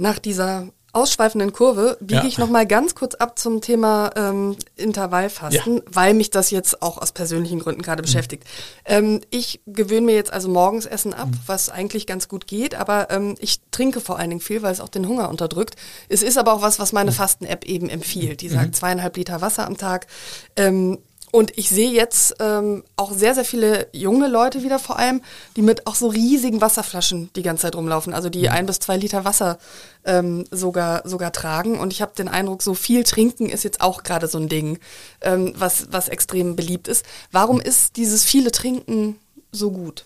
Nach 0.00 0.20
dieser 0.20 0.68
ausschweifenden 0.92 1.52
Kurve 1.52 1.98
biege 2.00 2.20
ja. 2.20 2.24
ich 2.24 2.38
noch 2.38 2.48
mal 2.48 2.66
ganz 2.66 2.94
kurz 2.94 3.16
ab 3.16 3.36
zum 3.36 3.60
Thema 3.60 4.12
ähm, 4.14 4.56
Intervallfasten, 4.76 5.76
ja. 5.76 5.82
weil 5.90 6.14
mich 6.14 6.30
das 6.30 6.52
jetzt 6.52 6.82
auch 6.82 6.98
aus 6.98 7.10
persönlichen 7.10 7.58
Gründen 7.58 7.82
gerade 7.82 8.00
mhm. 8.00 8.06
beschäftigt. 8.06 8.44
Ähm, 8.84 9.20
ich 9.30 9.60
gewöhne 9.66 10.06
mir 10.06 10.14
jetzt 10.14 10.32
also 10.32 10.48
morgens 10.48 10.86
Essen 10.86 11.14
ab, 11.14 11.28
mhm. 11.28 11.40
was 11.46 11.68
eigentlich 11.68 12.06
ganz 12.06 12.28
gut 12.28 12.46
geht, 12.46 12.76
aber 12.76 13.10
ähm, 13.10 13.34
ich 13.40 13.60
trinke 13.72 14.00
vor 14.00 14.20
allen 14.20 14.30
Dingen 14.30 14.40
viel, 14.40 14.62
weil 14.62 14.72
es 14.72 14.80
auch 14.80 14.88
den 14.88 15.08
Hunger 15.08 15.28
unterdrückt. 15.28 15.74
Es 16.08 16.22
ist 16.22 16.38
aber 16.38 16.54
auch 16.54 16.62
was, 16.62 16.78
was 16.78 16.92
meine 16.92 17.10
mhm. 17.10 17.16
Fasten-App 17.16 17.64
eben 17.64 17.88
empfiehlt. 17.88 18.40
Die 18.40 18.48
sagt 18.48 18.68
mhm. 18.68 18.72
zweieinhalb 18.74 19.16
Liter 19.16 19.40
Wasser 19.40 19.66
am 19.66 19.76
Tag. 19.76 20.06
Ähm, 20.54 20.98
und 21.30 21.56
ich 21.58 21.68
sehe 21.68 21.90
jetzt 21.90 22.36
ähm, 22.40 22.84
auch 22.96 23.12
sehr, 23.12 23.34
sehr 23.34 23.44
viele 23.44 23.88
junge 23.92 24.28
Leute 24.28 24.62
wieder 24.62 24.78
vor 24.78 24.98
allem, 24.98 25.20
die 25.56 25.62
mit 25.62 25.86
auch 25.86 25.94
so 25.94 26.08
riesigen 26.08 26.60
Wasserflaschen 26.60 27.30
die 27.36 27.42
ganze 27.42 27.62
Zeit 27.62 27.76
rumlaufen, 27.76 28.14
also 28.14 28.30
die 28.30 28.42
mhm. 28.42 28.48
ein 28.48 28.66
bis 28.66 28.78
zwei 28.78 28.96
Liter 28.96 29.24
Wasser 29.24 29.58
ähm, 30.04 30.44
sogar, 30.50 31.06
sogar 31.06 31.32
tragen. 31.32 31.78
Und 31.78 31.92
ich 31.92 32.02
habe 32.02 32.12
den 32.16 32.28
Eindruck, 32.28 32.62
so 32.62 32.74
viel 32.74 33.04
trinken 33.04 33.48
ist 33.48 33.64
jetzt 33.64 33.80
auch 33.80 34.02
gerade 34.02 34.26
so 34.26 34.38
ein 34.38 34.48
Ding, 34.48 34.78
ähm, 35.20 35.52
was, 35.56 35.88
was 35.90 36.08
extrem 36.08 36.56
beliebt 36.56 36.88
ist. 36.88 37.04
Warum 37.30 37.60
ist 37.60 37.96
dieses 37.96 38.24
viele 38.24 38.50
Trinken 38.50 39.18
so 39.52 39.70
gut? 39.70 40.04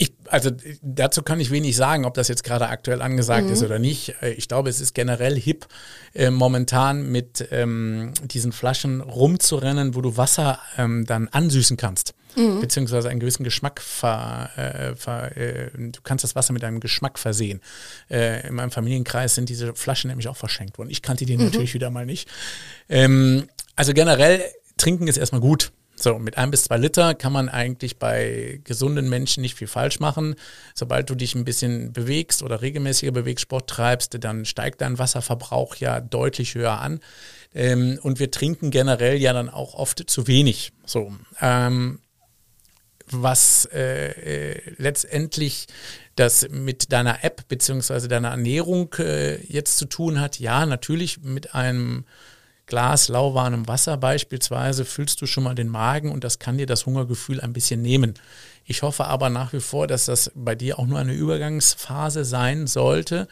Ich, 0.00 0.14
also 0.28 0.50
dazu 0.80 1.20
kann 1.22 1.40
ich 1.40 1.50
wenig 1.50 1.76
sagen, 1.76 2.06
ob 2.06 2.14
das 2.14 2.28
jetzt 2.28 2.42
gerade 2.42 2.68
aktuell 2.68 3.02
angesagt 3.02 3.48
mhm. 3.48 3.52
ist 3.52 3.62
oder 3.62 3.78
nicht. 3.78 4.14
Äh, 4.22 4.30
ich 4.32 4.48
glaube, 4.48 4.70
es 4.70 4.80
ist 4.80 4.94
generell 4.94 5.38
hip, 5.38 5.66
äh, 6.14 6.30
momentan 6.30 7.12
mit 7.12 7.46
ähm, 7.50 8.14
diesen 8.24 8.52
Flaschen 8.52 9.02
rumzurennen, 9.02 9.94
wo 9.94 10.00
du 10.00 10.16
Wasser 10.16 10.58
ähm, 10.78 11.04
dann 11.04 11.28
ansüßen 11.28 11.76
kannst. 11.76 12.14
Mhm. 12.34 12.62
Beziehungsweise 12.62 13.10
einen 13.10 13.20
gewissen 13.20 13.44
Geschmack 13.44 13.82
ver, 13.82 14.48
äh, 14.56 14.94
ver 14.96 15.36
äh, 15.36 15.70
du 15.76 16.00
kannst 16.02 16.24
das 16.24 16.34
Wasser 16.34 16.54
mit 16.54 16.64
einem 16.64 16.80
Geschmack 16.80 17.18
versehen. 17.18 17.60
Äh, 18.08 18.48
in 18.48 18.54
meinem 18.54 18.70
Familienkreis 18.70 19.34
sind 19.34 19.50
diese 19.50 19.74
Flaschen 19.74 20.08
nämlich 20.08 20.28
auch 20.28 20.36
verschenkt 20.38 20.78
worden. 20.78 20.88
Ich 20.88 21.02
kannte 21.02 21.26
die 21.26 21.36
mhm. 21.36 21.44
natürlich 21.44 21.74
wieder 21.74 21.90
mal 21.90 22.06
nicht. 22.06 22.26
Ähm, 22.88 23.48
also 23.76 23.92
generell, 23.92 24.42
trinken 24.78 25.08
ist 25.08 25.18
erstmal 25.18 25.42
gut. 25.42 25.72
So, 26.00 26.18
mit 26.18 26.38
ein 26.38 26.50
bis 26.50 26.62
zwei 26.62 26.78
Liter 26.78 27.14
kann 27.14 27.32
man 27.32 27.50
eigentlich 27.50 27.98
bei 27.98 28.60
gesunden 28.64 29.10
Menschen 29.10 29.42
nicht 29.42 29.54
viel 29.54 29.66
falsch 29.66 30.00
machen. 30.00 30.34
Sobald 30.74 31.10
du 31.10 31.14
dich 31.14 31.34
ein 31.34 31.44
bisschen 31.44 31.92
bewegst 31.92 32.42
oder 32.42 32.62
regelmäßiger 32.62 33.12
bewegst, 33.12 33.42
Sport 33.42 33.68
treibst, 33.68 34.16
dann 34.24 34.46
steigt 34.46 34.80
dein 34.80 34.98
Wasserverbrauch 34.98 35.76
ja 35.76 36.00
deutlich 36.00 36.54
höher 36.54 36.80
an. 36.80 37.00
Ähm, 37.54 37.98
und 38.02 38.18
wir 38.18 38.30
trinken 38.30 38.70
generell 38.70 39.18
ja 39.18 39.34
dann 39.34 39.50
auch 39.50 39.74
oft 39.74 40.08
zu 40.08 40.26
wenig. 40.26 40.72
So, 40.86 41.12
ähm, 41.42 41.98
was 43.10 43.68
äh, 43.72 44.52
äh, 44.52 44.74
letztendlich 44.78 45.66
das 46.16 46.48
mit 46.48 46.92
deiner 46.92 47.24
App 47.24 47.46
beziehungsweise 47.48 48.08
deiner 48.08 48.30
Ernährung 48.30 48.94
äh, 48.98 49.36
jetzt 49.44 49.76
zu 49.76 49.84
tun 49.84 50.20
hat, 50.20 50.38
ja, 50.38 50.64
natürlich 50.64 51.20
mit 51.22 51.54
einem 51.54 52.04
Glas 52.70 53.08
lauwarmem 53.08 53.66
Wasser 53.66 53.96
beispielsweise 53.96 54.84
füllst 54.84 55.20
du 55.20 55.26
schon 55.26 55.42
mal 55.44 55.56
den 55.56 55.68
Magen 55.68 56.12
und 56.12 56.22
das 56.22 56.38
kann 56.38 56.56
dir 56.56 56.66
das 56.66 56.86
Hungergefühl 56.86 57.40
ein 57.40 57.52
bisschen 57.52 57.82
nehmen. 57.82 58.14
Ich 58.64 58.82
hoffe 58.82 59.06
aber 59.06 59.28
nach 59.28 59.52
wie 59.52 59.60
vor, 59.60 59.88
dass 59.88 60.06
das 60.06 60.30
bei 60.36 60.54
dir 60.54 60.78
auch 60.78 60.86
nur 60.86 61.00
eine 61.00 61.12
Übergangsphase 61.12 62.24
sein 62.24 62.68
sollte, 62.68 63.26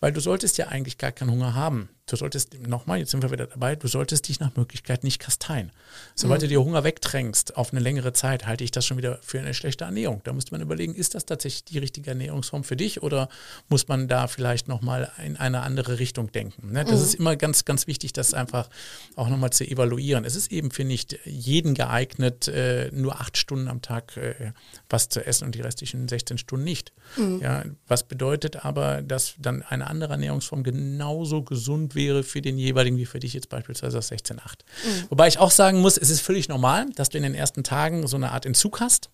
weil 0.00 0.12
du 0.12 0.20
solltest 0.20 0.58
ja 0.58 0.66
eigentlich 0.66 0.98
gar 0.98 1.12
keinen 1.12 1.30
Hunger 1.30 1.54
haben. 1.54 1.88
Du 2.10 2.16
solltest, 2.16 2.58
nochmal, 2.66 2.98
jetzt 2.98 3.12
sind 3.12 3.22
wir 3.22 3.30
wieder 3.30 3.46
dabei, 3.46 3.76
du 3.76 3.86
solltest 3.86 4.26
dich 4.28 4.40
nach 4.40 4.56
Möglichkeit 4.56 5.04
nicht 5.04 5.20
kasteien. 5.20 5.70
Sobald 6.16 6.40
mhm. 6.40 6.42
du 6.42 6.48
dir 6.48 6.60
Hunger 6.60 6.82
wegdrängst 6.82 7.56
auf 7.56 7.72
eine 7.72 7.80
längere 7.80 8.12
Zeit, 8.12 8.46
halte 8.46 8.64
ich 8.64 8.72
das 8.72 8.84
schon 8.84 8.96
wieder 8.96 9.20
für 9.22 9.38
eine 9.38 9.54
schlechte 9.54 9.84
Ernährung. 9.84 10.20
Da 10.24 10.32
müsste 10.32 10.50
man 10.50 10.60
überlegen, 10.60 10.92
ist 10.92 11.14
das 11.14 11.24
tatsächlich 11.24 11.64
die 11.66 11.78
richtige 11.78 12.10
Ernährungsform 12.10 12.64
für 12.64 12.74
dich 12.74 13.04
oder 13.04 13.28
muss 13.68 13.86
man 13.86 14.08
da 14.08 14.26
vielleicht 14.26 14.66
nochmal 14.66 15.12
in 15.24 15.36
eine 15.36 15.60
andere 15.60 16.00
Richtung 16.00 16.32
denken? 16.32 16.72
Ne? 16.72 16.84
Das 16.84 16.98
mhm. 16.98 17.04
ist 17.04 17.14
immer 17.14 17.36
ganz, 17.36 17.64
ganz 17.64 17.86
wichtig, 17.86 18.12
das 18.12 18.34
einfach 18.34 18.68
auch 19.14 19.28
nochmal 19.28 19.50
zu 19.50 19.64
evaluieren. 19.64 20.24
Es 20.24 20.34
ist 20.34 20.50
eben 20.50 20.72
für 20.72 20.82
nicht 20.82 21.16
jeden 21.24 21.74
geeignet, 21.74 22.48
äh, 22.48 22.90
nur 22.92 23.20
acht 23.20 23.36
Stunden 23.36 23.68
am 23.68 23.82
Tag 23.82 24.16
äh, 24.16 24.52
was 24.88 25.08
zu 25.10 25.24
essen 25.24 25.44
und 25.44 25.54
die 25.54 25.60
restlichen 25.60 26.08
16 26.08 26.38
Stunden 26.38 26.64
nicht. 26.64 26.92
Mhm. 27.16 27.40
Ja, 27.40 27.62
was 27.86 28.02
bedeutet 28.02 28.64
aber, 28.64 29.00
dass 29.02 29.34
dann 29.38 29.62
eine 29.62 29.86
andere 29.86 30.14
Ernährungsform 30.14 30.64
genauso 30.64 31.42
gesund 31.42 31.94
wäre 32.00 32.22
für 32.22 32.40
den 32.40 32.58
jeweiligen 32.58 32.96
wie 32.96 33.06
für 33.06 33.20
dich 33.20 33.34
jetzt 33.34 33.48
beispielsweise 33.48 33.96
das 33.96 34.10
16,8. 34.10 34.36
Mhm. 34.36 35.04
Wobei 35.10 35.28
ich 35.28 35.38
auch 35.38 35.50
sagen 35.50 35.80
muss, 35.80 35.96
es 35.96 36.10
ist 36.10 36.20
völlig 36.20 36.48
normal, 36.48 36.86
dass 36.94 37.10
du 37.10 37.18
in 37.18 37.22
den 37.22 37.34
ersten 37.34 37.62
Tagen 37.62 38.06
so 38.06 38.16
eine 38.16 38.32
Art 38.32 38.46
Entzug 38.46 38.80
hast. 38.80 39.10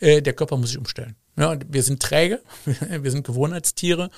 Äh, 0.00 0.22
der 0.22 0.34
Körper 0.34 0.56
muss 0.56 0.68
sich 0.68 0.78
umstellen. 0.78 1.16
Ja, 1.38 1.58
wir 1.68 1.82
sind 1.82 2.00
träge, 2.02 2.40
wir 3.00 3.10
sind 3.10 3.26
Gewohnheitstiere 3.26 4.10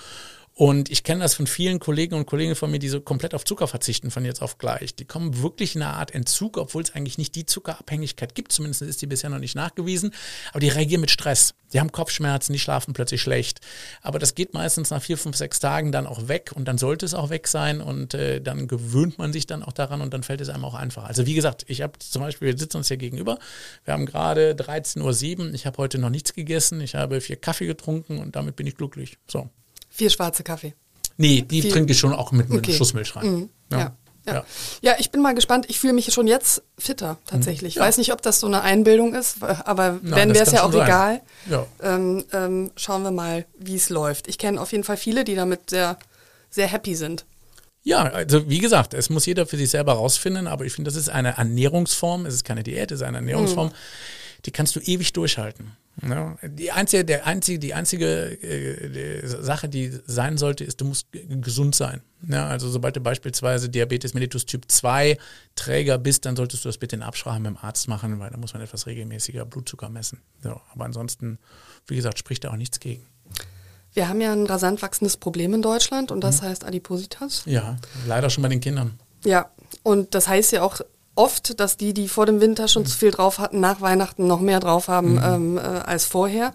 Und 0.58 0.90
ich 0.90 1.04
kenne 1.04 1.20
das 1.20 1.34
von 1.34 1.46
vielen 1.46 1.78
Kollegen 1.78 2.16
und 2.16 2.26
Kolleginnen 2.26 2.56
von 2.56 2.68
mir, 2.68 2.80
die 2.80 2.88
so 2.88 3.00
komplett 3.00 3.32
auf 3.32 3.44
Zucker 3.44 3.68
verzichten 3.68 4.10
von 4.10 4.24
jetzt 4.24 4.42
auf 4.42 4.58
gleich. 4.58 4.92
Die 4.96 5.04
kommen 5.04 5.40
wirklich 5.40 5.76
in 5.76 5.82
eine 5.82 5.92
Art 5.92 6.12
Entzug, 6.12 6.56
obwohl 6.56 6.82
es 6.82 6.96
eigentlich 6.96 7.16
nicht 7.16 7.36
die 7.36 7.46
Zuckerabhängigkeit 7.46 8.34
gibt. 8.34 8.50
Zumindest 8.50 8.82
ist 8.82 9.00
die 9.00 9.06
bisher 9.06 9.30
noch 9.30 9.38
nicht 9.38 9.54
nachgewiesen. 9.54 10.12
Aber 10.50 10.58
die 10.58 10.68
reagieren 10.68 11.00
mit 11.00 11.12
Stress. 11.12 11.54
Die 11.72 11.78
haben 11.78 11.92
Kopfschmerzen, 11.92 12.52
die 12.52 12.58
schlafen 12.58 12.92
plötzlich 12.92 13.22
schlecht. 13.22 13.60
Aber 14.02 14.18
das 14.18 14.34
geht 14.34 14.52
meistens 14.52 14.90
nach 14.90 15.00
vier, 15.00 15.16
fünf, 15.16 15.36
sechs 15.36 15.60
Tagen 15.60 15.92
dann 15.92 16.08
auch 16.08 16.26
weg 16.26 16.50
und 16.56 16.66
dann 16.66 16.76
sollte 16.76 17.06
es 17.06 17.14
auch 17.14 17.30
weg 17.30 17.46
sein 17.46 17.80
und 17.80 18.14
äh, 18.14 18.40
dann 18.40 18.66
gewöhnt 18.66 19.16
man 19.16 19.32
sich 19.32 19.46
dann 19.46 19.62
auch 19.62 19.72
daran 19.72 20.00
und 20.00 20.12
dann 20.12 20.24
fällt 20.24 20.40
es 20.40 20.48
einem 20.48 20.64
auch 20.64 20.74
einfach. 20.74 21.04
Also 21.04 21.24
wie 21.24 21.34
gesagt, 21.34 21.66
ich 21.68 21.82
habe 21.82 22.00
zum 22.00 22.22
Beispiel, 22.22 22.48
wir 22.48 22.58
sitzen 22.58 22.78
uns 22.78 22.88
hier 22.88 22.96
gegenüber. 22.96 23.38
Wir 23.84 23.94
haben 23.94 24.06
gerade 24.06 24.54
13.07 24.54 25.38
Uhr. 25.38 25.54
Ich 25.54 25.66
habe 25.66 25.78
heute 25.78 25.98
noch 25.98 26.10
nichts 26.10 26.34
gegessen. 26.34 26.80
Ich 26.80 26.96
habe 26.96 27.20
vier 27.20 27.36
Kaffee 27.36 27.66
getrunken 27.66 28.18
und 28.18 28.34
damit 28.34 28.56
bin 28.56 28.66
ich 28.66 28.76
glücklich. 28.76 29.18
So. 29.28 29.48
Vier 29.98 30.10
schwarze 30.10 30.44
Kaffee. 30.44 30.74
Nee, 31.16 31.42
die 31.42 31.62
Viel. 31.62 31.72
trinke 31.72 31.92
ich 31.92 31.98
schon 31.98 32.12
auch 32.12 32.30
mit, 32.30 32.48
mit 32.48 32.60
okay. 32.60 32.72
Schuss 32.72 32.94
Milch 32.94 33.16
rein. 33.16 33.26
Mhm. 33.26 33.50
Ja. 33.72 33.78
Ja. 33.78 33.92
Ja. 34.26 34.44
ja. 34.80 34.94
ich 35.00 35.10
bin 35.10 35.20
mal 35.20 35.34
gespannt. 35.34 35.66
Ich 35.68 35.80
fühle 35.80 35.92
mich 35.92 36.12
schon 36.14 36.28
jetzt 36.28 36.62
fitter 36.78 37.18
tatsächlich. 37.26 37.70
Ich 37.70 37.74
ja. 37.76 37.82
weiß 37.82 37.98
nicht, 37.98 38.12
ob 38.12 38.22
das 38.22 38.38
so 38.38 38.46
eine 38.46 38.62
Einbildung 38.62 39.12
ist, 39.12 39.42
aber 39.42 39.98
Nein, 40.00 40.14
wenn 40.14 40.34
wäre 40.34 40.44
es 40.44 40.52
ja 40.52 40.62
auch 40.62 40.72
egal. 40.72 41.20
Ja. 41.50 41.66
Ähm, 41.82 42.24
ähm, 42.32 42.70
schauen 42.76 43.02
wir 43.02 43.10
mal, 43.10 43.44
wie 43.58 43.74
es 43.74 43.88
läuft. 43.88 44.28
Ich 44.28 44.38
kenne 44.38 44.60
auf 44.60 44.70
jeden 44.70 44.84
Fall 44.84 44.96
viele, 44.96 45.24
die 45.24 45.34
damit 45.34 45.70
sehr, 45.70 45.98
sehr 46.48 46.68
happy 46.68 46.94
sind. 46.94 47.24
Ja, 47.82 48.02
also 48.02 48.48
wie 48.48 48.58
gesagt, 48.58 48.94
es 48.94 49.10
muss 49.10 49.26
jeder 49.26 49.46
für 49.46 49.56
sich 49.56 49.70
selber 49.70 49.94
rausfinden, 49.94 50.46
aber 50.46 50.64
ich 50.64 50.74
finde, 50.74 50.90
das 50.90 50.96
ist 50.96 51.08
eine 51.08 51.38
Ernährungsform, 51.38 52.24
es 52.26 52.34
ist 52.34 52.44
keine 52.44 52.62
Diät, 52.62 52.92
es 52.92 53.00
ist 53.00 53.06
eine 53.06 53.16
Ernährungsform, 53.16 53.68
mhm. 53.68 53.72
die 54.44 54.52
kannst 54.52 54.76
du 54.76 54.80
ewig 54.80 55.12
durchhalten. 55.12 55.72
Ja, 56.06 56.36
die 56.42 56.70
einzige, 56.70 57.04
der 57.04 57.26
einzige, 57.26 57.58
die 57.58 57.74
einzige 57.74 58.40
äh, 58.42 59.26
Sache, 59.26 59.68
die 59.68 59.92
sein 60.06 60.38
sollte, 60.38 60.64
ist, 60.64 60.80
du 60.80 60.84
musst 60.84 61.08
gesund 61.12 61.74
sein. 61.74 62.02
Ja, 62.28 62.46
also 62.46 62.68
sobald 62.68 62.96
du 62.96 63.00
beispielsweise 63.00 63.68
Diabetes 63.68 64.14
mellitus 64.14 64.46
Typ 64.46 64.70
2 64.70 65.18
Träger 65.56 65.98
bist, 65.98 66.24
dann 66.24 66.36
solltest 66.36 66.64
du 66.64 66.68
das 66.68 66.78
bitte 66.78 66.96
in 66.96 67.02
Absprache 67.02 67.40
mit 67.40 67.46
dem 67.46 67.56
Arzt 67.56 67.88
machen, 67.88 68.18
weil 68.20 68.30
da 68.30 68.36
muss 68.36 68.52
man 68.52 68.62
etwas 68.62 68.86
regelmäßiger 68.86 69.44
Blutzucker 69.44 69.88
messen. 69.88 70.20
So, 70.42 70.60
aber 70.72 70.84
ansonsten, 70.84 71.38
wie 71.86 71.96
gesagt, 71.96 72.18
spricht 72.18 72.44
da 72.44 72.50
auch 72.50 72.56
nichts 72.56 72.78
gegen. 72.78 73.04
Wir 73.92 74.08
haben 74.08 74.20
ja 74.20 74.32
ein 74.32 74.46
rasant 74.46 74.82
wachsendes 74.82 75.16
Problem 75.16 75.54
in 75.54 75.62
Deutschland 75.62 76.12
und 76.12 76.22
das 76.22 76.42
mhm. 76.42 76.46
heißt 76.46 76.64
Adipositas. 76.64 77.42
Ja, 77.46 77.76
leider 78.06 78.30
schon 78.30 78.42
bei 78.42 78.48
den 78.48 78.60
Kindern. 78.60 78.98
Ja, 79.24 79.50
und 79.82 80.14
das 80.14 80.28
heißt 80.28 80.52
ja 80.52 80.62
auch 80.62 80.80
oft, 81.18 81.58
dass 81.58 81.76
die, 81.76 81.92
die 81.92 82.08
vor 82.08 82.26
dem 82.26 82.40
Winter 82.40 82.68
schon 82.68 82.84
mhm. 82.84 82.86
zu 82.86 82.98
viel 82.98 83.10
drauf 83.10 83.38
hatten, 83.38 83.58
nach 83.60 83.80
Weihnachten 83.80 84.26
noch 84.26 84.40
mehr 84.40 84.60
drauf 84.60 84.88
haben 84.88 85.14
mhm. 85.14 85.22
ähm, 85.24 85.58
äh, 85.58 85.60
als 85.60 86.04
vorher. 86.04 86.54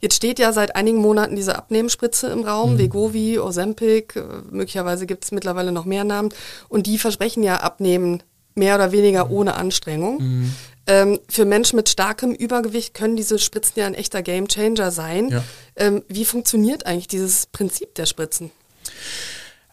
Jetzt 0.00 0.14
steht 0.14 0.38
ja 0.38 0.52
seit 0.52 0.76
einigen 0.76 0.98
Monaten 0.98 1.34
diese 1.34 1.56
Abnehmspritze 1.56 2.28
im 2.28 2.44
Raum, 2.44 2.74
mhm. 2.74 2.78
Vegovi, 2.78 3.38
Ozempic, 3.40 4.16
äh, 4.16 4.22
möglicherweise 4.50 5.06
gibt 5.06 5.24
es 5.24 5.32
mittlerweile 5.32 5.72
noch 5.72 5.84
mehr 5.84 6.04
Namen. 6.04 6.30
Und 6.68 6.86
die 6.86 6.98
versprechen 6.98 7.42
ja 7.42 7.56
Abnehmen 7.56 8.22
mehr 8.54 8.76
oder 8.76 8.92
weniger 8.92 9.26
mhm. 9.26 9.32
ohne 9.32 9.54
Anstrengung. 9.56 10.22
Mhm. 10.22 10.54
Ähm, 10.86 11.18
für 11.28 11.44
Menschen 11.44 11.76
mit 11.76 11.88
starkem 11.88 12.32
Übergewicht 12.32 12.94
können 12.94 13.16
diese 13.16 13.38
Spritzen 13.38 13.80
ja 13.80 13.86
ein 13.86 13.94
echter 13.94 14.22
Gamechanger 14.22 14.92
sein. 14.92 15.30
Ja. 15.30 15.44
Ähm, 15.76 16.04
wie 16.08 16.24
funktioniert 16.24 16.86
eigentlich 16.86 17.08
dieses 17.08 17.46
Prinzip 17.46 17.94
der 17.96 18.06
Spritzen? 18.06 18.52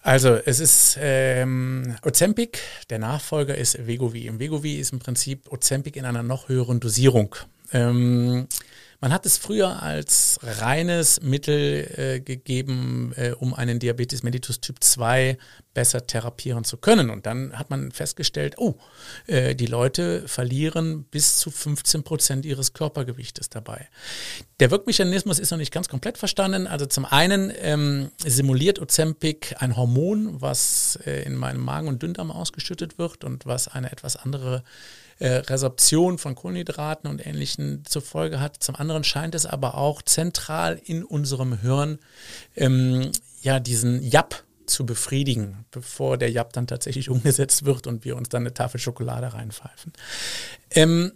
Also 0.04 0.40
es 0.46 0.60
ist 0.60 0.98
ähm, 1.00 1.96
Ozempic, 2.04 2.60
der 2.90 2.98
Nachfolger 2.98 3.56
ist 3.56 3.86
Vegovi. 3.86 4.32
Vegovi 4.40 4.80
ist 4.80 4.94
im 4.94 5.00
Prinzip 5.00 5.52
Ozempic 5.52 5.96
in 5.96 6.06
einer 6.06 6.24
noch 6.24 6.50
höheren 6.50 6.80
Dosierung. 6.80 7.36
Ähm, 7.72 8.48
man 9.02 9.12
hat 9.12 9.26
es 9.26 9.40
früher 9.40 9.82
als 9.82 10.40
reines 10.44 11.22
Mittel 11.22 11.92
äh, 11.98 12.20
gegeben, 12.20 13.14
äh, 13.16 13.32
um 13.32 13.56
einen 13.56 13.80
Diabetes 13.80 14.22
mellitus 14.22 14.62
Typ 14.62 14.84
2 14.84 15.40
besser 15.74 16.06
therapieren 16.06 16.64
zu 16.64 16.78
können. 16.78 17.10
Und 17.10 17.26
dann 17.26 17.58
hat 17.58 17.72
man 17.72 17.92
festgestellt, 17.92 18.56
oh, 18.58 18.76
äh, 19.26 19.56
die 19.56 19.66
Leute 19.66 20.28
verlieren 20.28 21.04
bis 21.06 21.38
zu 21.40 21.50
15 21.50 22.04
Prozent 22.04 22.46
ihres 22.46 22.74
Körpergewichtes 22.74 23.50
dabei. 23.50 23.90
Der 24.60 24.70
Wirkmechanismus 24.70 25.40
ist 25.40 25.50
noch 25.50 25.58
nicht 25.58 25.74
ganz 25.74 25.90
komplett 25.90 26.20
verstanden. 26.20 26.68
Also 26.68 26.86
zum 26.86 27.06
einen 27.06 27.52
ähm, 27.58 28.12
simuliert 28.24 28.80
Ozempic 28.80 29.56
ein 29.58 29.76
Hormon, 29.76 30.42
was 30.42 31.00
äh, 31.08 31.24
in 31.24 31.36
meinem 31.36 31.62
Magen 31.62 31.88
und 31.88 32.04
Dünndarm 32.04 32.30
ausgeschüttet 32.30 33.00
wird 33.00 33.24
und 33.24 33.48
was 33.48 33.68
eine 33.68 33.92
etwas 33.92 34.16
andere 34.16 34.64
äh, 35.22 35.36
Resorption 35.36 36.18
von 36.18 36.34
Kohlenhydraten 36.34 37.08
und 37.10 37.26
Ähnlichen 37.26 37.86
zur 37.86 38.02
Folge 38.02 38.40
hat. 38.40 38.58
Zum 38.60 38.76
anderen 38.76 39.04
scheint 39.04 39.36
es 39.36 39.46
aber 39.46 39.76
auch 39.76 40.02
zentral 40.02 40.82
in 40.84 41.04
unserem 41.04 41.60
Hirn 41.62 42.00
ähm, 42.56 43.12
ja 43.42 43.60
diesen 43.60 44.02
JAP 44.02 44.44
zu 44.66 44.84
befriedigen, 44.84 45.66
bevor 45.70 46.18
der 46.18 46.32
JAP 46.32 46.54
dann 46.54 46.66
tatsächlich 46.66 47.10
umgesetzt 47.12 47.66
wird 47.66 47.86
und 47.86 48.04
wir 48.04 48.16
uns 48.16 48.30
dann 48.30 48.42
eine 48.42 48.54
Tafel 48.54 48.80
Schokolade 48.80 49.32
reinpfeifen. 49.34 49.94
Ähm, 50.72 51.12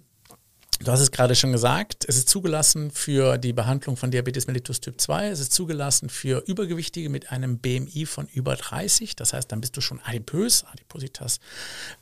Du 0.83 0.91
hast 0.91 0.99
es 0.99 1.11
gerade 1.11 1.35
schon 1.35 1.53
gesagt, 1.53 2.03
es 2.05 2.17
ist 2.17 2.27
zugelassen 2.27 2.91
für 2.91 3.37
die 3.37 3.53
Behandlung 3.53 3.95
von 3.95 4.11
Diabetes 4.11 4.45
mellitus 4.45 4.81
Typ 4.81 4.99
2, 4.99 5.29
es 5.29 5.39
ist 5.39 5.53
zugelassen 5.53 6.09
für 6.09 6.43
Übergewichtige 6.47 7.09
mit 7.09 7.31
einem 7.31 7.59
BMI 7.59 8.05
von 8.05 8.27
über 8.27 8.57
30, 8.57 9.15
das 9.15 9.31
heißt, 9.31 9.49
dann 9.51 9.61
bist 9.61 9.77
du 9.77 9.81
schon 9.81 10.01
adipös, 10.03 10.65
Adipositas 10.65 11.39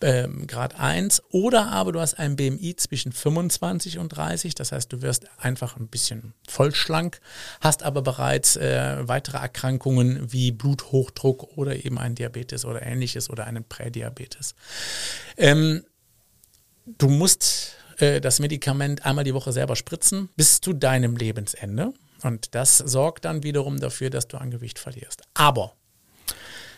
ähm, 0.02 0.48
Grad 0.48 0.80
1, 0.80 1.22
oder 1.30 1.68
aber 1.68 1.92
du 1.92 2.00
hast 2.00 2.16
ein 2.16 2.36
BMI 2.36 2.76
zwischen 2.76 3.12
25 3.12 4.00
und 4.00 4.10
30, 4.10 4.56
das 4.56 4.72
heißt, 4.72 4.92
du 4.92 5.04
wirst 5.04 5.28
einfach 5.38 5.78
ein 5.78 5.88
bisschen 5.88 6.34
vollschlank, 6.50 7.22
hast 7.62 7.84
aber 7.84 8.02
bereits 8.02 8.56
äh, 8.56 9.08
weitere 9.08 9.38
Erkrankungen 9.38 10.34
wie 10.34 10.52
Bluthochdruck 10.52 11.58
oder 11.58 11.86
eben 11.86 12.00
ein 12.00 12.16
Diabetes 12.16 12.66
oder 12.66 12.82
ähnliches 12.82 13.30
oder 13.30 13.46
einen 13.46 13.66
Prädiabetes. 13.66 14.56
Ähm, 15.38 15.84
du 16.86 17.08
musst 17.08 17.78
äh, 17.98 18.22
das 18.22 18.40
Medikament 18.40 19.06
einmal 19.06 19.24
die 19.24 19.34
Woche 19.34 19.52
selber 19.52 19.76
spritzen 19.76 20.30
bis 20.36 20.62
zu 20.62 20.74
deinem 20.74 21.16
Lebensende. 21.16 21.94
Und 22.24 22.56
das 22.56 22.78
sorgt 22.78 23.26
dann 23.26 23.44
wiederum 23.44 23.80
dafür, 23.80 24.10
dass 24.10 24.28
du 24.28 24.38
an 24.38 24.50
Gewicht 24.52 24.80
verlierst. 24.80 25.24
Aber 25.34 25.74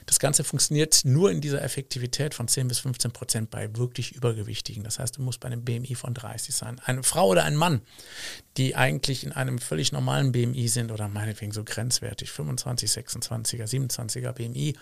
das 0.05 0.19
Ganze 0.19 0.43
funktioniert 0.43 1.01
nur 1.03 1.31
in 1.31 1.41
dieser 1.41 1.61
Effektivität 1.61 2.33
von 2.33 2.47
10 2.47 2.67
bis 2.67 2.79
15 2.79 3.11
Prozent 3.11 3.49
bei 3.49 3.75
wirklich 3.75 4.13
Übergewichtigen. 4.13 4.83
Das 4.83 4.99
heißt, 4.99 5.17
du 5.17 5.21
musst 5.21 5.39
bei 5.39 5.47
einem 5.47 5.63
BMI 5.63 5.95
von 5.95 6.13
30 6.13 6.53
sein. 6.53 6.79
Eine 6.85 7.03
Frau 7.03 7.27
oder 7.27 7.43
ein 7.43 7.55
Mann, 7.55 7.81
die 8.57 8.75
eigentlich 8.75 9.23
in 9.23 9.31
einem 9.31 9.59
völlig 9.59 9.91
normalen 9.91 10.31
BMI 10.31 10.67
sind 10.67 10.91
oder 10.91 11.07
meinetwegen 11.07 11.51
so 11.51 11.63
grenzwertig, 11.63 12.31
25, 12.31 12.89
26er, 12.89 13.65
27er 13.65 14.31
BMI, 14.31 14.75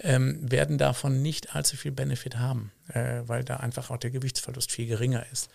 ähm, 0.00 0.38
werden 0.50 0.78
davon 0.78 1.22
nicht 1.22 1.54
allzu 1.54 1.76
viel 1.76 1.92
Benefit 1.92 2.36
haben 2.36 2.72
äh, 2.94 3.22
weil 3.26 3.44
da 3.44 3.56
einfach 3.58 3.90
auch 3.90 3.96
der 3.96 4.10
Gewichtsverlust 4.10 4.72
viel 4.72 4.86
geringer 4.86 5.24
ist. 5.32 5.48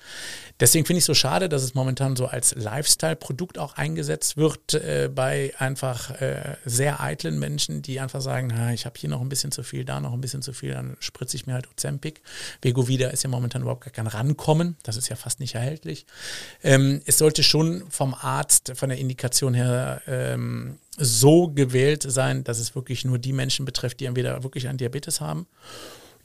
Deswegen 0.60 0.86
finde 0.86 1.00
ich 1.00 1.04
es 1.04 1.08
so 1.08 1.14
schade, 1.14 1.50
dass 1.50 1.64
es 1.64 1.74
momentan 1.74 2.16
so 2.16 2.28
als 2.28 2.56
Lifestyle-Produkt 2.56 3.58
auch 3.58 3.74
eingesetzt 3.74 4.38
wird 4.38 4.74
äh, 4.74 5.10
bei 5.14 5.54
einfach 5.58 6.22
äh, 6.22 6.58
sehr 6.66 7.02
eitlen 7.02 7.40
Menschen, 7.40 7.82
die 7.82 8.00
einfach 8.00 8.22
sagen, 8.22 8.54
ich 8.74 8.86
habe 8.86 8.98
hier 8.98 9.05
noch 9.08 9.22
ein 9.22 9.30
bisschen 9.30 9.52
zu 9.52 9.64
viel, 9.64 9.86
da 9.86 10.00
noch 10.00 10.14
ein 10.14 10.22
bisschen 10.22 10.42
zu 10.42 10.54
viel, 10.54 10.74
dann 10.74 10.98
spritze 11.00 11.38
ich 11.38 11.48
mir 11.48 11.54
halt 11.54 11.70
Ozempic. 11.70 12.22
Vegovida 12.62 13.10
ist 13.10 13.24
ja 13.24 13.30
momentan 13.30 13.62
überhaupt 13.62 13.84
gar 13.84 13.94
kein 13.94 14.08
Rankommen, 14.08 14.76
das 14.84 14.98
ist 14.98 15.10
ja 15.10 15.16
fast 15.16 15.40
nicht 15.40 15.56
erhältlich. 15.56 16.06
Ähm, 16.64 17.02
es 17.06 17.18
sollte 17.18 17.44
schon 17.44 17.84
vom 17.90 18.14
Arzt, 18.14 18.74
von 18.76 18.90
der 18.90 18.98
Indikation 18.98 19.54
her 19.54 20.02
ähm, 20.08 20.78
so 20.98 21.50
gewählt 21.50 22.06
sein, 22.08 22.44
dass 22.44 22.60
es 22.60 22.76
wirklich 22.76 23.06
nur 23.06 23.20
die 23.20 23.34
Menschen 23.34 23.66
betrifft, 23.66 24.00
die 24.00 24.06
entweder 24.06 24.44
wirklich 24.44 24.68
einen 24.68 24.78
Diabetes 24.78 25.22
haben 25.22 25.48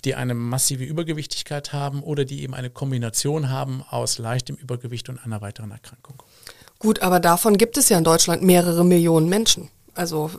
die 0.05 0.14
eine 0.14 0.35
massive 0.35 0.85
Übergewichtigkeit 0.85 1.72
haben 1.72 2.03
oder 2.03 2.24
die 2.24 2.43
eben 2.43 2.55
eine 2.55 2.70
Kombination 2.70 3.51
haben 3.51 3.85
aus 3.89 4.18
leichtem 4.18 4.57
Übergewicht 4.57 5.09
und 5.09 5.18
einer 5.18 5.41
weiteren 5.41 5.70
Erkrankung. 5.70 6.22
Gut, 6.78 7.03
aber 7.03 7.20
davon 7.20 7.59
gibt 7.59 7.76
es 7.76 7.91
ja 7.91 7.99
in 7.99 8.05
Deutschland 8.05 8.43
mehrere 8.43 8.85
Millionen 8.85 9.28
Menschen. 9.28 9.68
Also 9.95 10.30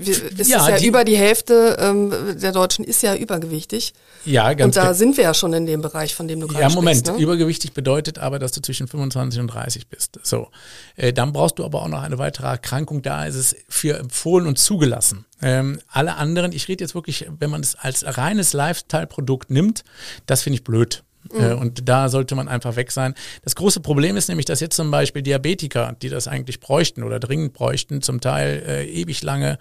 es 0.00 0.48
ja, 0.48 0.58
ist 0.58 0.68
ja 0.68 0.78
die, 0.78 0.86
über 0.86 1.04
die 1.04 1.16
Hälfte 1.16 1.76
ähm, 1.78 2.12
der 2.40 2.52
Deutschen 2.52 2.84
ist 2.84 3.02
ja 3.02 3.14
übergewichtig. 3.14 3.92
Ja, 4.24 4.52
ganz 4.54 4.76
Und 4.76 4.82
da 4.82 4.94
sind 4.94 5.16
wir 5.16 5.24
ja 5.24 5.34
schon 5.34 5.52
in 5.52 5.66
dem 5.66 5.82
Bereich, 5.82 6.14
von 6.14 6.26
dem 6.28 6.40
du 6.40 6.46
gerade 6.46 6.62
Ja, 6.62 6.68
Moment. 6.70 6.98
Sprichst, 6.98 7.18
ne? 7.18 7.22
Übergewichtig 7.22 7.72
bedeutet 7.72 8.18
aber, 8.18 8.38
dass 8.38 8.52
du 8.52 8.62
zwischen 8.62 8.88
25 8.88 9.40
und 9.40 9.48
30 9.48 9.88
bist. 9.88 10.18
So, 10.22 10.48
äh, 10.96 11.12
dann 11.12 11.32
brauchst 11.32 11.58
du 11.58 11.64
aber 11.64 11.82
auch 11.82 11.88
noch 11.88 12.02
eine 12.02 12.18
weitere 12.18 12.46
Erkrankung. 12.46 13.02
Da 13.02 13.26
ist 13.26 13.36
es 13.36 13.56
für 13.68 13.98
empfohlen 13.98 14.46
und 14.46 14.58
zugelassen. 14.58 15.26
Ähm, 15.42 15.80
alle 15.88 16.16
anderen, 16.16 16.52
ich 16.52 16.68
rede 16.68 16.82
jetzt 16.82 16.94
wirklich, 16.94 17.26
wenn 17.38 17.50
man 17.50 17.60
es 17.60 17.74
als 17.74 18.04
reines 18.16 18.52
Lifestyle-Produkt 18.52 19.50
nimmt, 19.50 19.84
das 20.26 20.42
finde 20.42 20.56
ich 20.56 20.64
blöd. 20.64 21.04
Mhm. 21.32 21.58
Und 21.58 21.88
da 21.88 22.08
sollte 22.08 22.34
man 22.34 22.48
einfach 22.48 22.76
weg 22.76 22.90
sein. 22.90 23.14
Das 23.42 23.54
große 23.54 23.80
Problem 23.80 24.16
ist 24.16 24.28
nämlich, 24.28 24.46
dass 24.46 24.60
jetzt 24.60 24.76
zum 24.76 24.90
Beispiel 24.90 25.22
Diabetiker, 25.22 25.96
die 26.00 26.08
das 26.08 26.28
eigentlich 26.28 26.60
bräuchten 26.60 27.02
oder 27.02 27.20
dringend 27.20 27.52
bräuchten, 27.52 28.02
zum 28.02 28.20
Teil 28.20 28.62
äh, 28.66 28.86
ewig 28.86 29.22
lange 29.22 29.58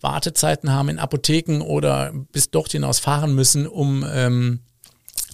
Wartezeiten 0.00 0.72
haben 0.72 0.88
in 0.88 0.98
Apotheken 0.98 1.62
oder 1.62 2.12
bis 2.32 2.50
dort 2.50 2.72
hinaus 2.72 2.98
fahren 2.98 3.34
müssen, 3.34 3.66
um 3.66 4.06
ähm, 4.12 4.60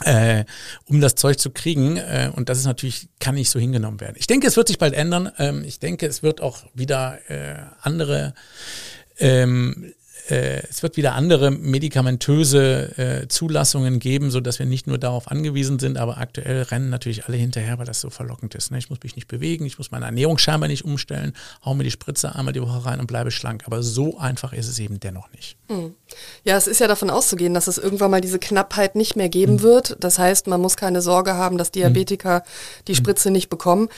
äh, 0.04 0.44
um 0.86 1.00
das 1.00 1.14
Zeug 1.14 1.38
zu 1.38 1.50
kriegen. 1.50 1.96
Äh, 1.96 2.30
und 2.34 2.48
das 2.48 2.58
ist 2.58 2.64
natürlich, 2.64 3.08
kann 3.20 3.34
nicht 3.34 3.50
so 3.50 3.58
hingenommen 3.58 4.00
werden. 4.00 4.16
Ich 4.18 4.26
denke, 4.26 4.46
es 4.46 4.56
wird 4.56 4.68
sich 4.68 4.78
bald 4.78 4.94
ändern. 4.94 5.30
Ähm, 5.38 5.64
ich 5.64 5.78
denke, 5.78 6.06
es 6.06 6.22
wird 6.22 6.40
auch 6.40 6.64
wieder 6.74 7.18
äh, 7.28 7.56
andere 7.82 8.34
ähm, 9.18 9.84
äh, 9.84 10.01
es 10.32 10.82
wird 10.82 10.96
wieder 10.96 11.14
andere 11.14 11.50
medikamentöse 11.50 12.96
äh, 12.96 13.28
Zulassungen 13.28 13.98
geben, 13.98 14.30
sodass 14.30 14.58
wir 14.58 14.66
nicht 14.66 14.86
nur 14.86 14.98
darauf 14.98 15.30
angewiesen 15.30 15.78
sind, 15.78 15.98
aber 15.98 16.18
aktuell 16.18 16.62
rennen 16.62 16.90
natürlich 16.90 17.26
alle 17.26 17.36
hinterher, 17.36 17.78
weil 17.78 17.86
das 17.86 18.00
so 18.00 18.08
verlockend 18.08 18.54
ist. 18.54 18.70
Ne? 18.70 18.78
Ich 18.78 18.88
muss 18.88 18.98
mich 19.02 19.16
nicht 19.16 19.28
bewegen, 19.28 19.66
ich 19.66 19.78
muss 19.78 19.90
meine 19.90 20.06
Ernährung 20.06 20.38
scheinbar 20.38 20.68
nicht 20.68 20.84
umstellen, 20.84 21.32
hau 21.64 21.74
mir 21.74 21.84
die 21.84 21.90
Spritze 21.90 22.34
einmal 22.34 22.52
die 22.52 22.62
Woche 22.62 22.84
rein 22.84 23.00
und 23.00 23.06
bleibe 23.06 23.30
schlank. 23.30 23.64
Aber 23.66 23.82
so 23.82 24.18
einfach 24.18 24.52
ist 24.52 24.68
es 24.68 24.78
eben 24.78 25.00
dennoch 25.00 25.30
nicht. 25.32 25.56
Mhm. 25.68 25.94
Ja, 26.44 26.56
es 26.56 26.66
ist 26.66 26.80
ja 26.80 26.88
davon 26.88 27.10
auszugehen, 27.10 27.54
dass 27.54 27.66
es 27.66 27.78
irgendwann 27.78 28.10
mal 28.10 28.20
diese 28.20 28.38
Knappheit 28.38 28.96
nicht 28.96 29.16
mehr 29.16 29.28
geben 29.28 29.54
mhm. 29.54 29.62
wird. 29.62 29.96
Das 30.00 30.18
heißt, 30.18 30.46
man 30.46 30.60
muss 30.60 30.76
keine 30.76 31.02
Sorge 31.02 31.34
haben, 31.34 31.58
dass 31.58 31.70
Diabetiker 31.70 32.42
die 32.88 32.94
Spritze 32.94 33.30
nicht 33.30 33.48
bekommen. 33.48 33.88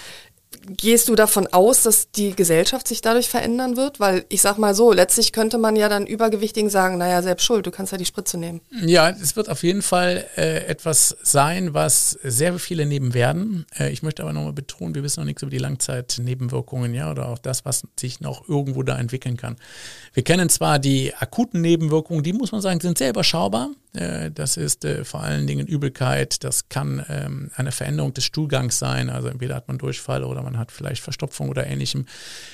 Gehst 0.66 1.08
du 1.08 1.14
davon 1.14 1.46
aus, 1.48 1.82
dass 1.82 2.10
die 2.10 2.34
Gesellschaft 2.34 2.88
sich 2.88 3.00
dadurch 3.00 3.28
verändern 3.28 3.76
wird? 3.76 4.00
Weil 4.00 4.24
ich 4.28 4.40
sag 4.40 4.58
mal 4.58 4.74
so, 4.74 4.92
letztlich 4.92 5.32
könnte 5.32 5.58
man 5.58 5.76
ja 5.76 5.88
dann 5.88 6.06
Übergewichtigen 6.06 6.70
sagen, 6.70 6.98
naja, 6.98 7.22
selbst 7.22 7.44
schuld, 7.44 7.66
du 7.66 7.70
kannst 7.70 7.92
ja 7.92 7.98
die 7.98 8.04
Spritze 8.04 8.38
nehmen. 8.38 8.60
Ja, 8.70 9.10
es 9.10 9.36
wird 9.36 9.48
auf 9.48 9.62
jeden 9.62 9.82
Fall 9.82 10.26
äh, 10.36 10.66
etwas 10.66 11.16
sein, 11.22 11.74
was 11.74 12.18
sehr 12.22 12.58
viele 12.58 12.86
nehmen 12.86 13.14
werden. 13.14 13.66
Äh, 13.78 13.90
ich 13.90 14.02
möchte 14.02 14.22
aber 14.22 14.32
nochmal 14.32 14.52
betonen, 14.52 14.94
wir 14.94 15.02
wissen 15.02 15.20
noch 15.20 15.26
nichts 15.26 15.42
über 15.42 15.50
die 15.50 15.58
Langzeitnebenwirkungen, 15.58 16.94
ja, 16.94 17.10
oder 17.10 17.28
auch 17.28 17.38
das, 17.38 17.64
was 17.64 17.82
sich 17.98 18.20
noch 18.20 18.48
irgendwo 18.48 18.82
da 18.82 18.98
entwickeln 18.98 19.36
kann. 19.36 19.56
Wir 20.12 20.22
kennen 20.22 20.48
zwar 20.48 20.78
die 20.78 21.14
akuten 21.14 21.60
Nebenwirkungen, 21.60 22.22
die 22.22 22.32
muss 22.32 22.52
man 22.52 22.60
sagen, 22.60 22.80
sind 22.80 22.98
sehr 22.98 23.10
überschaubar. 23.10 23.70
Äh, 23.94 24.30
das 24.30 24.56
ist 24.56 24.84
äh, 24.84 25.04
vor 25.04 25.22
allen 25.22 25.46
Dingen 25.46 25.66
Übelkeit, 25.66 26.44
das 26.44 26.68
kann 26.68 27.04
ähm, 27.08 27.50
eine 27.54 27.72
Veränderung 27.72 28.12
des 28.14 28.24
Stuhlgangs 28.24 28.78
sein, 28.78 29.10
also 29.10 29.28
entweder 29.28 29.54
hat 29.54 29.68
man 29.68 29.78
Durchfall 29.78 30.24
oder 30.24 30.42
man 30.44 30.58
hat 30.58 30.70
vielleicht 30.70 31.02
Verstopfung 31.02 31.48
oder 31.48 31.66
ähnlichem. 31.66 32.06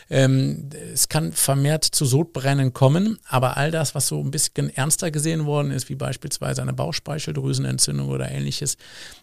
Ähm, 0.09 0.70
es 0.93 1.09
kann 1.09 1.32
vermehrt 1.32 1.84
zu 1.84 2.07
Sodbrennen 2.07 2.72
kommen, 2.72 3.18
aber 3.28 3.57
all 3.57 3.70
das, 3.70 3.95
was 3.95 4.09
so 4.09 4.20
ein 4.20 4.30
bisschen 4.30 4.70
ernster 4.70 5.11
gesehen 5.11 5.45
worden 5.45 5.70
ist, 5.70 5.88
wie 5.88 5.95
beispielsweise 5.95 6.62
eine 6.62 6.72
Bauchspeicheldrüsenentzündung 6.72 8.09
oder 8.09 8.30
ähnliches, 8.30 8.76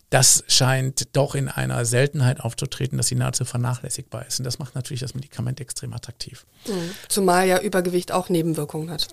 das 0.10 0.46
scheint 0.48 1.16
doch 1.18 1.36
in 1.36 1.50
einer 1.50 1.84
Seltenheit 1.84 2.40
aufzutreten, 2.40 2.98
dass 2.98 3.08
sie 3.08 3.16
nahezu 3.16 3.44
vernachlässigbar 3.44 4.26
ist. 4.26 4.40
Und 4.40 4.46
das 4.46 4.58
macht 4.58 4.74
natürlich 4.74 5.02
das 5.02 5.14
Medikament 5.14 5.60
extrem 5.60 5.94
attraktiv. 5.94 6.46
Mhm. 6.66 6.92
Zumal 7.10 7.46
ja 7.46 7.60
Übergewicht 7.60 8.14
auch 8.14 8.30
Nebenwirkungen 8.30 8.90
hat. 8.90 9.10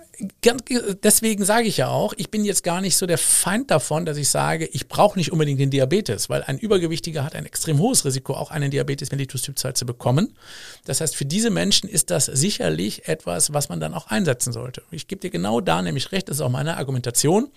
Deswegen 1.02 1.44
sage 1.44 1.66
ich 1.66 1.78
ja 1.78 1.88
auch, 1.88 2.14
ich 2.16 2.30
bin 2.30 2.44
jetzt 2.44 2.62
gar 2.62 2.80
nicht 2.80 2.96
so 2.96 3.06
der 3.06 3.18
Feind 3.18 3.72
davon, 3.72 4.06
dass 4.06 4.16
ich 4.16 4.28
sage, 4.28 4.66
ich 4.66 4.86
brauche 4.86 5.18
nicht 5.18 5.32
unbedingt 5.32 5.58
den 5.58 5.70
Diabetes, 5.70 6.30
weil 6.30 6.44
ein 6.44 6.58
Übergewichtiger 6.58 7.24
hat 7.24 7.34
ein 7.34 7.44
extrem 7.44 7.80
hohes 7.80 8.04
Risiko, 8.04 8.34
auch 8.34 8.52
einen 8.52 8.70
Diabetes 8.70 9.10
mellitus 9.10 9.42
Typ 9.42 9.58
2 9.58 9.72
zu 9.72 9.86
bekommen. 9.86 10.36
Das 10.84 11.00
heißt, 11.00 11.16
für 11.16 11.24
diese 11.24 11.50
Menschen 11.50 11.88
ist 11.88 12.10
das 12.10 12.26
sicherlich 12.26 13.08
etwas, 13.08 13.52
was 13.52 13.68
man 13.68 13.80
dann 13.80 13.94
auch 13.94 14.06
einsetzen 14.06 14.52
sollte. 14.52 14.82
Ich 14.92 15.08
gebe 15.08 15.20
dir 15.20 15.30
genau 15.30 15.60
da 15.60 15.82
nämlich 15.82 16.12
recht, 16.12 16.28
das 16.28 16.36
ist 16.36 16.40
auch 16.40 16.50
meine 16.50 16.76
Argumentation. 16.76 17.48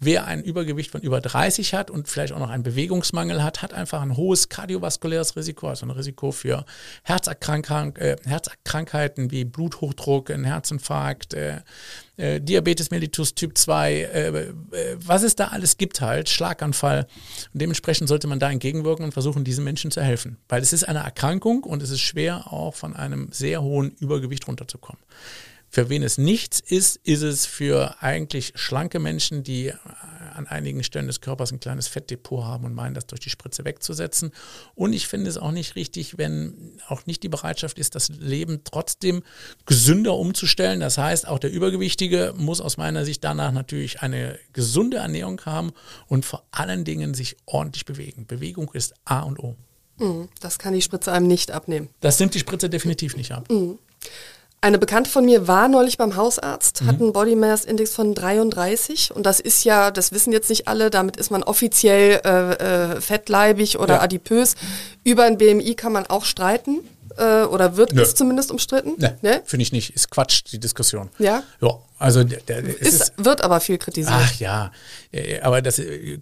Wer 0.00 0.24
ein 0.24 0.42
Übergewicht 0.42 0.90
von 0.90 1.02
über 1.02 1.20
30 1.20 1.72
hat 1.72 1.92
und 1.92 2.08
vielleicht 2.08 2.32
auch 2.32 2.40
noch 2.40 2.50
ein 2.50 2.64
Bewegung 2.64 2.79
Bewegungsmangel 2.80 3.42
hat, 3.42 3.60
hat 3.60 3.74
einfach 3.74 4.00
ein 4.00 4.16
hohes 4.16 4.48
kardiovaskuläres 4.48 5.36
Risiko, 5.36 5.68
also 5.68 5.84
ein 5.84 5.90
Risiko 5.90 6.32
für 6.32 6.64
Herzerkrank 7.02 7.98
äh, 7.98 8.16
Herzkrankheiten 8.24 9.30
wie 9.30 9.44
Bluthochdruck, 9.44 10.30
ein 10.30 10.44
Herzinfarkt, 10.44 11.34
äh, 11.34 11.58
äh, 12.16 12.40
Diabetes 12.40 12.90
mellitus 12.90 13.34
Typ 13.34 13.58
2, 13.58 13.92
äh, 13.92 14.28
äh, 14.28 14.54
was 14.96 15.22
es 15.24 15.36
da 15.36 15.48
alles 15.48 15.76
gibt 15.76 16.00
halt, 16.00 16.30
Schlaganfall. 16.30 17.06
Und 17.52 17.60
dementsprechend 17.60 18.08
sollte 18.08 18.28
man 18.28 18.38
da 18.38 18.50
entgegenwirken 18.50 19.04
und 19.04 19.12
versuchen, 19.12 19.44
diesen 19.44 19.62
Menschen 19.62 19.90
zu 19.90 20.00
helfen. 20.00 20.38
Weil 20.48 20.62
es 20.62 20.72
ist 20.72 20.84
eine 20.84 21.00
Erkrankung 21.00 21.64
und 21.64 21.82
es 21.82 21.90
ist 21.90 22.00
schwer, 22.00 22.50
auch 22.50 22.74
von 22.74 22.96
einem 22.96 23.28
sehr 23.30 23.60
hohen 23.60 23.90
Übergewicht 24.00 24.48
runterzukommen. 24.48 25.02
Für 25.68 25.90
wen 25.90 26.02
es 26.02 26.16
nichts 26.16 26.60
ist, 26.60 26.96
ist 26.96 27.22
es 27.22 27.44
für 27.46 27.94
eigentlich 28.00 28.54
schlanke 28.56 28.98
Menschen, 28.98 29.44
die 29.44 29.72
an 30.34 30.46
einigen 30.46 30.82
Stellen 30.82 31.06
des 31.06 31.20
Körpers 31.20 31.52
ein 31.52 31.60
kleines 31.60 31.88
Fettdepot 31.88 32.44
haben 32.44 32.64
und 32.64 32.74
meinen, 32.74 32.94
das 32.94 33.06
durch 33.06 33.20
die 33.20 33.30
Spritze 33.30 33.64
wegzusetzen. 33.64 34.32
Und 34.74 34.92
ich 34.92 35.06
finde 35.08 35.30
es 35.30 35.38
auch 35.38 35.52
nicht 35.52 35.76
richtig, 35.76 36.18
wenn 36.18 36.80
auch 36.88 37.06
nicht 37.06 37.22
die 37.22 37.28
Bereitschaft 37.28 37.78
ist, 37.78 37.94
das 37.94 38.08
Leben 38.08 38.62
trotzdem 38.64 39.22
gesünder 39.66 40.14
umzustellen. 40.14 40.80
Das 40.80 40.98
heißt, 40.98 41.26
auch 41.26 41.38
der 41.38 41.52
Übergewichtige 41.52 42.34
muss 42.36 42.60
aus 42.60 42.76
meiner 42.76 43.04
Sicht 43.04 43.24
danach 43.24 43.52
natürlich 43.52 44.02
eine 44.02 44.38
gesunde 44.52 44.98
Ernährung 44.98 45.40
haben 45.44 45.72
und 46.06 46.24
vor 46.24 46.44
allen 46.50 46.84
Dingen 46.84 47.14
sich 47.14 47.36
ordentlich 47.46 47.84
bewegen. 47.84 48.26
Bewegung 48.26 48.70
ist 48.72 48.94
A 49.04 49.20
und 49.20 49.38
O. 49.38 49.56
Mhm, 49.98 50.28
das 50.40 50.58
kann 50.58 50.72
die 50.72 50.82
Spritze 50.82 51.12
einem 51.12 51.26
nicht 51.26 51.50
abnehmen. 51.50 51.90
Das 52.00 52.18
nimmt 52.18 52.34
die 52.34 52.38
Spritze 52.38 52.70
definitiv 52.70 53.16
nicht 53.16 53.32
ab. 53.32 53.48
Mhm. 53.50 53.78
Eine 54.62 54.78
Bekannte 54.78 55.08
von 55.08 55.24
mir 55.24 55.48
war 55.48 55.68
neulich 55.68 55.96
beim 55.96 56.16
Hausarzt, 56.16 56.82
mhm. 56.82 56.86
hat 56.86 57.00
einen 57.00 57.12
Body 57.14 57.34
Mass 57.34 57.64
Index 57.64 57.94
von 57.94 58.14
33 58.14 59.10
und 59.14 59.24
das 59.24 59.40
ist 59.40 59.64
ja, 59.64 59.90
das 59.90 60.12
wissen 60.12 60.32
jetzt 60.32 60.50
nicht 60.50 60.68
alle, 60.68 60.90
damit 60.90 61.16
ist 61.16 61.30
man 61.30 61.42
offiziell 61.42 62.20
äh, 62.24 62.96
äh, 62.96 63.00
fettleibig 63.00 63.78
oder 63.78 63.94
ja. 63.94 64.00
adipös. 64.02 64.56
Über 65.02 65.24
ein 65.24 65.38
BMI 65.38 65.74
kann 65.76 65.92
man 65.92 66.06
auch 66.06 66.26
streiten 66.26 66.80
äh, 67.16 67.44
oder 67.44 67.78
wird 67.78 67.94
Nö. 67.94 68.02
es 68.02 68.14
zumindest 68.14 68.50
umstritten? 68.50 68.94
Nee, 68.98 69.12
ne? 69.22 69.42
finde 69.46 69.62
ich 69.62 69.72
nicht. 69.72 69.94
Ist 69.94 70.10
Quatsch, 70.10 70.42
die 70.52 70.60
Diskussion. 70.60 71.08
Ja? 71.18 71.42
Ja, 71.62 71.78
also 72.00 72.24
der, 72.24 72.40
der, 72.40 72.64
ist, 72.64 72.80
ist, 72.80 73.12
wird 73.18 73.42
aber 73.42 73.60
viel 73.60 73.76
kritisiert. 73.76 74.16
Ach 74.16 74.34
ja, 74.40 74.72
äh, 75.12 75.38
aber 75.40 75.60
das 75.60 75.78
äh, 75.78 76.18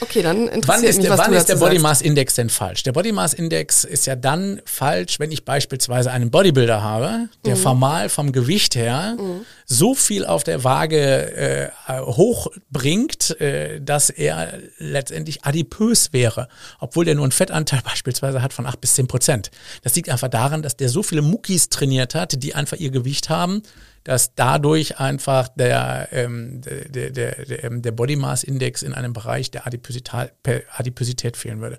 Okay, 0.00 0.22
dann 0.22 0.48
interessiert 0.48 0.66
wann 0.68 0.84
ist, 0.84 0.96
mich, 0.98 1.08
was 1.08 1.18
Wann 1.18 1.32
ist 1.32 1.48
der 1.48 1.56
Body 1.56 1.78
Mass 1.78 2.00
Index 2.00 2.34
denn 2.34 2.50
falsch? 2.50 2.82
Der 2.82 2.92
Body 2.92 3.12
Mass 3.12 3.34
Index 3.34 3.84
ist 3.84 4.06
ja 4.06 4.16
dann 4.16 4.60
falsch, 4.64 5.18
wenn 5.18 5.30
ich 5.30 5.44
beispielsweise 5.44 6.10
einen 6.10 6.30
Bodybuilder 6.30 6.82
habe, 6.82 7.28
der 7.44 7.56
mhm. 7.56 7.60
formal 7.60 8.08
vom 8.08 8.32
Gewicht 8.32 8.74
her 8.74 9.16
mhm. 9.18 9.44
so 9.66 9.94
viel 9.94 10.26
auf 10.26 10.44
der 10.44 10.64
Waage 10.64 11.32
äh, 11.32 11.70
hochbringt, 11.88 13.40
äh, 13.40 13.80
dass 13.80 14.10
er 14.10 14.58
letztendlich 14.78 15.44
adipös 15.44 16.12
wäre, 16.12 16.48
obwohl 16.80 17.04
der 17.04 17.14
nur 17.14 17.24
einen 17.24 17.32
Fettanteil 17.32 17.80
beispielsweise 17.84 18.42
hat 18.42 18.52
von 18.52 18.66
8 18.66 18.80
bis 18.80 18.94
10 18.94 19.06
Prozent. 19.06 19.50
Das 19.82 19.94
liegt 19.94 20.08
einfach 20.08 20.28
daran, 20.28 20.62
dass 20.62 20.76
der 20.76 20.88
so 20.88 21.02
viele 21.02 21.22
Muckis 21.22 21.68
trainiert 21.68 22.14
hat, 22.14 22.42
die 22.42 22.54
einfach 22.54 22.76
ihr 22.76 22.90
Gewicht 22.90 23.28
haben, 23.28 23.62
dass 24.04 24.34
dadurch 24.34 25.00
einfach 25.00 25.48
der, 25.48 26.08
ähm, 26.12 26.60
der, 26.60 27.10
der, 27.10 27.44
der, 27.44 27.64
ähm, 27.64 27.80
der 27.80 27.92
Body 27.92 28.16
Mass 28.16 28.44
Index 28.44 28.82
in 28.82 28.92
einem 28.92 29.14
Bereich 29.14 29.50
der 29.50 29.66
Adiposität, 29.66 30.32
Adiposität 30.76 31.36
fehlen 31.36 31.60
würde. 31.60 31.78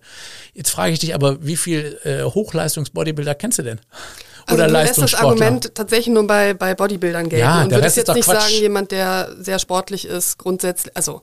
Jetzt 0.53 0.71
frage 0.71 0.91
ich 0.93 0.99
dich 0.99 1.13
aber, 1.13 1.45
wie 1.45 1.55
viel 1.55 1.99
äh, 2.03 2.23
Hochleistungs-Bodybuilder 2.23 3.35
kennst 3.35 3.59
du 3.59 3.63
denn? 3.63 3.79
Also 4.47 4.63
Oder 4.63 4.67
du 4.67 4.73
lässt 4.73 5.01
das 5.01 5.13
Argument 5.15 5.73
tatsächlich 5.75 6.13
nur 6.13 6.25
bei, 6.25 6.53
bei 6.53 6.73
Bodybuildern 6.73 7.29
gelten 7.29 7.45
ja, 7.45 7.63
und 7.63 7.71
würdest 7.71 7.97
jetzt 7.97 8.13
nicht 8.13 8.25
Quatsch. 8.25 8.41
sagen, 8.41 8.53
jemand, 8.53 8.91
der 8.91 9.35
sehr 9.39 9.59
sportlich 9.59 10.05
ist, 10.05 10.37
grundsätzlich, 10.37 10.95
also 10.97 11.21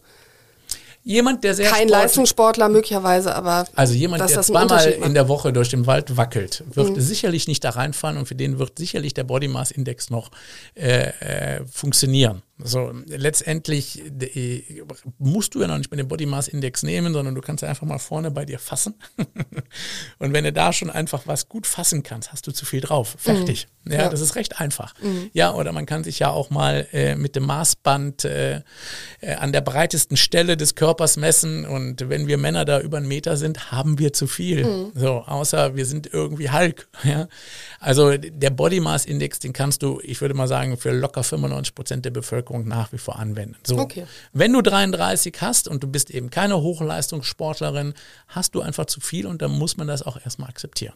Jemand, 1.04 1.42
der 1.42 1.54
sehr 1.54 1.68
Kein 1.68 1.88
Leistungssportler 1.88 2.68
möglicherweise, 2.68 3.34
aber. 3.34 3.66
Also 3.74 3.94
jemand, 3.94 4.28
der 4.28 4.40
zweimal 4.42 4.86
in 4.86 5.14
der 5.14 5.28
Woche 5.28 5.52
durch 5.52 5.68
den 5.68 5.86
Wald 5.86 6.16
wackelt, 6.16 6.62
wird 6.72 6.90
mhm. 6.90 7.00
sicherlich 7.00 7.48
nicht 7.48 7.64
da 7.64 7.70
reinfallen 7.70 8.18
und 8.18 8.26
für 8.26 8.36
den 8.36 8.58
wird 8.60 8.78
sicherlich 8.78 9.12
der 9.12 9.24
Body 9.24 9.48
Mass 9.48 9.72
Index 9.72 10.10
noch 10.10 10.30
äh, 10.74 11.08
äh, 11.08 11.66
funktionieren. 11.66 12.42
So, 12.64 12.92
letztendlich 13.06 14.02
äh, 14.20 14.82
musst 15.18 15.54
du 15.54 15.60
ja 15.60 15.66
noch 15.66 15.78
nicht 15.78 15.90
mal 15.90 15.96
den 15.96 16.08
Body 16.08 16.26
Mass 16.26 16.48
Index 16.48 16.82
nehmen, 16.82 17.12
sondern 17.12 17.34
du 17.34 17.40
kannst 17.40 17.62
ja 17.62 17.68
einfach 17.68 17.86
mal 17.86 17.98
vorne 17.98 18.30
bei 18.30 18.44
dir 18.44 18.58
fassen. 18.58 18.94
und 20.18 20.32
wenn 20.32 20.44
du 20.44 20.52
da 20.52 20.72
schon 20.72 20.90
einfach 20.90 21.26
was 21.26 21.48
gut 21.48 21.66
fassen 21.66 22.02
kannst, 22.02 22.32
hast 22.32 22.46
du 22.46 22.52
zu 22.52 22.64
viel 22.64 22.80
drauf. 22.80 23.16
Fertig. 23.18 23.66
Mhm. 23.66 23.72
Ja, 23.92 24.02
ja, 24.02 24.08
das 24.08 24.20
ist 24.20 24.36
recht 24.36 24.60
einfach. 24.60 24.94
Mhm. 25.02 25.30
Ja, 25.32 25.54
oder 25.54 25.72
man 25.72 25.86
kann 25.86 26.04
sich 26.04 26.20
ja 26.20 26.30
auch 26.30 26.50
mal 26.50 26.86
äh, 26.92 27.16
mit 27.16 27.34
dem 27.34 27.44
Maßband 27.46 28.24
äh, 28.24 28.60
äh, 29.20 29.34
an 29.34 29.52
der 29.52 29.60
breitesten 29.60 30.16
Stelle 30.16 30.56
des 30.56 30.76
Körpers 30.76 31.16
messen. 31.16 31.66
Und 31.66 32.08
wenn 32.08 32.28
wir 32.28 32.38
Männer 32.38 32.64
da 32.64 32.80
über 32.80 32.98
einen 32.98 33.08
Meter 33.08 33.36
sind, 33.36 33.72
haben 33.72 33.98
wir 33.98 34.12
zu 34.12 34.28
viel. 34.28 34.64
Mhm. 34.64 34.92
So, 34.94 35.24
außer 35.26 35.74
wir 35.74 35.86
sind 35.86 36.12
irgendwie 36.12 36.50
Hulk. 36.50 36.88
Ja? 37.04 37.26
Also 37.80 38.16
der 38.16 38.50
Body 38.50 38.78
Mass 38.78 39.04
Index, 39.04 39.40
den 39.40 39.52
kannst 39.52 39.82
du, 39.82 40.00
ich 40.04 40.20
würde 40.20 40.34
mal 40.34 40.46
sagen, 40.46 40.76
für 40.76 40.92
locker 40.92 41.24
95 41.24 41.74
Prozent 41.74 42.04
der 42.04 42.12
Bevölkerung 42.12 42.51
Bevölkerung 42.52 42.68
nach 42.68 42.92
wie 42.92 42.98
vor 42.98 43.18
anwenden. 43.18 43.56
So, 43.64 43.78
okay. 43.78 44.06
wenn 44.32 44.52
du 44.52 44.60
33 44.60 45.34
hast 45.40 45.68
und 45.68 45.82
du 45.82 45.88
bist 45.88 46.10
eben 46.10 46.30
keine 46.30 46.60
Hochleistungssportlerin, 46.60 47.94
hast 48.28 48.54
du 48.54 48.60
einfach 48.60 48.86
zu 48.86 49.00
viel 49.00 49.26
und 49.26 49.42
dann 49.42 49.52
muss 49.52 49.76
man 49.76 49.86
das 49.86 50.02
auch 50.02 50.18
erstmal 50.22 50.48
akzeptieren. 50.48 50.94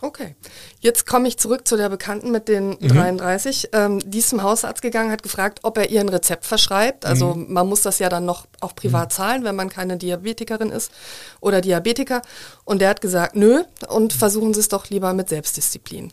Okay, 0.00 0.36
jetzt 0.80 1.06
komme 1.06 1.26
ich 1.26 1.38
zurück 1.38 1.66
zu 1.66 1.76
der 1.76 1.88
Bekannten 1.88 2.30
mit 2.30 2.46
den 2.46 2.70
mhm. 2.70 2.88
33. 2.88 3.70
Ähm, 3.72 4.00
die 4.04 4.18
ist 4.18 4.28
zum 4.28 4.42
Hausarzt 4.42 4.80
gegangen, 4.80 5.10
hat 5.10 5.24
gefragt, 5.24 5.60
ob 5.62 5.76
er 5.76 5.90
ihr 5.90 6.00
ein 6.00 6.08
Rezept 6.08 6.46
verschreibt. 6.46 7.04
Also 7.04 7.34
mhm. 7.34 7.52
man 7.52 7.66
muss 7.66 7.82
das 7.82 7.98
ja 7.98 8.08
dann 8.08 8.24
noch 8.24 8.46
auch 8.60 8.76
privat 8.76 9.10
mhm. 9.10 9.14
zahlen, 9.14 9.44
wenn 9.44 9.56
man 9.56 9.68
keine 9.70 9.96
Diabetikerin 9.96 10.70
ist 10.70 10.92
oder 11.40 11.60
Diabetiker. 11.60 12.22
Und 12.64 12.80
der 12.80 12.90
hat 12.90 13.00
gesagt, 13.00 13.34
nö, 13.34 13.64
und 13.88 14.12
versuchen 14.12 14.54
Sie 14.54 14.60
es 14.60 14.68
doch 14.68 14.88
lieber 14.88 15.12
mit 15.14 15.28
Selbstdisziplin. 15.30 16.12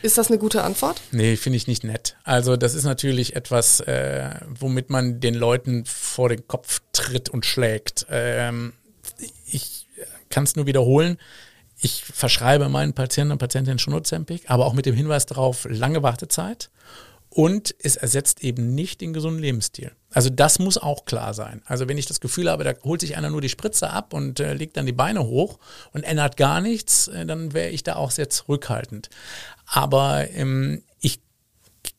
Ist 0.00 0.16
das 0.16 0.28
eine 0.28 0.38
gute 0.38 0.64
Antwort? 0.64 1.00
Nee, 1.10 1.36
finde 1.36 1.58
ich 1.58 1.66
nicht 1.66 1.84
nett. 1.84 2.16
Also 2.24 2.56
das 2.56 2.74
ist 2.74 2.84
natürlich 2.84 3.36
etwas, 3.36 3.80
äh, 3.80 4.30
womit 4.58 4.88
man 4.88 5.20
den 5.20 5.34
Leuten 5.34 5.84
vor 5.84 6.30
den 6.30 6.48
Kopf 6.48 6.80
tritt 6.92 7.28
und 7.28 7.44
schlägt. 7.44 8.06
Ähm, 8.10 8.72
ich 9.46 9.86
kann 10.30 10.44
es 10.44 10.56
nur 10.56 10.66
wiederholen. 10.66 11.18
Ich 11.84 12.04
verschreibe 12.04 12.68
meinen 12.68 12.94
Patienten 12.94 13.32
und 13.32 13.38
Patientinnen 13.38 13.78
schon 13.78 13.92
Ozempic, 13.92 14.44
aber 14.46 14.66
auch 14.66 14.72
mit 14.72 14.86
dem 14.86 14.94
Hinweis 14.94 15.26
darauf, 15.26 15.66
lange 15.68 16.02
Wartezeit 16.02 16.70
und 17.28 17.74
es 17.82 17.96
ersetzt 17.96 18.44
eben 18.44 18.74
nicht 18.74 19.00
den 19.00 19.12
gesunden 19.12 19.40
Lebensstil. 19.40 19.92
Also 20.12 20.28
das 20.30 20.58
muss 20.58 20.78
auch 20.78 21.06
klar 21.06 21.32
sein. 21.32 21.62
Also 21.64 21.88
wenn 21.88 21.96
ich 21.96 22.06
das 22.06 22.20
Gefühl 22.20 22.50
habe, 22.50 22.62
da 22.62 22.74
holt 22.84 23.00
sich 23.00 23.16
einer 23.16 23.30
nur 23.30 23.40
die 23.40 23.48
Spritze 23.48 23.90
ab 23.90 24.12
und 24.12 24.38
äh, 24.38 24.52
legt 24.52 24.76
dann 24.76 24.86
die 24.86 24.92
Beine 24.92 25.24
hoch 25.24 25.58
und 25.92 26.04
ändert 26.04 26.36
gar 26.36 26.60
nichts, 26.60 27.08
äh, 27.08 27.24
dann 27.24 27.54
wäre 27.54 27.70
ich 27.70 27.82
da 27.82 27.96
auch 27.96 28.10
sehr 28.10 28.28
zurückhaltend. 28.28 29.08
Aber 29.66 30.30
ähm, 30.30 30.82
ich 31.00 31.20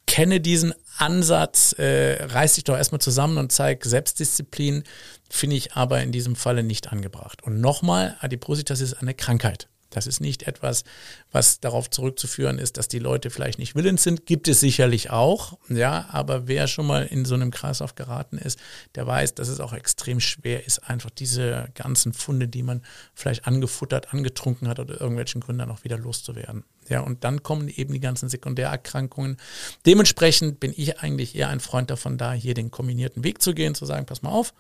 kenne 0.06 0.40
diesen 0.40 0.76
Ansatz, 0.98 1.74
äh, 1.80 2.24
reiß 2.24 2.54
dich 2.54 2.64
doch 2.64 2.78
erstmal 2.78 3.02
zusammen 3.02 3.40
und 3.40 3.52
zeig 3.52 3.84
Selbstdisziplin, 3.84 4.84
finde 5.30 5.56
ich 5.56 5.74
aber 5.74 6.04
in 6.04 6.12
diesem 6.12 6.36
Falle 6.36 6.62
nicht 6.62 6.92
angebracht. 6.92 7.42
Und 7.42 7.60
nochmal, 7.60 8.16
Adipositas 8.22 8.80
ist 8.80 8.94
eine 8.94 9.16
Krankheit. 9.16 9.68
Das 9.94 10.08
ist 10.08 10.20
nicht 10.20 10.44
etwas, 10.44 10.84
was 11.32 11.60
darauf 11.60 11.90
zurückzuführen 11.90 12.58
ist, 12.58 12.78
dass 12.78 12.88
die 12.88 13.00
Leute 13.00 13.30
vielleicht 13.30 13.60
nicht 13.60 13.76
willens 13.76 14.04
sind. 14.04 14.26
Gibt 14.26 14.48
es 14.48 14.60
sicherlich 14.60 15.12
auch, 15.12 15.58
ja, 15.70 16.08
aber 16.12 16.48
wer 16.48 16.68
schon 16.68 16.88
mal 16.88 17.06
in 17.06 17.26
so 17.26 17.36
einem 17.36 17.52
Kreislauf 17.52 17.96
geraten 17.96 18.38
ist, 18.38 18.60
der 18.96 19.06
weiß, 19.06 19.36
dass 19.36 19.48
es 19.48 19.60
auch 19.60 19.74
extrem 19.74 20.20
schwer 20.20 20.66
ist, 20.66 20.80
einfach 20.80 21.12
diese 21.12 21.70
ganzen 21.76 22.14
Funde, 22.14 22.48
die 22.48 22.64
man 22.64 22.82
vielleicht 23.14 23.48
angefuttert, 23.48 24.14
angetrunken 24.14 24.68
hat 24.68 24.80
oder 24.80 25.00
irgendwelchen 25.00 25.42
Gründen 25.42 25.68
noch 25.68 25.84
wieder 25.84 25.98
loszuwerden. 25.98 26.64
Ja, 26.90 27.02
und 27.02 27.24
dann 27.24 27.44
kommen 27.44 27.70
eben 27.70 27.94
die 27.94 28.00
ganzen 28.00 28.30
Sekundärerkrankungen. 28.30 29.38
Dementsprechend 29.86 30.60
bin 30.60 30.74
ich 30.76 31.00
eigentlich 31.00 31.36
eher 31.36 31.50
ein 31.50 31.60
Freund 31.60 31.90
davon, 31.90 32.18
da 32.18 32.34
hier 32.34 32.54
den 32.54 32.72
kombinierten 32.72 33.24
Weg 33.24 33.42
zu 33.42 33.54
gehen, 33.54 33.76
zu 33.76 33.86
sagen, 33.86 34.06
pass 34.06 34.22
mal 34.22 34.32
auf, 34.32 34.54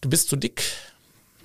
du 0.00 0.08
bist 0.08 0.28
zu 0.28 0.36
dick, 0.36 0.62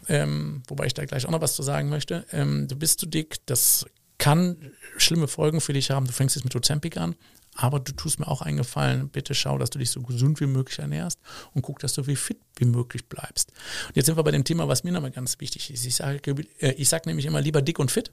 ähm, 0.10 0.64
wobei 0.68 0.88
ich 0.88 0.94
da 0.94 1.06
gleich 1.06 1.26
auch 1.26 1.32
noch 1.32 1.42
was 1.42 1.56
zu 1.56 1.64
sagen 1.64 1.88
möchte. 1.88 2.26
Ähm, 2.32 2.68
du 2.68 2.76
bist 2.76 3.00
zu 3.00 3.06
dick, 3.06 3.38
das 3.46 3.86
kann 4.18 4.72
schlimme 4.98 5.28
Folgen 5.28 5.62
für 5.62 5.72
dich 5.72 5.92
haben. 5.92 6.06
Du 6.06 6.12
fängst 6.12 6.36
jetzt 6.36 6.44
mit 6.44 6.56
Ozempic 6.56 6.98
an, 6.98 7.16
aber 7.56 7.80
du 7.80 7.94
tust 7.94 8.20
mir 8.20 8.28
auch 8.28 8.42
einen 8.42 8.58
Gefallen. 8.58 9.10
Bitte 9.10 9.36
schau, 9.36 9.58
dass 9.58 9.70
du 9.70 9.80
dich 9.80 9.92
so 9.92 10.02
gesund 10.02 10.42
wie 10.42 10.48
möglich 10.48 10.80
ernährst 10.80 11.20
und 11.54 11.62
guck, 11.62 11.80
dass 11.80 11.94
du 11.94 12.08
wie 12.08 12.16
fit 12.16 12.40
wie 12.58 12.66
möglich 12.66 13.08
bleibst. 13.08 13.52
Und 13.88 13.96
jetzt 13.96 14.08
sind 14.08 14.18
wir 14.18 14.24
bei 14.24 14.32
dem 14.32 14.44
Thema, 14.44 14.68
was 14.68 14.84
mir 14.84 14.92
nochmal 14.92 15.12
ganz 15.12 15.40
wichtig 15.40 15.72
ist. 15.72 15.86
Ich 15.86 15.96
sage 15.96 16.36
äh, 16.60 16.72
ich 16.72 16.90
sag 16.90 17.06
nämlich 17.06 17.28
immer 17.28 17.40
lieber 17.40 17.62
dick 17.62 17.80
und 17.80 17.92
fit 17.92 18.12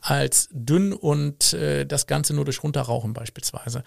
als 0.00 0.48
dünn 0.52 0.92
und 0.92 1.52
äh, 1.54 1.84
das 1.84 2.06
Ganze 2.06 2.34
nur 2.34 2.44
durch 2.44 2.62
Runterrauchen 2.62 3.12
beispielsweise. 3.12 3.82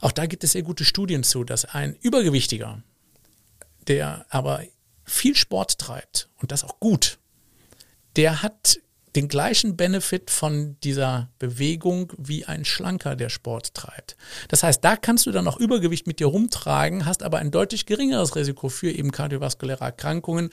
Auch 0.00 0.12
da 0.12 0.26
gibt 0.26 0.44
es 0.44 0.52
sehr 0.52 0.62
gute 0.62 0.84
Studien 0.84 1.24
zu, 1.24 1.44
dass 1.44 1.64
ein 1.64 1.96
Übergewichtiger, 1.96 2.82
der 3.88 4.24
aber 4.30 4.62
viel 5.10 5.36
Sport 5.36 5.78
treibt 5.78 6.28
und 6.40 6.52
das 6.52 6.64
auch 6.64 6.80
gut, 6.80 7.18
der 8.16 8.42
hat 8.42 8.78
den 9.16 9.28
gleichen 9.28 9.76
Benefit 9.76 10.30
von 10.30 10.76
dieser 10.84 11.30
Bewegung 11.38 12.12
wie 12.16 12.44
ein 12.44 12.64
Schlanker, 12.64 13.16
der 13.16 13.28
Sport 13.28 13.74
treibt. 13.74 14.16
Das 14.48 14.62
heißt, 14.62 14.84
da 14.84 14.96
kannst 14.96 15.26
du 15.26 15.32
dann 15.32 15.48
auch 15.48 15.58
Übergewicht 15.58 16.06
mit 16.06 16.20
dir 16.20 16.28
rumtragen, 16.28 17.06
hast 17.06 17.22
aber 17.24 17.38
ein 17.38 17.50
deutlich 17.50 17.86
geringeres 17.86 18.36
Risiko 18.36 18.68
für 18.68 18.90
eben 18.90 19.10
kardiovaskuläre 19.10 19.84
Erkrankungen, 19.84 20.50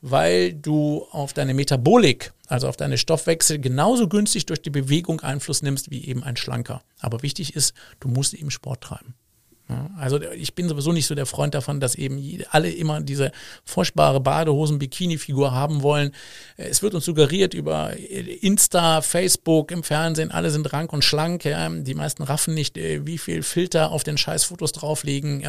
weil 0.00 0.54
du 0.54 1.06
auf 1.12 1.32
deine 1.32 1.54
Metabolik, 1.54 2.32
also 2.48 2.68
auf 2.68 2.76
deine 2.76 2.98
Stoffwechsel, 2.98 3.60
genauso 3.60 4.08
günstig 4.08 4.46
durch 4.46 4.62
die 4.62 4.70
Bewegung 4.70 5.20
Einfluss 5.20 5.62
nimmst 5.62 5.90
wie 5.90 6.04
eben 6.04 6.24
ein 6.24 6.36
Schlanker. 6.36 6.82
Aber 6.98 7.22
wichtig 7.22 7.54
ist, 7.54 7.74
du 8.00 8.08
musst 8.08 8.34
eben 8.34 8.50
Sport 8.50 8.82
treiben. 8.82 9.14
Also 9.98 10.20
ich 10.22 10.54
bin 10.54 10.68
sowieso 10.68 10.92
nicht 10.92 11.06
so 11.06 11.14
der 11.14 11.26
Freund 11.26 11.54
davon, 11.54 11.80
dass 11.80 11.94
eben 11.94 12.42
alle 12.50 12.70
immer 12.70 13.00
diese 13.00 13.32
furchtbare 13.64 14.20
Badehosen-Bikini-Figur 14.20 15.52
haben 15.52 15.82
wollen. 15.82 16.12
Es 16.56 16.82
wird 16.82 16.94
uns 16.94 17.04
suggeriert 17.04 17.54
über 17.54 17.92
Insta, 17.96 19.00
Facebook, 19.02 19.70
im 19.70 19.82
Fernsehen, 19.82 20.30
alle 20.30 20.50
sind 20.50 20.72
rank 20.72 20.92
und 20.92 21.04
schlank. 21.04 21.44
Ja. 21.44 21.68
Die 21.68 21.94
meisten 21.94 22.22
raffen 22.22 22.54
nicht, 22.54 22.76
äh, 22.76 23.06
wie 23.06 23.18
viel 23.18 23.42
Filter 23.42 23.90
auf 23.90 24.04
den 24.04 24.18
Scheißfotos 24.18 24.72
drauflegen. 24.72 25.46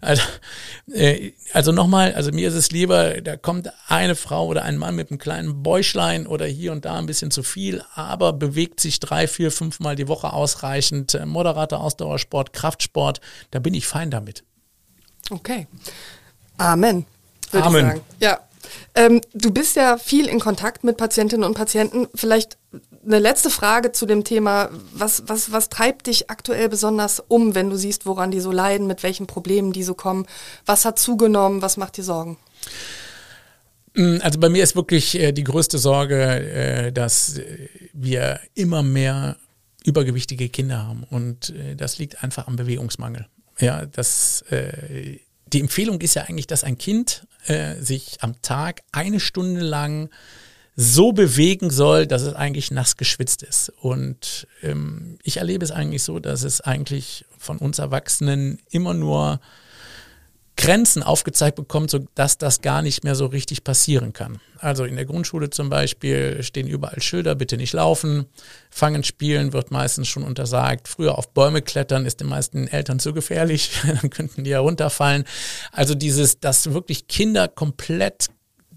Also, 0.00 0.22
äh, 0.92 1.32
also 1.52 1.72
nochmal, 1.72 2.14
also 2.14 2.32
mir 2.32 2.48
ist 2.48 2.54
es 2.54 2.70
lieber, 2.70 3.20
da 3.20 3.36
kommt 3.36 3.70
eine 3.88 4.14
Frau 4.14 4.46
oder 4.46 4.62
ein 4.62 4.76
Mann 4.76 4.94
mit 4.94 5.10
einem 5.10 5.18
kleinen 5.18 5.62
Bäuchlein 5.62 6.26
oder 6.26 6.46
hier 6.46 6.72
und 6.72 6.84
da 6.84 6.94
ein 6.94 7.06
bisschen 7.06 7.30
zu 7.30 7.42
viel, 7.42 7.82
aber 7.94 8.32
bewegt 8.32 8.80
sich 8.80 9.00
drei, 9.00 9.26
vier, 9.26 9.50
fünf 9.50 9.80
Mal 9.80 9.96
die 9.96 10.08
Woche 10.08 10.32
ausreichend. 10.32 11.14
Äh, 11.14 11.26
moderater 11.26 11.80
Ausdauersport, 11.80 12.52
Kraftsport 12.52 13.20
da 13.52 13.60
bin 13.60 13.74
ich 13.74 13.86
fein 13.86 14.10
damit. 14.10 14.42
Okay. 15.30 15.68
Amen. 16.58 17.06
Amen. 17.52 18.00
Ja. 18.18 18.40
Ähm, 18.94 19.20
du 19.34 19.52
bist 19.52 19.76
ja 19.76 19.98
viel 19.98 20.26
in 20.26 20.40
Kontakt 20.40 20.84
mit 20.84 20.96
Patientinnen 20.96 21.46
und 21.46 21.54
Patienten. 21.54 22.08
Vielleicht 22.14 22.58
eine 23.04 23.18
letzte 23.18 23.50
Frage 23.50 23.92
zu 23.92 24.06
dem 24.06 24.24
Thema. 24.24 24.70
Was, 24.92 25.24
was, 25.26 25.52
was 25.52 25.68
treibt 25.68 26.06
dich 26.06 26.30
aktuell 26.30 26.68
besonders 26.68 27.20
um, 27.20 27.54
wenn 27.54 27.70
du 27.70 27.76
siehst, 27.76 28.06
woran 28.06 28.30
die 28.30 28.40
so 28.40 28.50
leiden, 28.52 28.86
mit 28.86 29.02
welchen 29.02 29.26
Problemen 29.26 29.72
die 29.72 29.82
so 29.82 29.94
kommen? 29.94 30.26
Was 30.66 30.84
hat 30.84 30.98
zugenommen? 30.98 31.62
Was 31.62 31.76
macht 31.76 31.96
dir 31.96 32.04
Sorgen? 32.04 32.38
Mm, 33.94 34.18
also 34.20 34.38
bei 34.38 34.48
mir 34.48 34.62
ist 34.62 34.76
wirklich 34.76 35.18
äh, 35.18 35.32
die 35.32 35.44
größte 35.44 35.78
Sorge, 35.78 36.22
äh, 36.22 36.92
dass 36.92 37.40
wir 37.92 38.40
immer 38.54 38.82
mehr 38.82 39.36
übergewichtige 39.84 40.48
Kinder 40.48 40.86
haben. 40.86 41.04
Und 41.10 41.50
äh, 41.50 41.76
das 41.76 41.98
liegt 41.98 42.22
einfach 42.22 42.46
am 42.46 42.56
Bewegungsmangel. 42.56 43.26
Ja, 43.62 43.86
das, 43.86 44.42
äh, 44.50 45.20
die 45.46 45.60
Empfehlung 45.60 46.00
ist 46.00 46.14
ja 46.14 46.24
eigentlich, 46.24 46.48
dass 46.48 46.64
ein 46.64 46.78
Kind 46.78 47.28
äh, 47.46 47.76
sich 47.80 48.16
am 48.20 48.42
Tag 48.42 48.82
eine 48.90 49.20
Stunde 49.20 49.60
lang 49.60 50.10
so 50.74 51.12
bewegen 51.12 51.70
soll, 51.70 52.08
dass 52.08 52.22
es 52.22 52.34
eigentlich 52.34 52.72
nass 52.72 52.96
geschwitzt 52.96 53.44
ist. 53.44 53.68
Und 53.80 54.48
ähm, 54.62 55.16
ich 55.22 55.36
erlebe 55.36 55.64
es 55.64 55.70
eigentlich 55.70 56.02
so, 56.02 56.18
dass 56.18 56.42
es 56.42 56.60
eigentlich 56.60 57.24
von 57.38 57.58
uns 57.58 57.78
Erwachsenen 57.78 58.58
immer 58.70 58.94
nur 58.94 59.40
Grenzen 60.62 61.02
aufgezeigt 61.02 61.56
bekommt, 61.56 61.90
sodass 61.90 62.38
das 62.38 62.60
gar 62.60 62.82
nicht 62.82 63.02
mehr 63.02 63.16
so 63.16 63.26
richtig 63.26 63.64
passieren 63.64 64.12
kann. 64.12 64.40
Also 64.58 64.84
in 64.84 64.94
der 64.94 65.04
Grundschule 65.04 65.50
zum 65.50 65.68
Beispiel 65.68 66.40
stehen 66.44 66.68
überall 66.68 67.02
Schilder, 67.02 67.34
bitte 67.34 67.56
nicht 67.56 67.72
laufen. 67.72 68.26
Fangen, 68.70 69.02
spielen 69.02 69.52
wird 69.52 69.72
meistens 69.72 70.06
schon 70.06 70.22
untersagt. 70.22 70.86
Früher 70.86 71.18
auf 71.18 71.30
Bäume 71.30 71.62
klettern 71.62 72.06
ist 72.06 72.20
den 72.20 72.28
meisten 72.28 72.68
Eltern 72.68 73.00
zu 73.00 73.12
gefährlich, 73.12 73.72
dann 74.00 74.08
könnten 74.10 74.44
die 74.44 74.50
ja 74.50 74.60
runterfallen. 74.60 75.24
Also 75.72 75.96
dieses, 75.96 76.38
dass 76.38 76.72
wirklich 76.72 77.08
Kinder 77.08 77.48
komplett 77.48 78.28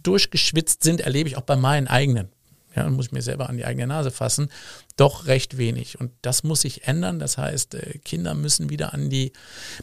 durchgeschwitzt 0.01 0.81
sind, 0.81 1.01
erlebe 1.01 1.29
ich 1.29 1.37
auch 1.37 1.41
bei 1.41 1.55
meinen 1.55 1.87
eigenen. 1.87 2.29
Ja, 2.75 2.89
muss 2.89 3.05
ich 3.05 3.11
mir 3.11 3.21
selber 3.21 3.47
an 3.47 3.57
die 3.57 3.65
eigene 3.65 3.87
Nase 3.87 4.09
fassen 4.09 4.49
doch 4.95 5.27
recht 5.27 5.57
wenig. 5.57 5.99
Und 5.99 6.11
das 6.21 6.43
muss 6.43 6.61
sich 6.61 6.87
ändern. 6.87 7.19
Das 7.19 7.37
heißt, 7.37 7.75
äh, 7.75 7.97
Kinder 8.05 8.33
müssen 8.33 8.69
wieder 8.69 8.93
an 8.93 9.09
die 9.09 9.33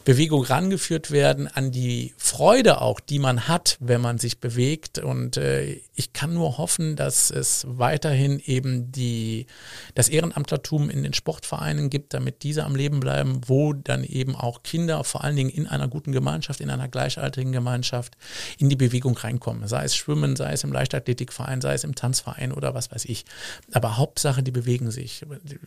Bewegung 0.04 0.42
rangeführt 0.42 1.10
werden, 1.10 1.48
an 1.48 1.70
die 1.70 2.14
Freude 2.16 2.80
auch, 2.80 2.98
die 2.98 3.18
man 3.18 3.46
hat, 3.46 3.76
wenn 3.80 4.00
man 4.00 4.18
sich 4.18 4.40
bewegt. 4.40 4.98
Und 4.98 5.36
äh, 5.36 5.80
ich 5.94 6.14
kann 6.14 6.32
nur 6.32 6.56
hoffen, 6.56 6.96
dass 6.96 7.30
es 7.30 7.66
weiterhin 7.68 8.40
eben 8.44 8.90
die, 8.90 9.46
das 9.94 10.08
Ehrenamtlertum 10.08 10.88
in 10.88 11.02
den 11.02 11.12
Sportvereinen 11.12 11.90
gibt, 11.90 12.14
damit 12.14 12.42
diese 12.42 12.64
am 12.64 12.74
Leben 12.74 13.00
bleiben, 13.00 13.42
wo 13.46 13.74
dann 13.74 14.04
eben 14.04 14.34
auch 14.34 14.62
Kinder, 14.62 15.04
vor 15.04 15.24
allen 15.24 15.36
Dingen 15.36 15.50
in 15.50 15.66
einer 15.66 15.88
guten 15.88 16.12
Gemeinschaft, 16.12 16.60
in 16.62 16.70
einer 16.70 16.88
gleichaltrigen 16.88 17.52
Gemeinschaft, 17.52 18.16
in 18.56 18.70
die 18.70 18.76
Bewegung 18.76 19.14
reinkommen. 19.14 19.68
Sei 19.68 19.84
es 19.84 19.94
Schwimmen, 19.94 20.36
sei 20.36 20.52
es 20.52 20.64
im 20.64 20.72
Leichtathletikverein, 20.72 21.60
sei 21.60 21.74
es 21.74 21.84
im 21.84 21.94
Tanzverein 21.94 22.52
oder 22.52 22.72
was 22.72 22.90
weiß 22.90 23.04
ich. 23.04 23.26
Aber 23.72 23.98
Hauptsache, 23.98 24.42
die 24.42 24.50
bewegen 24.50 24.90
sich 24.90 25.01
sich. 25.02 25.24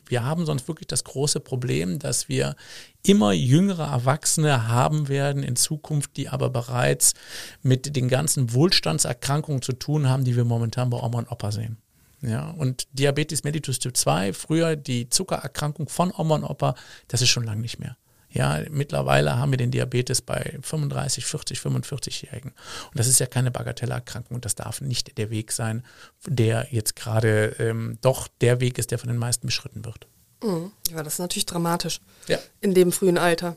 Wir 0.08 0.24
haben 0.24 0.46
sonst 0.46 0.68
wirklich 0.68 0.88
das 0.88 1.04
große 1.04 1.40
Problem, 1.40 2.00
dass 2.00 2.30
wir 2.30 2.56
immer 3.04 3.34
jüngere 3.34 3.86
Erwachsene 3.86 4.68
haben 4.68 5.08
werden 5.08 5.44
in 5.44 5.56
Zukunft, 5.56 6.18
die 6.18 6.30
aber 6.30 6.50
bereits 6.50 7.14
mit 7.62 7.96
den 7.96 8.08
ganzen 8.08 8.54
Wohlstandserkrankungen 8.54 9.62
zu 9.62 9.74
tun 9.74 10.10
haben, 10.10 10.24
die 10.24 10.36
wir 10.36 10.46
momentan 10.46 10.90
bei 10.90 10.98
Oma 10.98 11.20
und 11.20 11.32
Opa 11.32 11.52
sehen. 11.52 11.78
Ja, 12.22 12.50
und 12.52 12.88
Diabetes 12.94 13.44
mellitus 13.44 13.80
Typ 13.80 13.96
2, 13.96 14.34
früher 14.34 14.76
die 14.76 15.10
Zuckererkrankung 15.10 15.90
von 15.90 16.12
Oma 16.16 16.36
und 16.36 16.44
Opa, 16.44 16.76
das 17.08 17.22
ist 17.22 17.30
schon 17.30 17.44
lange 17.44 17.62
nicht 17.62 17.80
mehr. 17.80 17.98
Ja, 18.36 18.60
mittlerweile 18.70 19.38
haben 19.38 19.52
wir 19.52 19.58
den 19.58 19.72
Diabetes 19.72 20.22
bei 20.22 20.58
35, 20.62 21.26
40, 21.26 21.60
45-Jährigen. 21.60 22.52
Und 22.52 23.00
das 23.00 23.08
ist 23.08 23.20
ja 23.20 23.28
keine 23.28 23.50
Bagatellerkrankung. 23.50 24.36
Und 24.36 24.46
das 24.46 24.56
darf 24.56 24.82
nicht 24.82 25.18
der 25.18 25.30
Weg 25.30 25.54
sein, 25.54 25.86
der 26.28 26.68
jetzt 26.70 26.98
gerade 26.98 27.56
ähm, 27.60 27.98
doch 28.02 28.28
der 28.42 28.60
Weg 28.60 28.78
ist, 28.78 28.92
der 28.92 29.00
von 29.00 29.08
den 29.08 29.18
meisten 29.18 29.48
beschritten 29.48 29.86
wird. 29.86 30.08
Mhm. 30.44 30.72
Ja, 30.92 31.02
das 31.02 31.14
ist 31.14 31.20
natürlich 31.20 31.46
dramatisch 31.46 32.02
ja. 32.28 32.38
in 32.60 32.74
dem 32.74 32.92
frühen 32.92 33.18
Alter. 33.18 33.56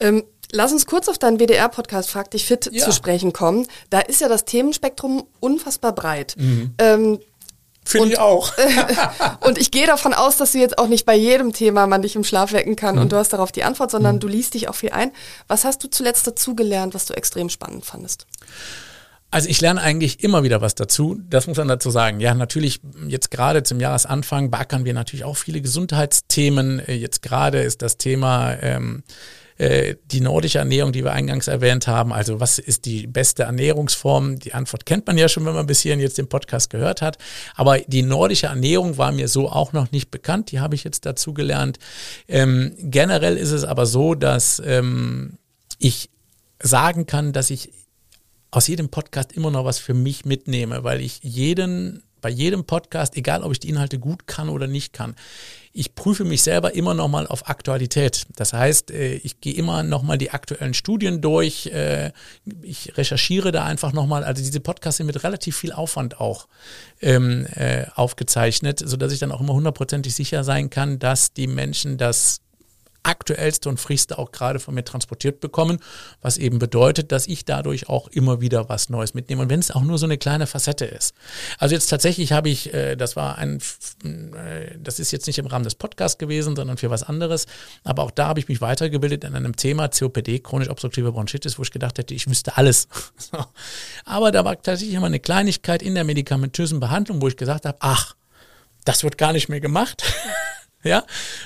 Ähm, 0.00 0.24
lass 0.50 0.72
uns 0.72 0.86
kurz 0.86 1.08
auf 1.08 1.18
deinen 1.18 1.38
WDR-Podcast 1.38 2.10
Frag 2.10 2.30
dich 2.30 2.46
fit 2.46 2.70
ja. 2.72 2.84
zu 2.84 2.92
sprechen 2.92 3.34
kommen. 3.34 3.66
Da 3.90 4.00
ist 4.00 4.22
ja 4.22 4.28
das 4.28 4.46
Themenspektrum 4.46 5.26
unfassbar 5.40 5.94
breit. 5.94 6.36
Mhm. 6.38 6.74
Ähm, 6.78 7.18
Finde 7.86 8.08
ich 8.08 8.18
auch. 8.18 8.52
und 9.42 9.58
ich 9.58 9.70
gehe 9.70 9.86
davon 9.86 10.12
aus, 10.12 10.36
dass 10.36 10.52
du 10.52 10.58
jetzt 10.58 10.76
auch 10.76 10.88
nicht 10.88 11.06
bei 11.06 11.14
jedem 11.14 11.52
Thema 11.52 11.86
man 11.86 12.02
dich 12.02 12.16
im 12.16 12.24
Schlaf 12.24 12.52
wecken 12.52 12.74
kann 12.74 12.96
mhm. 12.96 13.02
und 13.02 13.12
du 13.12 13.16
hast 13.16 13.32
darauf 13.32 13.52
die 13.52 13.62
Antwort, 13.62 13.92
sondern 13.92 14.16
mhm. 14.16 14.20
du 14.20 14.28
liest 14.28 14.54
dich 14.54 14.68
auch 14.68 14.74
viel 14.74 14.90
ein. 14.90 15.12
Was 15.46 15.64
hast 15.64 15.84
du 15.84 15.88
zuletzt 15.88 16.26
dazu 16.26 16.56
gelernt, 16.56 16.94
was 16.94 17.06
du 17.06 17.14
extrem 17.14 17.48
spannend 17.48 17.86
fandest? 17.86 18.26
Also 19.30 19.48
ich 19.48 19.60
lerne 19.60 19.80
eigentlich 19.80 20.24
immer 20.24 20.42
wieder 20.42 20.60
was 20.60 20.74
dazu. 20.74 21.20
Das 21.28 21.46
muss 21.46 21.58
man 21.58 21.68
dazu 21.68 21.90
sagen. 21.90 22.18
Ja, 22.18 22.34
natürlich 22.34 22.80
jetzt 23.06 23.30
gerade 23.30 23.62
zum 23.62 23.78
Jahresanfang 23.78 24.50
backern 24.50 24.84
wir 24.84 24.94
natürlich 24.94 25.24
auch 25.24 25.36
viele 25.36 25.60
Gesundheitsthemen. 25.60 26.82
Jetzt 26.88 27.22
gerade 27.22 27.60
ist 27.60 27.82
das 27.82 27.98
Thema 27.98 28.54
ähm, 28.62 29.04
äh, 29.58 29.96
die 30.10 30.20
nordische 30.20 30.58
Ernährung, 30.58 30.92
die 30.92 31.04
wir 31.04 31.12
eingangs 31.12 31.48
erwähnt 31.48 31.86
haben. 31.86 32.12
Also 32.12 32.40
was 32.40 32.58
ist 32.58 32.84
die 32.84 33.06
beste 33.06 33.44
Ernährungsform? 33.44 34.38
Die 34.38 34.54
Antwort 34.54 34.86
kennt 34.86 35.06
man 35.06 35.16
ja 35.16 35.28
schon, 35.28 35.46
wenn 35.46 35.54
man 35.54 35.66
bis 35.66 35.80
hierhin 35.80 36.00
jetzt 36.00 36.18
den 36.18 36.28
Podcast 36.28 36.70
gehört 36.70 37.02
hat. 37.02 37.18
Aber 37.54 37.78
die 37.78 38.02
nordische 38.02 38.46
Ernährung 38.46 38.98
war 38.98 39.12
mir 39.12 39.28
so 39.28 39.48
auch 39.48 39.72
noch 39.72 39.92
nicht 39.92 40.10
bekannt. 40.10 40.50
Die 40.52 40.60
habe 40.60 40.74
ich 40.74 40.84
jetzt 40.84 41.06
dazu 41.06 41.32
gelernt. 41.32 41.78
Ähm, 42.28 42.74
generell 42.78 43.36
ist 43.36 43.52
es 43.52 43.64
aber 43.64 43.86
so, 43.86 44.14
dass 44.14 44.62
ähm, 44.64 45.38
ich 45.78 46.10
sagen 46.60 47.06
kann, 47.06 47.32
dass 47.32 47.50
ich 47.50 47.72
aus 48.50 48.68
jedem 48.68 48.88
Podcast 48.88 49.32
immer 49.32 49.50
noch 49.50 49.64
was 49.64 49.78
für 49.78 49.94
mich 49.94 50.24
mitnehme, 50.24 50.84
weil 50.84 51.00
ich 51.00 51.20
jeden 51.22 52.02
bei 52.20 52.30
jedem 52.30 52.64
Podcast, 52.64 53.16
egal 53.16 53.42
ob 53.42 53.52
ich 53.52 53.60
die 53.60 53.68
Inhalte 53.68 53.98
gut 53.98 54.26
kann 54.26 54.48
oder 54.48 54.66
nicht 54.66 54.92
kann, 54.92 55.14
ich 55.72 55.94
prüfe 55.94 56.24
mich 56.24 56.42
selber 56.42 56.74
immer 56.74 56.94
noch 56.94 57.08
mal 57.08 57.26
auf 57.26 57.50
Aktualität. 57.50 58.26
Das 58.36 58.54
heißt, 58.54 58.90
äh, 58.90 59.16
ich 59.16 59.42
gehe 59.42 59.52
immer 59.54 59.82
noch 59.82 60.02
mal 60.02 60.16
die 60.16 60.30
aktuellen 60.30 60.72
Studien 60.72 61.20
durch. 61.20 61.66
Äh, 61.66 62.12
ich 62.62 62.96
recherchiere 62.96 63.52
da 63.52 63.64
einfach 63.64 63.92
noch 63.92 64.06
mal. 64.06 64.24
Also 64.24 64.42
diese 64.42 64.60
Podcasts 64.60 64.96
sind 64.96 65.06
mit 65.06 65.22
relativ 65.22 65.54
viel 65.54 65.72
Aufwand 65.72 66.18
auch 66.18 66.48
ähm, 67.02 67.46
äh, 67.54 67.84
aufgezeichnet, 67.94 68.82
so 68.82 68.96
dass 68.96 69.12
ich 69.12 69.18
dann 69.18 69.32
auch 69.32 69.42
immer 69.42 69.52
hundertprozentig 69.52 70.14
sicher 70.14 70.44
sein 70.44 70.70
kann, 70.70 70.98
dass 70.98 71.34
die 71.34 71.46
Menschen 71.46 71.98
das 71.98 72.40
aktuellste 73.06 73.68
und 73.68 73.78
frischste 73.78 74.18
auch 74.18 74.32
gerade 74.32 74.58
von 74.58 74.74
mir 74.74 74.84
transportiert 74.84 75.40
bekommen, 75.40 75.78
was 76.20 76.38
eben 76.38 76.58
bedeutet, 76.58 77.12
dass 77.12 77.26
ich 77.26 77.44
dadurch 77.44 77.88
auch 77.88 78.08
immer 78.08 78.40
wieder 78.40 78.68
was 78.68 78.88
Neues 78.88 79.14
mitnehme. 79.14 79.42
Und 79.42 79.50
wenn 79.50 79.60
es 79.60 79.70
auch 79.70 79.82
nur 79.82 79.98
so 79.98 80.06
eine 80.06 80.18
kleine 80.18 80.46
Facette 80.46 80.84
ist. 80.84 81.14
Also 81.58 81.74
jetzt 81.74 81.88
tatsächlich 81.88 82.32
habe 82.32 82.48
ich, 82.48 82.74
äh, 82.74 82.96
das 82.96 83.16
war 83.16 83.38
ein, 83.38 83.60
äh, 84.04 84.76
das 84.78 84.98
ist 84.98 85.12
jetzt 85.12 85.26
nicht 85.26 85.38
im 85.38 85.46
Rahmen 85.46 85.64
des 85.64 85.74
Podcasts 85.74 86.18
gewesen, 86.18 86.56
sondern 86.56 86.76
für 86.76 86.90
was 86.90 87.02
anderes. 87.02 87.46
Aber 87.84 88.02
auch 88.02 88.10
da 88.10 88.26
habe 88.28 88.40
ich 88.40 88.48
mich 88.48 88.60
weitergebildet 88.60 89.24
in 89.24 89.34
einem 89.34 89.56
Thema 89.56 89.88
COPD, 89.88 90.40
chronisch 90.40 90.68
obstruktive 90.68 91.12
Bronchitis, 91.12 91.58
wo 91.58 91.62
ich 91.62 91.70
gedacht 91.70 91.98
hätte, 91.98 92.14
ich 92.14 92.28
wüsste 92.28 92.56
alles. 92.56 92.88
Aber 94.04 94.32
da 94.32 94.44
war 94.44 94.60
tatsächlich 94.60 94.96
immer 94.96 95.06
eine 95.06 95.20
Kleinigkeit 95.20 95.82
in 95.82 95.94
der 95.94 96.04
medikamentösen 96.04 96.80
Behandlung, 96.80 97.22
wo 97.22 97.28
ich 97.28 97.36
gesagt 97.36 97.64
habe, 97.64 97.78
ach, 97.80 98.14
das 98.84 99.02
wird 99.02 99.18
gar 99.18 99.32
nicht 99.32 99.48
mehr 99.48 99.60
gemacht. 99.60 100.02
Ja, 100.86 101.04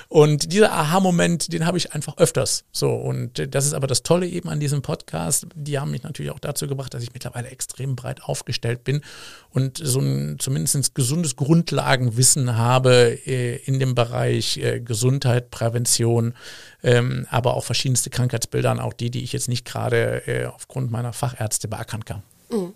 und 0.09 0.53
dieser 0.53 0.72
Aha-Moment, 0.72 1.53
den 1.53 1.66
habe 1.66 1.78
ich 1.78 1.93
einfach 1.93 2.18
öfters. 2.18 2.64
So, 2.72 2.93
und 2.93 3.55
das 3.55 3.66
ist 3.66 3.72
aber 3.72 3.86
das 3.86 4.03
Tolle 4.03 4.26
eben 4.26 4.49
an 4.49 4.61
diesem 4.61 4.82
Podcast. 4.82 5.47
Die 5.55 5.78
haben 5.78 5.91
mich 5.91 6.03
natürlich 6.03 6.30
auch 6.30 6.38
dazu 6.38 6.66
gebracht, 6.66 6.93
dass 6.93 7.03
ich 7.03 7.12
mittlerweile 7.12 7.49
extrem 7.49 7.97
breit 7.97 8.22
aufgestellt 8.22 8.84
bin 8.84 9.01
und 9.51 9.78
so 9.82 10.01
ein 10.01 10.38
zumindest 10.38 10.95
gesundes 10.95 11.36
Grundlagenwissen 11.36 12.57
habe 12.57 13.18
äh, 13.26 13.57
in 13.64 13.78
dem 13.78 13.95
Bereich 13.95 14.59
äh, 14.59 14.80
Gesundheit, 14.80 15.51
Prävention, 15.51 16.34
ähm, 16.82 17.26
aber 17.30 17.55
auch 17.55 17.64
verschiedenste 17.64 18.11
Krankheitsbilder, 18.11 18.84
auch 18.84 18.93
die, 18.93 19.11
die 19.11 19.22
ich 19.22 19.32
jetzt 19.32 19.49
nicht 19.49 19.64
gerade 19.64 20.26
äh, 20.26 20.47
aufgrund 20.47 20.91
meiner 20.91 21.12
Fachärzte 21.12 21.66
beackern 21.68 22.05
kann. 22.05 22.22
Mhm. 22.51 22.74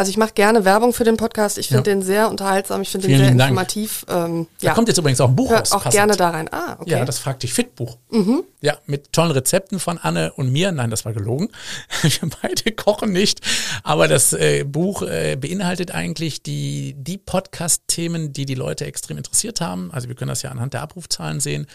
Also 0.00 0.08
ich 0.08 0.16
mache 0.16 0.32
gerne 0.32 0.64
Werbung 0.64 0.94
für 0.94 1.04
den 1.04 1.18
Podcast. 1.18 1.58
Ich 1.58 1.68
finde 1.68 1.90
ja. 1.90 1.94
den 1.94 2.00
sehr 2.00 2.30
unterhaltsam, 2.30 2.80
ich 2.80 2.88
finde 2.88 3.06
den 3.06 3.18
sehr 3.18 3.28
informativ. 3.28 4.06
Ähm, 4.08 4.46
da 4.62 4.68
ja. 4.68 4.72
kommt 4.72 4.88
jetzt 4.88 4.96
übrigens 4.96 5.20
auch 5.20 5.28
ein 5.28 5.36
Buch 5.36 5.50
Hör 5.50 5.58
raus. 5.58 5.72
Auch 5.72 5.82
passend. 5.82 5.92
gerne 5.92 6.16
da 6.16 6.30
rein. 6.30 6.48
Ah, 6.50 6.76
okay. 6.78 6.92
Ja, 6.92 7.04
das 7.04 7.18
fragt 7.18 7.42
dich 7.42 7.52
Fit-Buch. 7.52 7.98
Mhm. 8.10 8.44
Ja, 8.62 8.78
mit 8.86 9.12
tollen 9.12 9.30
Rezepten 9.30 9.78
von 9.78 9.98
Anne 9.98 10.32
und 10.32 10.50
mir. 10.50 10.72
Nein, 10.72 10.88
das 10.88 11.04
war 11.04 11.12
gelogen. 11.12 11.50
Wir 12.00 12.30
beide 12.40 12.72
kochen 12.72 13.12
nicht. 13.12 13.40
Aber 13.82 14.08
das 14.08 14.32
äh, 14.32 14.64
Buch 14.64 15.02
äh, 15.02 15.36
beinhaltet 15.36 15.90
eigentlich 15.90 16.42
die, 16.42 16.94
die 16.96 17.18
Podcast-Themen, 17.18 18.32
die 18.32 18.46
die 18.46 18.54
Leute 18.54 18.86
extrem 18.86 19.18
interessiert 19.18 19.60
haben. 19.60 19.90
Also 19.92 20.08
wir 20.08 20.14
können 20.14 20.30
das 20.30 20.40
ja 20.40 20.50
anhand 20.50 20.72
der 20.72 20.80
Abrufzahlen 20.80 21.40
sehen. 21.40 21.66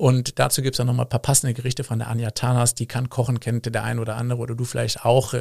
Und 0.00 0.38
dazu 0.38 0.62
gibt 0.62 0.76
es 0.76 0.78
dann 0.78 0.86
nochmal 0.86 1.04
ein 1.04 1.10
paar 1.10 1.20
passende 1.20 1.52
Gerichte 1.52 1.84
von 1.84 1.98
der 1.98 2.08
Anja 2.08 2.30
Tanas, 2.30 2.74
die 2.74 2.86
kann 2.86 3.10
kochen, 3.10 3.38
kennt 3.38 3.66
der 3.66 3.84
ein 3.84 3.98
oder 3.98 4.16
andere 4.16 4.40
oder 4.40 4.54
du 4.54 4.64
vielleicht 4.64 5.04
auch. 5.04 5.34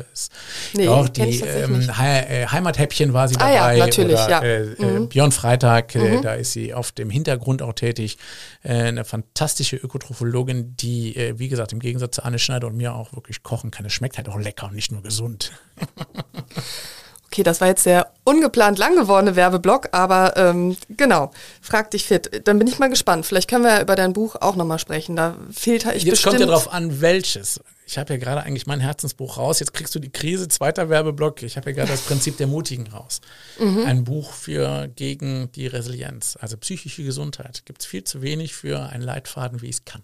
Nee, 0.74 0.90
auch 0.90 1.08
die 1.08 1.40
ähm, 1.40 1.80
He 1.80 2.04
äh, 2.04 2.46
Heimathäppchen 2.46 3.14
war 3.14 3.30
sie 3.30 3.38
ah, 3.38 3.54
dabei. 3.54 3.78
Ja, 3.78 3.86
natürlich, 3.86 4.20
oder, 4.20 4.30
ja. 4.30 4.42
Äh, 4.42 4.74
äh 4.74 5.00
mhm. 5.00 5.08
Björn 5.08 5.32
Freitag, 5.32 5.96
äh, 5.96 6.18
mhm. 6.18 6.22
da 6.24 6.34
ist 6.34 6.52
sie 6.52 6.74
auf 6.74 6.92
dem 6.92 7.10
Hintergrund 7.10 7.62
auch 7.62 7.72
tätig. 7.72 8.18
Äh, 8.62 8.74
eine 8.74 9.06
fantastische 9.06 9.78
Ökotrophologin, 9.78 10.76
die, 10.76 11.16
wie 11.38 11.48
gesagt, 11.48 11.72
im 11.72 11.80
Gegensatz 11.80 12.18
zu 12.18 12.26
Anne 12.26 12.38
Schneider 12.38 12.68
und 12.68 12.76
mir 12.76 12.96
auch 12.96 13.14
wirklich 13.14 13.44
kochen 13.44 13.72
kann. 13.72 13.86
Es 13.86 13.94
schmeckt 13.94 14.18
halt 14.18 14.28
auch 14.28 14.38
lecker 14.38 14.66
und 14.66 14.76
nicht 14.76 14.92
nur 14.92 15.02
gesund. 15.02 15.54
Okay, 17.32 17.44
das 17.44 17.62
war 17.62 17.68
jetzt 17.68 17.86
der 17.86 18.12
ungeplant 18.24 18.80
lang 18.80 18.96
gewordene 18.96 19.36
Werbeblock, 19.36 19.90
aber 19.92 20.36
ähm, 20.36 20.76
genau, 20.90 21.32
frag 21.62 21.92
dich 21.92 22.06
fit. 22.06 22.42
Dann 22.46 22.58
bin 22.58 22.68
ich 22.68 22.80
mal 22.80 22.90
gespannt. 22.90 23.28
Vielleicht 23.28 23.48
können 23.48 23.64
wir 23.64 23.76
ja 23.76 23.82
über 23.82 23.96
dein 23.96 24.14
Buch 24.14 24.36
auch 24.36 24.56
nochmal 24.56 24.80
sprechen. 24.80 25.16
Da 25.16 25.36
filter 25.52 25.96
ich 25.96 26.04
Jetzt 26.04 26.14
bestimmt. 26.14 26.38
kommt 26.38 26.50
ja 26.50 26.56
drauf 26.56 26.74
an, 26.74 27.02
welches. 27.02 27.62
Ich 27.86 28.00
habe 28.00 28.14
ja 28.14 28.20
gerade 28.20 28.42
eigentlich 28.42 28.66
mein 28.66 28.80
Herzensbuch 28.80 29.38
raus. 29.38 29.60
Jetzt 29.60 29.74
kriegst 29.74 29.94
du 29.94 30.00
die 30.00 30.12
Krise, 30.12 30.48
zweiter 30.48 30.90
Werbeblock. 30.90 31.44
Ich 31.44 31.56
habe 31.56 31.70
ja 31.70 31.76
gerade 31.76 31.92
das 31.92 32.02
Prinzip 32.02 32.38
der 32.38 32.48
Mutigen 32.48 32.88
raus. 32.88 33.22
Mhm. 33.60 33.86
Ein 33.86 34.04
Buch 34.04 34.34
für 34.34 34.88
gegen 34.88 35.52
die 35.52 35.68
Resilienz, 35.68 36.36
also 36.40 36.58
psychische 36.58 37.04
Gesundheit. 37.04 37.64
Gibt 37.66 37.82
es 37.82 37.88
viel 37.88 38.04
zu 38.04 38.24
wenig 38.24 38.56
für 38.56 38.90
einen 38.90 39.04
Leitfaden, 39.04 39.62
wie 39.62 39.68
ich 39.68 39.78
es 39.78 39.86
kann. 39.86 40.04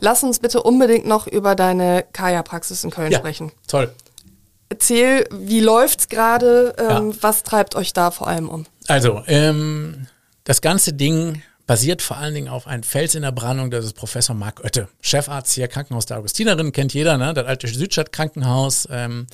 Lass 0.00 0.22
uns 0.22 0.38
bitte 0.38 0.62
unbedingt 0.62 1.06
noch 1.06 1.26
über 1.26 1.54
deine 1.54 2.04
Kaya-Praxis 2.12 2.84
in 2.84 2.90
Köln 2.90 3.12
ja, 3.12 3.18
sprechen. 3.18 3.52
Toll. 3.66 3.92
Erzähl, 4.74 5.24
wie 5.30 5.60
läuft's 5.60 6.08
gerade? 6.08 6.74
Ähm, 6.78 7.10
ja. 7.12 7.16
Was 7.20 7.44
treibt 7.44 7.76
euch 7.76 7.92
da 7.92 8.10
vor 8.10 8.26
allem 8.26 8.48
um? 8.48 8.66
Also, 8.88 9.22
ähm, 9.28 10.08
das 10.42 10.62
ganze 10.62 10.92
Ding 10.92 11.42
basiert 11.64 12.02
vor 12.02 12.16
allen 12.16 12.34
Dingen 12.34 12.48
auf 12.48 12.66
einem 12.66 12.82
Fels 12.82 13.14
in 13.14 13.22
der 13.22 13.30
Brandung, 13.30 13.70
das 13.70 13.84
ist 13.84 13.92
Professor 13.92 14.34
Marc 14.34 14.64
Oette, 14.64 14.88
Chefarzt 15.00 15.52
hier, 15.52 15.68
Krankenhaus 15.68 16.06
der 16.06 16.18
Augustinerin, 16.18 16.72
kennt 16.72 16.92
jeder, 16.92 17.16
ne? 17.18 17.32
das 17.34 17.46
alte 17.46 17.68
Südstadt-Krankenhaus. 17.68 18.88
Ähm, 18.90 19.28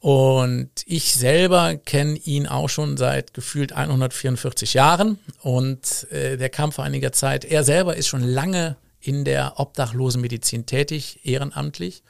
und 0.00 0.70
ich 0.86 1.12
selber 1.14 1.76
kenne 1.76 2.16
ihn 2.24 2.46
auch 2.46 2.70
schon 2.70 2.96
seit 2.96 3.34
gefühlt 3.34 3.74
144 3.74 4.72
Jahren 4.72 5.18
und 5.42 6.10
äh, 6.10 6.38
der 6.38 6.48
kam 6.48 6.72
vor 6.72 6.84
einiger 6.84 7.12
Zeit, 7.12 7.44
er 7.44 7.62
selber 7.62 7.94
ist 7.94 8.08
schon 8.08 8.24
lange 8.24 8.76
in 9.00 9.26
der 9.26 9.60
Obdachlosenmedizin 9.60 10.64
tätig, 10.64 11.20
ehrenamtlich 11.24 12.02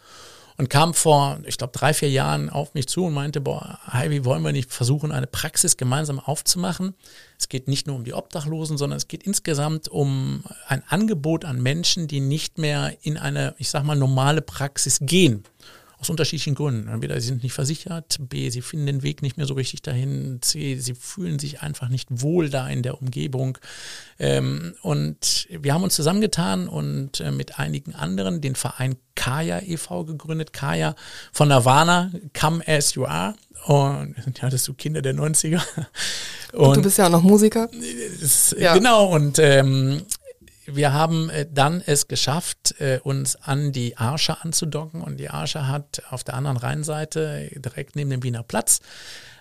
und 0.62 0.68
kam 0.68 0.94
vor, 0.94 1.40
ich 1.44 1.58
glaube, 1.58 1.72
drei, 1.76 1.92
vier 1.92 2.08
Jahren 2.08 2.48
auf 2.48 2.72
mich 2.74 2.86
zu 2.86 3.06
und 3.06 3.14
meinte, 3.14 3.40
boah, 3.40 3.80
Heidi, 3.92 4.24
wollen 4.24 4.44
wir 4.44 4.52
nicht 4.52 4.72
versuchen, 4.72 5.10
eine 5.10 5.26
Praxis 5.26 5.76
gemeinsam 5.76 6.20
aufzumachen? 6.20 6.94
Es 7.36 7.48
geht 7.48 7.66
nicht 7.66 7.88
nur 7.88 7.96
um 7.96 8.04
die 8.04 8.14
Obdachlosen, 8.14 8.78
sondern 8.78 8.96
es 8.96 9.08
geht 9.08 9.24
insgesamt 9.24 9.88
um 9.88 10.44
ein 10.68 10.84
Angebot 10.86 11.44
an 11.44 11.60
Menschen, 11.60 12.06
die 12.06 12.20
nicht 12.20 12.58
mehr 12.58 12.96
in 13.02 13.18
eine, 13.18 13.56
ich 13.58 13.70
sag 13.70 13.82
mal, 13.82 13.96
normale 13.96 14.40
Praxis 14.40 15.00
gehen. 15.02 15.42
Aus 16.02 16.10
unterschiedlichen 16.10 16.56
Gründen. 16.56 16.88
Entweder 16.88 17.20
sie 17.20 17.28
sind 17.28 17.44
nicht 17.44 17.52
versichert, 17.52 18.18
B, 18.18 18.50
sie 18.50 18.60
finden 18.60 18.86
den 18.86 19.02
Weg 19.04 19.22
nicht 19.22 19.36
mehr 19.36 19.46
so 19.46 19.54
richtig 19.54 19.82
dahin, 19.82 20.38
C, 20.40 20.74
sie 20.74 20.94
fühlen 20.94 21.38
sich 21.38 21.62
einfach 21.62 21.88
nicht 21.88 22.08
wohl 22.10 22.50
da 22.50 22.68
in 22.68 22.82
der 22.82 23.00
Umgebung. 23.00 23.58
Ähm, 24.18 24.74
und 24.82 25.46
wir 25.48 25.72
haben 25.72 25.84
uns 25.84 25.94
zusammengetan 25.94 26.66
und 26.66 27.20
äh, 27.20 27.30
mit 27.30 27.60
einigen 27.60 27.94
anderen 27.94 28.40
den 28.40 28.56
Verein 28.56 28.96
Kaya 29.14 29.60
e.V. 29.60 30.04
gegründet. 30.06 30.52
Kaya 30.52 30.96
von 31.32 31.46
Nirvana, 31.46 32.10
Come 32.36 32.66
As 32.66 32.94
You 32.94 33.04
Are. 33.04 33.36
Und 33.66 34.16
ja, 34.42 34.50
das 34.50 34.64
du 34.64 34.74
Kinder 34.74 35.02
der 35.02 35.14
90er. 35.14 35.62
Und, 36.52 36.66
und 36.66 36.76
du 36.78 36.82
bist 36.82 36.98
ja 36.98 37.06
auch 37.06 37.10
noch 37.10 37.22
Musiker. 37.22 37.70
Ist, 38.20 38.56
ja. 38.58 38.74
Genau, 38.74 39.06
und 39.06 39.38
ähm, 39.38 40.02
wir 40.66 40.92
haben 40.92 41.30
äh, 41.30 41.46
dann 41.50 41.82
es 41.84 42.08
geschafft, 42.08 42.74
äh, 42.80 43.00
uns 43.02 43.36
an 43.36 43.72
die 43.72 43.96
Arsche 43.96 44.42
anzudocken. 44.42 45.00
Und 45.00 45.18
die 45.18 45.30
Arsche 45.30 45.68
hat 45.68 46.02
auf 46.10 46.24
der 46.24 46.34
anderen 46.34 46.56
Rheinseite, 46.56 47.50
direkt 47.56 47.96
neben 47.96 48.10
dem 48.10 48.22
Wiener 48.22 48.42
Platz, 48.42 48.80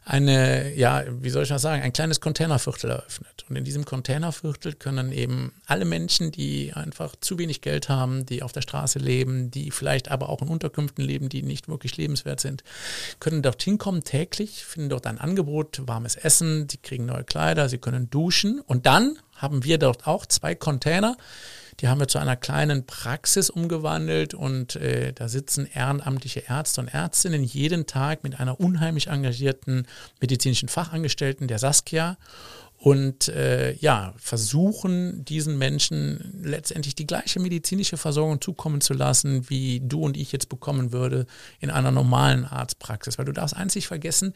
eine, 0.04 0.74
ja, 0.76 1.04
wie 1.08 1.30
soll 1.30 1.44
ich 1.44 1.50
das 1.50 1.62
sagen, 1.62 1.84
ein 1.84 1.94
kleines 1.94 2.20
Containerviertel 2.20 2.90
eröffnet. 2.90 3.46
Und 3.48 3.56
in 3.56 3.64
diesem 3.64 3.86
Containerviertel 3.86 4.74
können 4.74 5.12
eben 5.12 5.54
alle 5.68 5.86
Menschen, 5.86 6.32
die 6.32 6.74
einfach 6.74 7.16
zu 7.22 7.38
wenig 7.38 7.62
Geld 7.62 7.88
haben, 7.88 8.26
die 8.26 8.42
auf 8.42 8.52
der 8.52 8.62
Straße 8.62 8.98
leben, 8.98 9.52
die 9.52 9.70
vielleicht 9.70 10.10
aber 10.10 10.30
auch 10.30 10.42
in 10.42 10.48
Unterkünften 10.48 11.06
leben, 11.06 11.30
die 11.30 11.44
nicht 11.44 11.68
wirklich 11.68 11.98
lebenswert 11.98 12.40
sind, 12.40 12.64
können 13.20 13.44
dorthin 13.44 13.78
kommen 13.78 14.04
täglich, 14.04 14.66
finden 14.66 14.90
dort 14.90 15.06
ein 15.06 15.20
Angebot, 15.20 15.82
warmes 15.86 16.16
Essen, 16.16 16.68
die 16.68 16.78
kriegen 16.78 17.06
neue 17.06 17.24
Kleider, 17.24 17.70
sie 17.70 17.78
können 17.78 18.10
duschen 18.10 18.60
und 18.60 18.88
dann 18.88 19.20
haben 19.36 19.64
wir 19.64 19.78
dort 19.78 20.08
auch 20.08 20.26
zwei 20.26 20.56
Container. 20.56 21.16
Die 21.82 21.88
haben 21.88 22.00
wir 22.00 22.08
zu 22.08 22.20
einer 22.20 22.36
kleinen 22.36 22.86
Praxis 22.86 23.50
umgewandelt 23.50 24.36
und 24.36 24.76
äh, 24.76 25.14
da 25.14 25.28
sitzen 25.28 25.66
ehrenamtliche 25.66 26.42
Ärzte 26.48 26.82
und 26.82 26.88
Ärztinnen 26.88 27.44
jeden 27.44 27.88
Tag 27.88 28.24
mit 28.24 28.40
einer 28.40 28.60
unheimlich 28.60 29.08
engagierten 29.08 29.88
medizinischen 30.20 30.70
Fachangestellten, 30.70 31.48
der 31.48 31.58
Saskia 31.58 32.18
und 32.82 33.28
äh, 33.28 33.74
ja, 33.74 34.14
versuchen 34.18 35.24
diesen 35.24 35.60
Menschen 35.60 36.42
letztendlich 36.44 36.96
die 36.96 37.06
gleiche 37.06 37.40
medizinische 37.40 37.96
Versorgung 37.96 38.42
zukommen 38.42 38.82
zu 38.82 38.94
lassen, 38.94 39.50
wie 39.52 39.82
du 39.82 40.02
und 40.02 40.18
ich 40.18 40.32
jetzt 40.32 40.50
bekommen 40.50 40.92
würde 40.92 41.28
in 41.60 41.70
einer 41.70 41.92
normalen 41.92 42.44
Arztpraxis. 42.44 43.20
Weil 43.20 43.26
du 43.26 43.34
darfst 43.34 43.56
einzig 43.56 43.86
vergessen, 43.86 44.34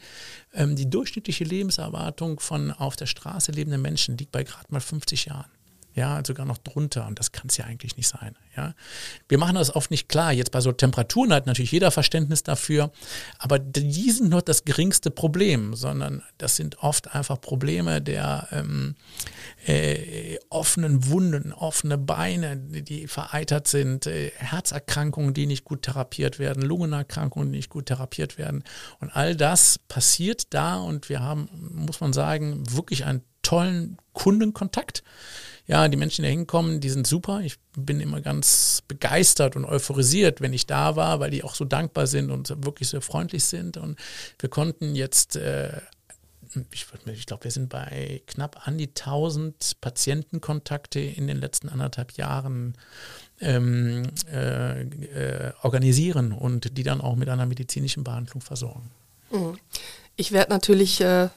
ähm, 0.54 0.76
die 0.76 0.88
durchschnittliche 0.88 1.42
Lebenserwartung 1.42 2.38
von 2.38 2.70
auf 2.70 2.94
der 2.94 3.06
Straße 3.06 3.50
lebenden 3.50 3.82
Menschen 3.82 4.16
liegt 4.16 4.30
bei 4.30 4.44
gerade 4.44 4.66
mal 4.68 4.80
50 4.80 5.24
Jahren. 5.24 5.55
Ja, 5.96 6.20
sogar 6.24 6.44
noch 6.44 6.58
drunter. 6.58 7.06
Und 7.06 7.18
das 7.18 7.32
kann 7.32 7.46
es 7.48 7.56
ja 7.56 7.64
eigentlich 7.64 7.96
nicht 7.96 8.06
sein, 8.06 8.36
ja. 8.56 8.74
Wir 9.28 9.38
machen 9.38 9.54
das 9.54 9.74
oft 9.74 9.90
nicht 9.90 10.08
klar, 10.08 10.32
jetzt 10.32 10.52
bei 10.52 10.60
so 10.60 10.70
Temperaturen 10.70 11.32
hat 11.32 11.46
natürlich 11.46 11.72
jeder 11.72 11.90
Verständnis 11.90 12.42
dafür, 12.42 12.92
aber 13.38 13.58
die 13.58 14.10
sind 14.10 14.28
nur 14.28 14.42
das 14.42 14.64
geringste 14.64 15.10
Problem, 15.10 15.74
sondern 15.74 16.22
das 16.36 16.56
sind 16.56 16.78
oft 16.82 17.14
einfach 17.14 17.40
Probleme 17.40 18.02
der 18.02 18.46
ähm, 18.52 18.94
äh, 19.66 20.38
offenen 20.50 21.08
Wunden, 21.08 21.52
offene 21.52 21.96
Beine, 21.96 22.58
die 22.58 23.08
vereitert 23.08 23.66
sind, 23.66 24.06
äh, 24.06 24.32
Herzerkrankungen, 24.36 25.32
die 25.32 25.46
nicht 25.46 25.64
gut 25.64 25.82
therapiert 25.82 26.38
werden, 26.38 26.62
Lungenerkrankungen, 26.62 27.52
die 27.52 27.58
nicht 27.58 27.70
gut 27.70 27.86
therapiert 27.86 28.36
werden. 28.36 28.64
Und 29.00 29.16
all 29.16 29.34
das 29.34 29.78
passiert 29.88 30.52
da 30.52 30.76
und 30.76 31.08
wir 31.08 31.20
haben, 31.20 31.48
muss 31.72 32.00
man 32.00 32.12
sagen, 32.12 32.62
wirklich 32.70 33.06
einen 33.06 33.22
tollen 33.40 33.96
Kundenkontakt 34.12 35.02
ja, 35.66 35.88
die 35.88 35.96
Menschen, 35.96 36.22
die 36.22 36.28
da 36.28 36.32
hinkommen, 36.32 36.80
die 36.80 36.90
sind 36.90 37.06
super. 37.06 37.40
Ich 37.40 37.56
bin 37.76 38.00
immer 38.00 38.20
ganz 38.20 38.82
begeistert 38.86 39.56
und 39.56 39.64
euphorisiert, 39.64 40.40
wenn 40.40 40.52
ich 40.52 40.66
da 40.66 40.94
war, 40.94 41.18
weil 41.18 41.30
die 41.30 41.42
auch 41.42 41.54
so 41.54 41.64
dankbar 41.64 42.06
sind 42.06 42.30
und 42.30 42.64
wirklich 42.64 42.88
so 42.88 43.00
freundlich 43.00 43.44
sind. 43.44 43.76
Und 43.76 43.98
wir 44.38 44.48
konnten 44.48 44.94
jetzt, 44.94 45.34
äh, 45.34 45.80
ich, 46.70 46.86
ich 47.06 47.26
glaube, 47.26 47.44
wir 47.44 47.50
sind 47.50 47.68
bei 47.68 48.22
knapp 48.26 48.68
an 48.68 48.78
die 48.78 48.88
1000 48.88 49.78
Patientenkontakte 49.80 51.00
in 51.00 51.26
den 51.26 51.38
letzten 51.38 51.68
anderthalb 51.68 52.12
Jahren 52.12 52.74
ähm, 53.40 54.04
äh, 54.32 54.82
äh, 54.82 55.52
organisieren 55.62 56.32
und 56.32 56.78
die 56.78 56.84
dann 56.84 57.00
auch 57.00 57.16
mit 57.16 57.28
einer 57.28 57.46
medizinischen 57.46 58.04
Behandlung 58.04 58.40
versorgen. 58.40 58.90
Mhm. 59.32 59.58
Ich 60.14 60.30
werde 60.30 60.50
natürlich 60.50 61.00
äh, 61.00 61.28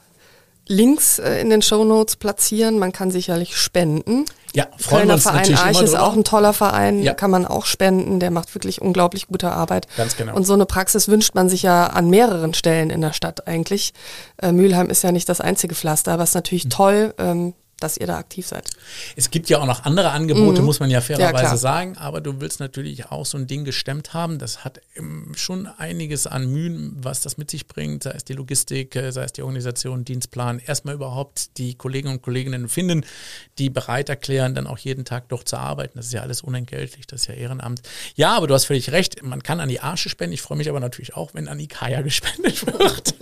Links 0.66 1.18
äh, 1.18 1.40
in 1.40 1.50
den 1.50 1.62
Show 1.62 1.84
Notes 1.84 2.16
platzieren. 2.16 2.78
Man 2.78 2.92
kann 2.92 3.10
sicherlich 3.10 3.56
spenden. 3.56 4.24
Ja, 4.54 4.66
freuen 4.78 5.02
Kölner 5.02 5.06
wir 5.06 5.14
uns 5.14 5.22
Verein 5.22 5.36
natürlich 5.36 5.60
Arch 5.60 5.82
ist 5.82 5.94
auch 5.94 6.14
ein 6.14 6.24
toller 6.24 6.52
Verein, 6.52 7.02
ja. 7.02 7.14
kann 7.14 7.30
man 7.30 7.46
auch 7.46 7.66
spenden. 7.66 8.20
Der 8.20 8.30
macht 8.30 8.54
wirklich 8.54 8.82
unglaublich 8.82 9.28
gute 9.28 9.50
Arbeit. 9.52 9.86
Ganz 9.96 10.16
genau. 10.16 10.34
Und 10.34 10.44
so 10.44 10.54
eine 10.54 10.66
Praxis 10.66 11.08
wünscht 11.08 11.34
man 11.34 11.48
sich 11.48 11.62
ja 11.62 11.86
an 11.86 12.10
mehreren 12.10 12.54
Stellen 12.54 12.90
in 12.90 13.00
der 13.00 13.12
Stadt 13.12 13.46
eigentlich. 13.46 13.92
Äh, 14.42 14.52
Mülheim 14.52 14.90
ist 14.90 15.02
ja 15.02 15.12
nicht 15.12 15.28
das 15.28 15.40
einzige 15.40 15.74
Pflaster, 15.74 16.12
aber 16.12 16.24
es 16.24 16.30
ist 16.30 16.34
natürlich 16.34 16.64
mhm. 16.64 16.70
toll, 16.70 17.14
ähm, 17.18 17.54
dass 17.80 17.96
ihr 17.96 18.06
da 18.06 18.18
aktiv 18.18 18.46
seid. 18.46 18.70
Es 19.16 19.30
gibt 19.30 19.48
ja 19.48 19.58
auch 19.58 19.66
noch 19.66 19.84
andere 19.84 20.10
Angebote, 20.10 20.60
mhm. 20.60 20.66
muss 20.66 20.80
man 20.80 20.90
ja 20.90 21.00
fairerweise 21.00 21.44
ja, 21.44 21.56
sagen, 21.56 21.96
aber 21.96 22.20
du 22.20 22.40
willst 22.40 22.60
natürlich 22.60 23.06
auch 23.06 23.26
so 23.26 23.38
ein 23.38 23.46
Ding 23.46 23.64
gestemmt 23.64 24.14
haben. 24.14 24.38
Das 24.38 24.64
hat 24.64 24.80
schon 25.34 25.66
einiges 25.66 26.26
an 26.26 26.46
Mühen, 26.46 26.96
was 27.00 27.20
das 27.20 27.38
mit 27.38 27.50
sich 27.50 27.66
bringt, 27.66 28.04
sei 28.04 28.12
es 28.12 28.24
die 28.24 28.34
Logistik, 28.34 28.94
äh, 28.96 29.10
sei 29.10 29.24
es 29.24 29.32
die 29.32 29.42
Organisation, 29.42 30.04
Dienstplan. 30.04 30.58
Erstmal 30.58 30.94
überhaupt 30.94 31.58
die 31.58 31.74
Kolleginnen 31.74 32.14
und 32.14 32.22
Kolleginnen 32.22 32.68
finden, 32.68 33.04
die 33.58 33.70
bereit 33.70 34.08
erklären, 34.08 34.54
dann 34.54 34.66
auch 34.66 34.78
jeden 34.78 35.04
Tag 35.04 35.28
doch 35.28 35.44
zu 35.44 35.56
arbeiten. 35.56 35.92
Das 35.96 36.06
ist 36.06 36.12
ja 36.12 36.22
alles 36.22 36.42
unentgeltlich, 36.42 37.06
das 37.06 37.22
ist 37.22 37.26
ja 37.28 37.34
Ehrenamt. 37.34 37.82
Ja, 38.14 38.36
aber 38.36 38.46
du 38.46 38.54
hast 38.54 38.66
völlig 38.66 38.92
recht, 38.92 39.22
man 39.22 39.42
kann 39.42 39.60
an 39.60 39.68
die 39.68 39.80
Arsche 39.80 40.08
spenden. 40.08 40.34
Ich 40.34 40.42
freue 40.42 40.58
mich 40.58 40.68
aber 40.68 40.80
natürlich 40.80 41.14
auch, 41.16 41.34
wenn 41.34 41.48
an 41.48 41.58
die 41.58 41.68
Kaya 41.68 42.02
gespendet 42.10 42.66
wird. 42.66 43.14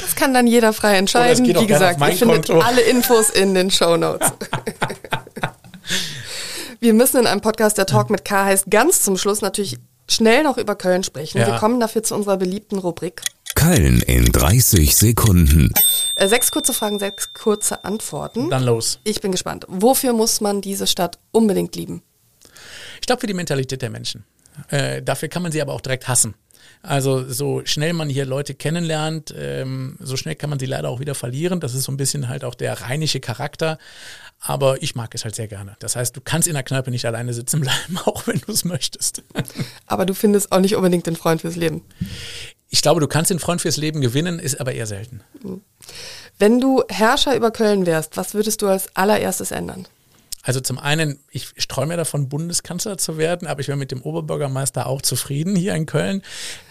Das 0.00 0.16
kann 0.16 0.34
dann 0.34 0.46
jeder 0.46 0.72
frei 0.72 0.96
entscheiden. 0.96 1.46
Wie 1.46 1.66
gesagt, 1.66 2.00
ihr 2.00 2.16
findet 2.16 2.50
alle 2.50 2.80
Infos 2.82 3.11
in 3.30 3.54
den 3.54 3.70
Show 3.70 3.96
Notes. 3.96 4.32
Wir 6.80 6.94
müssen 6.94 7.20
in 7.20 7.26
einem 7.26 7.40
Podcast, 7.40 7.78
der 7.78 7.86
Talk 7.86 8.10
mit 8.10 8.24
K 8.24 8.44
heißt, 8.44 8.70
ganz 8.70 9.02
zum 9.02 9.16
Schluss 9.16 9.40
natürlich 9.40 9.76
schnell 10.08 10.42
noch 10.42 10.58
über 10.58 10.74
Köln 10.74 11.04
sprechen. 11.04 11.38
Ja. 11.38 11.46
Wir 11.46 11.54
kommen 11.54 11.78
dafür 11.78 12.02
zu 12.02 12.14
unserer 12.14 12.36
beliebten 12.36 12.78
Rubrik. 12.78 13.22
Köln 13.54 14.00
in 14.00 14.32
30 14.32 14.96
Sekunden. 14.96 15.72
Äh, 16.16 16.26
sechs 16.26 16.50
kurze 16.50 16.72
Fragen, 16.72 16.98
sechs 16.98 17.32
kurze 17.34 17.84
Antworten. 17.84 18.50
Dann 18.50 18.64
los. 18.64 18.98
Ich 19.04 19.20
bin 19.20 19.30
gespannt. 19.30 19.66
Wofür 19.68 20.12
muss 20.12 20.40
man 20.40 20.60
diese 20.60 20.86
Stadt 20.86 21.18
unbedingt 21.30 21.76
lieben? 21.76 22.02
Ich 23.00 23.06
glaube 23.06 23.20
für 23.20 23.26
die 23.26 23.34
Mentalität 23.34 23.82
der 23.82 23.90
Menschen. 23.90 24.24
Äh, 24.68 25.02
dafür 25.02 25.28
kann 25.28 25.42
man 25.42 25.52
sie 25.52 25.62
aber 25.62 25.72
auch 25.72 25.80
direkt 25.80 26.08
hassen. 26.08 26.34
Also 26.82 27.28
so 27.28 27.62
schnell 27.64 27.92
man 27.92 28.08
hier 28.08 28.26
Leute 28.26 28.54
kennenlernt, 28.54 29.32
ähm, 29.36 29.96
so 30.00 30.16
schnell 30.16 30.34
kann 30.34 30.50
man 30.50 30.58
sie 30.58 30.66
leider 30.66 30.88
auch 30.88 31.00
wieder 31.00 31.14
verlieren. 31.14 31.60
Das 31.60 31.74
ist 31.74 31.84
so 31.84 31.92
ein 31.92 31.96
bisschen 31.96 32.28
halt 32.28 32.44
auch 32.44 32.54
der 32.54 32.80
rheinische 32.80 33.20
Charakter. 33.20 33.78
Aber 34.44 34.82
ich 34.82 34.96
mag 34.96 35.14
es 35.14 35.24
halt 35.24 35.36
sehr 35.36 35.46
gerne. 35.46 35.76
Das 35.78 35.94
heißt, 35.94 36.16
du 36.16 36.20
kannst 36.20 36.48
in 36.48 36.54
der 36.54 36.64
Kneipe 36.64 36.90
nicht 36.90 37.06
alleine 37.06 37.32
sitzen 37.32 37.60
bleiben, 37.60 37.98
auch 38.04 38.26
wenn 38.26 38.40
du 38.40 38.50
es 38.50 38.64
möchtest. 38.64 39.22
Aber 39.86 40.04
du 40.04 40.14
findest 40.14 40.50
auch 40.50 40.58
nicht 40.58 40.74
unbedingt 40.74 41.06
den 41.06 41.16
Freund 41.16 41.42
fürs 41.42 41.54
Leben. 41.56 41.82
Ich 42.68 42.82
glaube, 42.82 43.00
du 43.00 43.06
kannst 43.06 43.30
den 43.30 43.38
Freund 43.38 43.60
fürs 43.60 43.76
Leben 43.76 44.00
gewinnen, 44.00 44.38
ist 44.38 44.60
aber 44.60 44.72
eher 44.72 44.86
selten. 44.86 45.20
Wenn 46.38 46.58
du 46.58 46.82
Herrscher 46.88 47.36
über 47.36 47.50
Köln 47.50 47.86
wärst, 47.86 48.16
was 48.16 48.34
würdest 48.34 48.62
du 48.62 48.66
als 48.66 48.96
allererstes 48.96 49.52
ändern? 49.52 49.86
Also 50.42 50.60
zum 50.60 50.78
einen, 50.78 51.20
ich 51.30 51.52
träume 51.68 51.92
ja 51.92 51.96
davon, 51.96 52.28
Bundeskanzler 52.28 52.98
zu 52.98 53.16
werden, 53.16 53.46
aber 53.46 53.60
ich 53.60 53.68
wäre 53.68 53.78
mit 53.78 53.92
dem 53.92 54.02
Oberbürgermeister 54.02 54.86
auch 54.86 55.00
zufrieden 55.00 55.54
hier 55.54 55.74
in 55.74 55.86
Köln. 55.86 56.22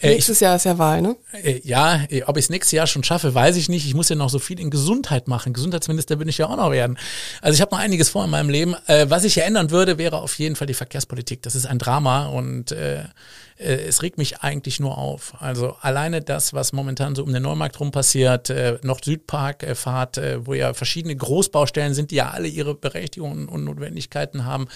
Äh, 0.01 0.09
nächstes 0.09 0.37
ich, 0.37 0.41
Jahr 0.41 0.57
ist 0.57 0.65
ja 0.65 0.77
Wahl, 0.77 1.01
ne? 1.01 1.15
Äh, 1.31 1.61
ja, 1.63 2.03
äh, 2.09 2.23
ob 2.23 2.35
ich 2.35 2.45
es 2.45 2.49
nächstes 2.49 2.73
Jahr 2.73 2.85
schon 2.85 3.03
schaffe, 3.05 3.33
weiß 3.33 3.55
ich 3.55 3.69
nicht. 3.69 3.85
Ich 3.85 3.93
muss 3.93 4.09
ja 4.09 4.17
noch 4.17 4.29
so 4.29 4.39
viel 4.39 4.59
in 4.59 4.71
Gesundheit 4.71 5.29
machen. 5.29 5.53
Gesundheitsminister 5.53 6.17
bin 6.17 6.27
ich 6.27 6.37
ja 6.37 6.47
auch 6.47 6.57
noch 6.57 6.71
werden. 6.71 6.97
Also 7.41 7.55
ich 7.55 7.61
habe 7.61 7.73
noch 7.73 7.81
einiges 7.81 8.09
vor 8.09 8.25
in 8.25 8.29
meinem 8.29 8.49
Leben. 8.49 8.75
Äh, 8.87 9.09
was 9.09 9.23
ich 9.23 9.35
ja 9.35 9.43
ändern 9.45 9.71
würde, 9.71 9.97
wäre 9.97 10.17
auf 10.17 10.37
jeden 10.37 10.57
Fall 10.57 10.67
die 10.67 10.73
Verkehrspolitik. 10.73 11.41
Das 11.41 11.55
ist 11.55 11.65
ein 11.65 11.79
Drama 11.79 12.25
und 12.25 12.73
äh, 12.73 13.05
äh, 13.61 13.87
es 13.87 14.01
regt 14.01 14.17
mich 14.17 14.39
eigentlich 14.41 14.79
nur 14.79 14.97
auf. 14.97 15.33
Also 15.39 15.75
alleine 15.81 16.21
das, 16.21 16.53
was 16.53 16.73
momentan 16.73 17.15
so 17.15 17.23
um 17.23 17.31
den 17.31 17.43
Neumarkt 17.43 17.79
rum 17.79 17.91
passiert, 17.91 18.49
äh, 18.49 18.77
Nord-Süd-Park-Fahrt, 18.81 20.17
äh, 20.17 20.33
äh, 20.33 20.45
wo 20.45 20.53
ja 20.53 20.73
verschiedene 20.73 21.15
Großbaustellen 21.15 21.93
sind, 21.93 22.11
die 22.11 22.15
ja 22.15 22.29
alle 22.29 22.47
ihre 22.47 22.75
Berechtigungen 22.75 23.47
und 23.47 23.63
Notwendigkeiten 23.65 24.45
haben. 24.45 24.67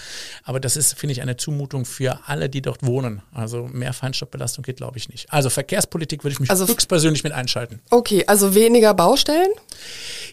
Aber 0.44 0.60
das 0.60 0.76
ist, 0.76 0.98
finde 0.98 1.12
ich, 1.12 1.22
eine 1.22 1.36
Zumutung 1.36 1.84
für 1.84 2.20
alle, 2.26 2.48
die 2.48 2.62
dort 2.62 2.86
wohnen. 2.86 3.22
Also 3.32 3.68
mehr 3.72 3.92
Feinstaubbelastung 3.92 4.62
geht, 4.62 4.76
glaube 4.76 4.98
ich, 4.98 5.08
nicht. 5.08 5.32
Also 5.32 5.50
Verkehrspolitik 5.50 6.24
würde 6.24 6.32
ich 6.32 6.40
mich 6.40 6.50
also, 6.50 6.66
höchstpersönlich 6.66 7.24
mit 7.24 7.32
einschalten. 7.32 7.80
Okay, 7.90 8.24
also 8.26 8.54
weniger 8.54 8.94
Baustellen? 8.94 9.50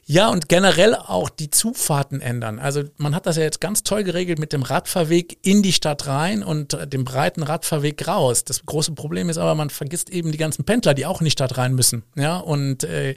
Ja, 0.05 0.29
und 0.29 0.49
generell 0.49 0.95
auch 0.95 1.29
die 1.29 1.49
Zufahrten 1.49 2.19
ändern. 2.19 2.59
Also 2.59 2.83
man 2.97 3.15
hat 3.15 3.25
das 3.25 3.37
ja 3.37 3.43
jetzt 3.43 3.61
ganz 3.61 3.83
toll 3.83 4.03
geregelt 4.03 4.37
mit 4.37 4.51
dem 4.51 4.61
Radfahrweg 4.61 5.37
in 5.43 5.63
die 5.63 5.71
Stadt 5.71 6.07
rein 6.07 6.43
und 6.43 6.77
dem 6.91 7.05
breiten 7.05 7.41
Radfahrweg 7.41 8.05
raus. 8.05 8.43
Das 8.43 8.65
große 8.65 8.91
Problem 8.93 9.29
ist 9.29 9.37
aber, 9.37 9.55
man 9.55 9.69
vergisst 9.69 10.09
eben 10.09 10.33
die 10.33 10.37
ganzen 10.37 10.65
Pendler, 10.65 10.93
die 10.93 11.05
auch 11.05 11.21
in 11.21 11.25
die 11.25 11.31
Stadt 11.31 11.57
rein 11.57 11.73
müssen. 11.73 12.03
Ja, 12.15 12.37
und 12.37 12.83
äh, 12.83 13.15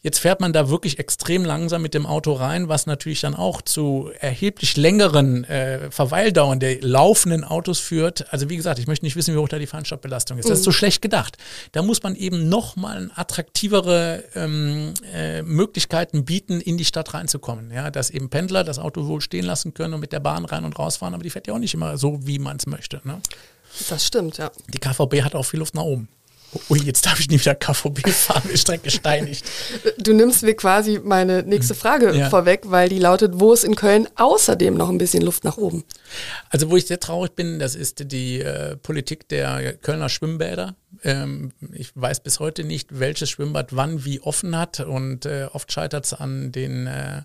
jetzt 0.00 0.18
fährt 0.18 0.40
man 0.40 0.52
da 0.52 0.68
wirklich 0.68 0.98
extrem 0.98 1.44
langsam 1.44 1.82
mit 1.82 1.94
dem 1.94 2.04
Auto 2.04 2.32
rein, 2.32 2.68
was 2.68 2.86
natürlich 2.86 3.20
dann 3.20 3.36
auch 3.36 3.62
zu 3.62 4.10
erheblich 4.18 4.76
längeren 4.76 5.44
äh, 5.44 5.90
Verweildauern 5.92 6.58
der 6.58 6.80
laufenden 6.80 7.44
Autos 7.44 7.78
führt. 7.78 8.32
Also 8.32 8.50
wie 8.50 8.56
gesagt, 8.56 8.80
ich 8.80 8.88
möchte 8.88 9.04
nicht 9.04 9.14
wissen, 9.14 9.34
wie 9.34 9.38
hoch 9.38 9.48
da 9.48 9.60
die 9.60 9.68
Feinstaubbelastung 9.68 10.38
ist. 10.38 10.50
Das 10.50 10.58
ist 10.58 10.64
so 10.64 10.70
mhm. 10.70 10.74
schlecht 10.74 11.00
gedacht. 11.00 11.36
Da 11.70 11.82
muss 11.82 12.02
man 12.02 12.16
eben 12.16 12.48
nochmal 12.48 13.12
attraktivere 13.14 14.24
ähm, 14.34 14.94
äh, 15.14 15.42
Möglichkeiten 15.42 16.23
bieten, 16.24 16.60
in 16.60 16.76
die 16.76 16.84
Stadt 16.84 17.14
reinzukommen. 17.14 17.70
Ja, 17.70 17.90
dass 17.90 18.10
eben 18.10 18.30
Pendler 18.30 18.64
das 18.64 18.78
Auto 18.78 19.06
wohl 19.06 19.20
stehen 19.20 19.44
lassen 19.44 19.74
können 19.74 19.94
und 19.94 20.00
mit 20.00 20.12
der 20.12 20.20
Bahn 20.20 20.44
rein 20.44 20.64
und 20.64 20.78
rausfahren, 20.78 21.14
aber 21.14 21.22
die 21.22 21.30
fährt 21.30 21.46
ja 21.46 21.54
auch 21.54 21.58
nicht 21.58 21.74
immer 21.74 21.98
so, 21.98 22.18
wie 22.26 22.38
man 22.38 22.56
es 22.56 22.66
möchte. 22.66 23.00
Ne? 23.04 23.20
Das 23.88 24.06
stimmt, 24.06 24.38
ja. 24.38 24.50
Die 24.72 24.78
KVB 24.78 25.22
hat 25.22 25.34
auch 25.34 25.44
viel 25.44 25.60
Luft 25.60 25.74
nach 25.74 25.82
oben. 25.82 26.08
Ui, 26.70 26.80
jetzt 26.82 27.06
darf 27.06 27.20
ich 27.20 27.28
nie 27.28 27.38
wieder 27.38 27.54
KVB 27.54 28.08
fahren, 28.10 28.48
ich 28.52 28.64
direkt 28.64 28.84
gesteinigt. 28.84 29.44
Du 29.98 30.12
nimmst 30.14 30.42
mir 30.42 30.54
quasi 30.54 31.00
meine 31.02 31.42
nächste 31.42 31.74
Frage 31.74 32.14
ja. 32.14 32.30
vorweg, 32.30 32.62
weil 32.66 32.88
die 32.88 32.98
lautet, 32.98 33.32
wo 33.34 33.52
ist 33.52 33.64
in 33.64 33.74
Köln 33.74 34.08
außerdem 34.14 34.74
noch 34.74 34.88
ein 34.88 34.98
bisschen 34.98 35.22
Luft 35.22 35.44
nach 35.44 35.56
oben? 35.56 35.84
Also 36.50 36.70
wo 36.70 36.76
ich 36.76 36.86
sehr 36.86 37.00
traurig 37.00 37.32
bin, 37.34 37.58
das 37.58 37.74
ist 37.74 38.12
die 38.12 38.40
äh, 38.40 38.76
Politik 38.76 39.28
der 39.28 39.74
Kölner 39.74 40.08
Schwimmbäder. 40.08 40.76
Ähm, 41.04 41.52
ich 41.72 41.92
weiß 41.94 42.20
bis 42.20 42.40
heute 42.40 42.64
nicht, 42.64 42.98
welches 42.98 43.30
Schwimmbad 43.30 43.76
wann 43.76 44.04
wie 44.04 44.20
offen 44.20 44.56
hat 44.56 44.80
und 44.80 45.26
äh, 45.26 45.48
oft 45.52 45.70
scheitert 45.70 46.06
es 46.06 46.14
an 46.14 46.50
den 46.50 46.86
äh, 46.86 47.22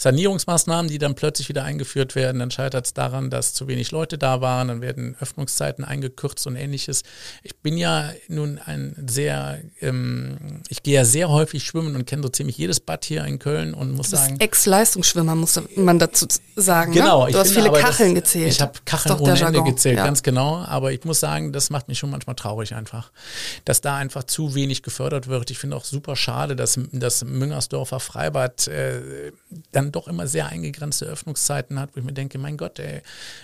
Sanierungsmaßnahmen, 0.00 0.88
die 0.88 0.98
dann 0.98 1.16
plötzlich 1.16 1.48
wieder 1.48 1.64
eingeführt 1.64 2.14
werden. 2.14 2.38
Dann 2.38 2.52
scheitert 2.52 2.86
es 2.86 2.94
daran, 2.94 3.30
dass 3.30 3.52
zu 3.52 3.66
wenig 3.66 3.90
Leute 3.90 4.16
da 4.16 4.40
waren, 4.40 4.68
dann 4.68 4.80
werden 4.80 5.16
Öffnungszeiten 5.20 5.84
eingekürzt 5.84 6.46
und 6.46 6.54
ähnliches. 6.54 7.02
Ich 7.42 7.56
bin 7.56 7.76
ja 7.76 8.12
nun 8.28 8.60
ein 8.64 8.94
sehr, 9.08 9.58
ähm, 9.80 10.62
ich 10.68 10.84
gehe 10.84 10.94
ja 10.94 11.04
sehr 11.04 11.28
häufig 11.28 11.64
schwimmen 11.64 11.96
und 11.96 12.06
kenne 12.06 12.22
so 12.22 12.28
ziemlich 12.28 12.56
jedes 12.56 12.78
Bad 12.78 13.04
hier 13.04 13.24
in 13.24 13.40
Köln 13.40 13.74
und 13.74 13.90
muss 13.90 14.10
sagen. 14.10 14.38
Ex-Leistungsschwimmer, 14.38 15.34
muss 15.34 15.60
man 15.74 15.98
dazu 15.98 16.28
sagen. 16.54 16.92
Ne? 16.92 17.00
Genau. 17.00 17.26
Ne? 17.26 17.32
Du 17.32 17.38
hast 17.38 17.50
viele 17.50 17.72
Kacheln 17.72 18.14
das, 18.14 18.22
gezählt. 18.22 18.52
Ich 18.52 18.60
habe 18.60 18.74
Kacheln 18.84 19.18
ohne 19.18 19.40
Ende 19.40 19.64
gezählt, 19.64 19.98
ja. 19.98 20.04
ganz 20.04 20.22
genau. 20.22 20.58
Aber 20.58 20.92
ich 20.92 21.04
muss 21.04 21.18
sagen, 21.18 21.52
das 21.52 21.70
macht 21.70 21.88
mich 21.88 21.98
schon 21.98 22.10
manchmal 22.10 22.36
traurig 22.36 22.72
einfach, 22.76 23.10
dass 23.64 23.80
da 23.80 23.96
einfach 23.96 24.22
zu 24.22 24.54
wenig 24.54 24.84
gefördert 24.84 25.26
wird. 25.26 25.50
Ich 25.50 25.58
finde 25.58 25.74
auch 25.74 25.84
super 25.84 26.14
schade, 26.14 26.54
dass 26.54 26.78
das 26.92 27.24
Müngersdorfer 27.24 27.98
Freibad 27.98 28.68
äh, 28.68 29.32
dann 29.72 29.87
doch 29.92 30.08
immer 30.08 30.26
sehr 30.26 30.48
eingegrenzte 30.48 31.06
Öffnungszeiten 31.06 31.78
hat, 31.78 31.90
wo 31.94 32.00
ich 32.00 32.04
mir 32.04 32.12
denke, 32.12 32.38
mein 32.38 32.56
Gott, 32.56 32.78
ey, 32.78 33.02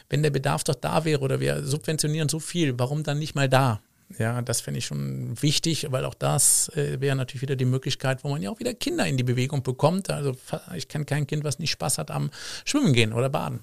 wenn 0.09 0.23
der 0.23 0.31
Bedarf 0.31 0.65
doch 0.65 0.75
da 0.75 1.05
wäre 1.05 1.21
oder 1.21 1.41
wir 1.41 1.65
subventionieren 1.65 2.29
so 2.29 2.41
viel, 2.41 2.79
warum 2.79 3.03
dann 3.03 3.19
nicht 3.19 3.35
mal 3.35 3.49
da? 3.49 3.81
Ja, 4.19 4.43
das 4.43 4.61
finde 4.61 4.79
ich 4.79 4.87
schon 4.87 5.41
wichtig, 5.43 5.87
weil 5.91 6.05
auch 6.05 6.15
das 6.15 6.69
äh, 6.77 7.01
wäre 7.01 7.17
natürlich 7.17 7.43
wieder 7.43 7.57
die 7.57 7.65
Möglichkeit, 7.65 8.23
wo 8.23 8.29
man 8.29 8.43
ja 8.43 8.51
auch 8.51 8.61
wieder 8.61 8.75
Kinder 8.75 9.07
in 9.07 9.17
die 9.17 9.25
Bewegung 9.25 9.63
bekommt. 9.63 10.11
Also 10.11 10.37
ich 10.77 10.89
kenne 10.89 11.05
kein 11.05 11.27
Kind, 11.27 11.43
was 11.43 11.59
nicht 11.59 11.71
Spaß 11.71 11.99
hat 11.99 12.11
am 12.11 12.31
Schwimmen 12.65 12.93
gehen 12.93 13.13
oder 13.13 13.29
Baden. 13.29 13.61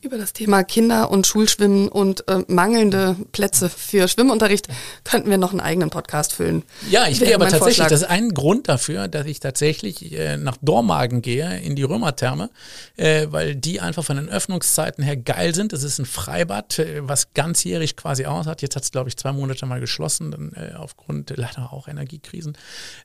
Über 0.00 0.16
das 0.16 0.32
Thema 0.32 0.62
Kinder 0.62 1.10
und 1.10 1.26
Schulschwimmen 1.26 1.88
und 1.88 2.28
äh, 2.28 2.44
mangelnde 2.46 3.16
Plätze 3.32 3.68
für 3.68 4.06
Schwimmunterricht 4.06 4.68
könnten 5.02 5.28
wir 5.28 5.38
noch 5.38 5.50
einen 5.50 5.60
eigenen 5.60 5.90
Podcast 5.90 6.34
füllen. 6.34 6.62
Ja, 6.88 7.08
ich 7.08 7.18
gehe 7.18 7.34
aber 7.34 7.46
tatsächlich, 7.46 7.78
Vorschlag. 7.78 7.88
das 7.88 8.02
ist 8.02 8.08
ein 8.08 8.28
Grund 8.30 8.68
dafür, 8.68 9.08
dass 9.08 9.26
ich 9.26 9.40
tatsächlich 9.40 10.12
äh, 10.12 10.36
nach 10.36 10.56
Dormagen 10.62 11.20
gehe, 11.20 11.58
in 11.58 11.74
die 11.74 11.82
Römertherme, 11.82 12.50
äh, 12.96 13.26
weil 13.30 13.56
die 13.56 13.80
einfach 13.80 14.04
von 14.04 14.16
den 14.16 14.28
Öffnungszeiten 14.28 15.02
her 15.02 15.16
geil 15.16 15.52
sind. 15.52 15.72
Es 15.72 15.82
ist 15.82 15.98
ein 15.98 16.06
Freibad, 16.06 16.78
äh, 16.78 17.00
was 17.08 17.34
ganzjährig 17.34 17.96
quasi 17.96 18.24
aus 18.24 18.46
hat. 18.46 18.62
Jetzt 18.62 18.76
hat 18.76 18.84
es, 18.84 18.92
glaube 18.92 19.08
ich, 19.08 19.16
zwei 19.16 19.32
Monate 19.32 19.66
mal 19.66 19.80
geschlossen, 19.80 20.30
dann, 20.30 20.52
äh, 20.52 20.74
aufgrund 20.76 21.32
leider 21.36 21.72
auch 21.72 21.88
Energiekrisen. 21.88 22.56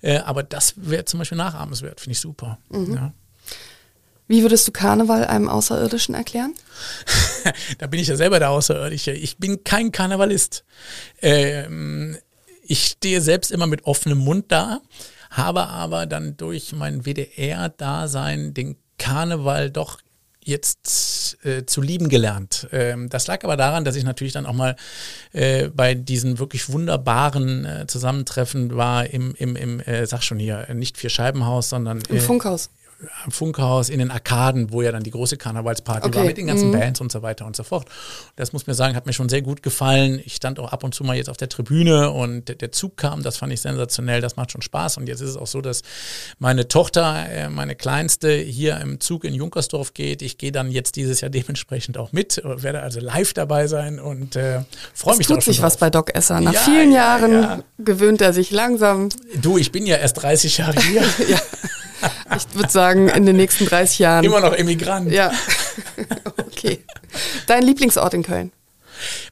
Äh, 0.01 0.17
aber 0.19 0.43
das 0.43 0.75
wäre 0.77 1.05
zum 1.05 1.17
Beispiel 1.17 1.39
nachahmenswert, 1.39 2.01
finde 2.01 2.11
ich 2.11 2.19
super. 2.19 2.59
Mhm. 2.69 2.93
Ja. 2.93 3.13
Wie 4.27 4.41
würdest 4.41 4.67
du 4.67 4.71
Karneval 4.71 5.25
einem 5.25 5.49
Außerirdischen 5.49 6.15
erklären? 6.15 6.53
da 7.77 7.87
bin 7.87 7.99
ich 7.99 8.07
ja 8.07 8.15
selber 8.15 8.39
der 8.39 8.51
Außerirdische. 8.51 9.11
Ich 9.11 9.37
bin 9.37 9.63
kein 9.63 9.91
Karnevalist. 9.91 10.63
Ähm, 11.21 12.17
ich 12.63 12.85
stehe 12.85 13.21
selbst 13.21 13.51
immer 13.51 13.67
mit 13.67 13.85
offenem 13.85 14.19
Mund 14.19 14.45
da, 14.47 14.79
habe 15.29 15.67
aber 15.67 16.05
dann 16.05 16.37
durch 16.37 16.73
mein 16.73 17.05
WDR-Dasein 17.05 18.53
den 18.53 18.77
Karneval 18.97 19.69
doch 19.69 19.99
jetzt 20.45 21.37
äh, 21.43 21.65
zu 21.65 21.81
lieben 21.81 22.09
gelernt. 22.09 22.67
Ähm, 22.71 23.09
das 23.09 23.27
lag 23.27 23.43
aber 23.43 23.57
daran, 23.57 23.85
dass 23.85 23.95
ich 23.95 24.03
natürlich 24.03 24.33
dann 24.33 24.45
auch 24.45 24.53
mal 24.53 24.75
äh, 25.31 25.69
bei 25.69 25.95
diesen 25.95 26.39
wirklich 26.39 26.69
wunderbaren 26.71 27.65
äh, 27.65 27.87
Zusammentreffen 27.87 28.75
war 28.75 29.07
im, 29.09 29.33
im, 29.35 29.55
im 29.55 29.79
äh, 29.81 30.05
sag 30.05 30.23
schon 30.23 30.39
hier, 30.39 30.67
nicht 30.73 30.97
vier 30.97 31.09
Scheibenhaus, 31.09 31.69
sondern 31.69 32.01
im 32.09 32.19
Funkhaus 32.19 32.69
am 33.25 33.31
Funkhaus, 33.31 33.89
in 33.89 33.99
den 33.99 34.11
Arkaden, 34.11 34.71
wo 34.71 34.81
ja 34.81 34.91
dann 34.91 35.03
die 35.03 35.11
große 35.11 35.37
Karnevalsparty 35.37 36.07
okay. 36.07 36.17
war 36.17 36.25
mit 36.25 36.37
den 36.37 36.47
ganzen 36.47 36.69
mhm. 36.69 36.79
Bands 36.79 37.01
und 37.01 37.11
so 37.11 37.21
weiter 37.21 37.45
und 37.45 37.55
so 37.55 37.63
fort. 37.63 37.87
Das 38.35 38.53
muss 38.53 38.67
mir 38.67 38.73
sagen, 38.73 38.95
hat 38.95 39.05
mir 39.05 39.13
schon 39.13 39.29
sehr 39.29 39.41
gut 39.41 39.63
gefallen. 39.63 40.21
Ich 40.25 40.35
stand 40.35 40.59
auch 40.59 40.71
ab 40.71 40.83
und 40.83 40.93
zu 40.93 41.03
mal 41.03 41.15
jetzt 41.15 41.29
auf 41.29 41.37
der 41.37 41.49
Tribüne 41.49 42.11
und 42.11 42.61
der 42.61 42.71
Zug 42.71 42.97
kam, 42.97 43.23
das 43.23 43.37
fand 43.37 43.53
ich 43.53 43.61
sensationell, 43.61 44.21
das 44.21 44.35
macht 44.35 44.51
schon 44.51 44.61
Spaß. 44.61 44.97
Und 44.97 45.07
jetzt 45.07 45.21
ist 45.21 45.29
es 45.29 45.37
auch 45.37 45.47
so, 45.47 45.61
dass 45.61 45.81
meine 46.39 46.67
Tochter, 46.67 47.29
äh, 47.29 47.49
meine 47.49 47.75
Kleinste, 47.75 48.33
hier 48.33 48.79
im 48.79 48.99
Zug 48.99 49.23
in 49.23 49.33
Junkersdorf 49.33 49.93
geht. 49.93 50.21
Ich 50.21 50.37
gehe 50.37 50.51
dann 50.51 50.71
jetzt 50.71 50.95
dieses 50.95 51.21
Jahr 51.21 51.29
dementsprechend 51.29 51.97
auch 51.97 52.11
mit, 52.11 52.41
werde 52.43 52.81
also 52.81 52.99
live 52.99 53.33
dabei 53.33 53.67
sein 53.67 53.99
und 53.99 54.35
äh, 54.35 54.61
freue 54.93 55.17
mich 55.17 55.29
Es 55.29 55.33
tut 55.33 55.43
sich 55.43 55.61
was 55.61 55.77
bei 55.77 55.89
Doc 55.89 56.15
Esser. 56.15 56.41
Nach 56.41 56.53
ja, 56.53 56.59
vielen 56.59 56.91
Jahren 56.91 57.33
ja. 57.33 57.63
gewöhnt 57.79 58.21
er 58.21 58.33
sich 58.33 58.51
langsam. 58.51 59.09
Du, 59.41 59.57
ich 59.57 59.71
bin 59.71 59.85
ja 59.85 59.97
erst 59.97 60.21
30 60.21 60.57
Jahre 60.57 60.81
hier. 60.81 61.03
ja. 61.27 61.39
Ich 62.35 62.55
würde 62.55 62.69
sagen, 62.69 63.09
in 63.09 63.25
den 63.25 63.35
nächsten 63.35 63.65
30 63.65 63.99
Jahren. 63.99 64.23
Immer 64.25 64.41
noch 64.41 64.53
Emigrant. 64.53 65.11
Ja. 65.11 65.31
Okay. 66.37 66.83
Dein 67.47 67.63
Lieblingsort 67.63 68.13
in 68.13 68.23
Köln? 68.23 68.51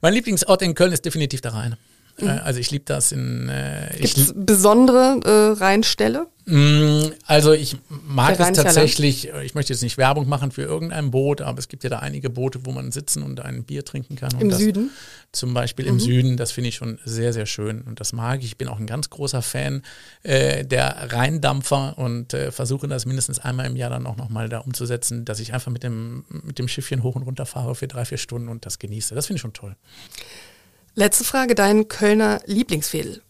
Mein 0.02 0.14
Lieblingsort 0.14 0.62
in 0.62 0.76
Köln 0.76 0.92
ist 0.92 1.06
definitiv 1.06 1.42
der 1.42 1.54
Rhein. 1.54 1.78
Mhm. 2.20 2.28
Äh, 2.28 2.32
also 2.32 2.60
ich 2.60 2.72
liebe 2.72 2.86
das 2.86 3.12
in. 3.12 3.50
Äh, 3.50 3.96
Gibt 4.00 4.18
es 4.18 4.34
besondere 4.36 5.20
äh, 5.24 5.64
Rheinställe? 5.64 6.28
Mm, 6.46 7.12
also 7.28 7.54
ich 7.54 7.78
mag 7.88 8.40
es 8.40 8.52
tatsächlich, 8.54 9.30
ich 9.44 9.54
möchte 9.54 9.74
jetzt 9.74 9.84
nicht 9.84 9.98
Werbung 9.98 10.28
machen 10.28 10.52
für 10.52 10.64
irgendein 10.64 11.12
Boot, 11.12 11.42
aber 11.42 11.60
es 11.60 11.68
gibt 11.68 11.84
ja 11.84 11.90
da 11.90 12.00
einige 12.00 12.32
Boote, 12.32 12.66
wo 12.66 12.72
man 12.72 12.92
sitzen 12.92 13.22
und 13.22 13.40
ein 13.42 13.64
Bier 13.64 13.86
trinken 13.86 14.16
kann. 14.16 14.32
Im 14.40 14.52
Süden? 14.52 14.90
Zum 15.32 15.54
Beispiel 15.54 15.86
mhm. 15.86 15.92
im 15.92 16.00
Süden, 16.00 16.38
das 16.38 16.52
finde 16.52 16.70
ich 16.70 16.76
schon 16.76 16.98
sehr, 17.06 17.32
sehr 17.32 17.46
schön 17.46 17.84
und 17.84 18.00
das 18.00 18.12
mag 18.12 18.40
ich. 18.40 18.48
Ich 18.48 18.58
bin 18.58 18.68
auch 18.68 18.80
ein 18.80 18.88
ganz 18.88 19.10
großer 19.12 19.42
Fan 19.42 19.84
äh, 20.24 20.66
der 20.66 21.14
Rheindampfer 21.14 21.98
und 21.98 22.34
äh, 22.34 22.52
versuche 22.52 22.88
das 22.88 23.06
mindestens 23.06 23.40
einmal 23.40 23.68
im 23.68 23.76
Jahr 23.76 23.92
dann 23.92 24.08
auch 24.08 24.18
nochmal 24.18 24.50
da 24.50 24.60
umzusetzen, 24.60 25.26
dass 25.26 25.40
ich 25.40 25.54
einfach 25.54 25.72
mit 25.72 25.84
dem, 25.84 26.26
mit 26.44 26.58
dem 26.58 26.68
Schiffchen 26.68 27.04
hoch 27.04 27.16
und 27.16 27.24
runter 27.24 27.46
fahre 27.46 27.76
für 27.76 27.88
drei, 27.88 28.04
vier 28.04 28.18
Stunden 28.18 28.50
und 28.50 28.66
das 28.66 28.80
genieße. 28.80 29.14
Das 29.16 29.28
finde 29.28 29.38
ich 29.38 29.42
schon 29.42 29.54
toll. 29.54 29.76
Letzte 30.96 31.24
Frage, 31.24 31.56
dein 31.56 31.88
Kölner 31.88 32.42
Lieblingsfädel? 32.46 33.22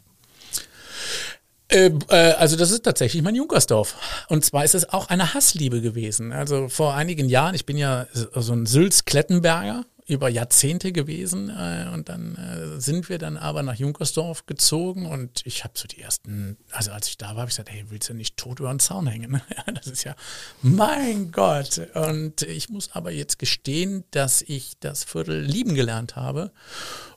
Äh, 1.67 1.91
äh, 2.09 2.33
also 2.33 2.57
das 2.57 2.71
ist 2.71 2.83
tatsächlich 2.83 3.21
mein 3.21 3.35
Junkersdorf. 3.35 3.95
Und 4.27 4.43
zwar 4.43 4.65
ist 4.65 4.75
es 4.75 4.89
auch 4.89 5.07
eine 5.07 5.33
Hassliebe 5.33 5.81
gewesen. 5.81 6.33
Also 6.33 6.69
vor 6.69 6.95
einigen 6.95 7.29
Jahren, 7.29 7.55
ich 7.55 7.65
bin 7.65 7.77
ja 7.77 8.07
so 8.13 8.53
ein 8.53 8.65
Sülz-Klettenberger 8.65 9.85
über 10.07 10.27
Jahrzehnte 10.27 10.91
gewesen 10.91 11.49
äh, 11.49 11.87
und 11.93 12.09
dann 12.09 12.35
äh, 12.35 12.81
sind 12.81 13.07
wir 13.07 13.17
dann 13.17 13.37
aber 13.37 13.63
nach 13.63 13.75
Junkersdorf 13.75 14.45
gezogen 14.45 15.05
und 15.05 15.41
ich 15.45 15.63
habe 15.63 15.75
so 15.77 15.87
die 15.87 16.01
ersten, 16.01 16.57
also 16.71 16.91
als 16.91 17.07
ich 17.07 17.17
da 17.17 17.27
war, 17.27 17.37
habe 17.37 17.43
ich 17.49 17.55
gesagt, 17.55 17.71
hey, 17.71 17.85
willst 17.87 18.09
du 18.09 18.13
nicht 18.13 18.35
tot 18.35 18.59
über 18.59 18.69
den 18.69 18.79
Zaun 18.79 19.07
hängen? 19.07 19.41
das 19.73 19.87
ist 19.87 20.03
ja, 20.03 20.15
mein 20.61 21.31
Gott. 21.31 21.79
Und 21.93 22.41
ich 22.41 22.67
muss 22.67 22.91
aber 22.91 23.11
jetzt 23.11 23.39
gestehen, 23.39 24.03
dass 24.11 24.41
ich 24.41 24.73
das 24.81 25.05
Viertel 25.05 25.39
lieben 25.39 25.75
gelernt 25.75 26.17
habe 26.17 26.51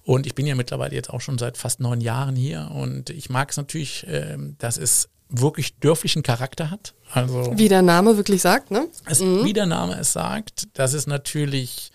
und 0.04 0.26
ich 0.26 0.34
bin 0.34 0.46
ja 0.46 0.54
mittlerweile 0.54 0.94
jetzt 0.94 1.10
auch 1.10 1.20
schon 1.20 1.38
seit 1.38 1.56
fast 1.56 1.80
neun 1.80 2.00
Jahren 2.00 2.36
hier 2.36 2.70
und 2.72 3.10
ich 3.10 3.30
mag 3.30 3.50
es 3.50 3.56
natürlich, 3.56 4.06
äh, 4.06 4.36
dass 4.58 4.76
es 4.76 5.08
wirklich 5.28 5.78
dörflichen 5.78 6.22
Charakter 6.22 6.70
hat. 6.70 6.94
Also 7.10 7.56
wie 7.56 7.68
der 7.68 7.82
Name 7.82 8.16
wirklich 8.16 8.42
sagt, 8.42 8.70
ne? 8.70 8.88
Es, 9.06 9.20
mhm. 9.20 9.44
Wie 9.44 9.52
der 9.52 9.66
Name 9.66 9.98
es 9.98 10.12
sagt, 10.12 10.68
dass 10.74 10.92
es 10.92 11.06
natürlich 11.06 11.90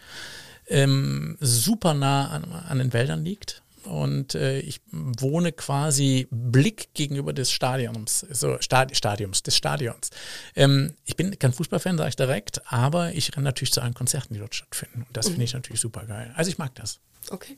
ähm, 0.68 1.38
super 1.40 1.94
nah 1.94 2.30
an, 2.30 2.44
an 2.68 2.80
den 2.80 2.94
Wäldern 2.94 3.24
liegt 3.24 3.62
und 3.84 4.36
äh, 4.36 4.60
ich 4.60 4.82
wohne 4.92 5.52
quasi 5.52 6.28
Blick 6.32 6.94
gegenüber 6.94 7.34
des 7.34 7.52
Stadions, 7.52 8.26
so 8.32 8.58
Stadi 8.60 8.96
Stadiums, 8.96 9.44
des 9.44 9.56
Stadions. 9.56 10.10
Ähm, 10.56 10.94
ich 11.06 11.16
bin 11.16 11.38
kein 11.38 11.54
Fußballfan, 11.54 11.98
sage 11.98 12.10
ich 12.10 12.16
direkt, 12.16 12.62
aber 12.72 13.14
ich 13.14 13.36
renne 13.36 13.46
natürlich 13.46 13.72
zu 13.72 13.82
allen 13.82 13.94
Konzerten, 13.94 14.34
die 14.34 14.40
dort 14.40 14.56
stattfinden. 14.56 15.06
Und 15.08 15.18
das 15.18 15.28
mhm. 15.28 15.32
finde 15.32 15.46
ich 15.46 15.54
natürlich 15.54 15.82
super 15.82 16.06
geil. 16.06 16.32
Also 16.36 16.52
ich 16.52 16.58
mag 16.58 16.76
das. 16.76 17.00
Okay. 17.30 17.58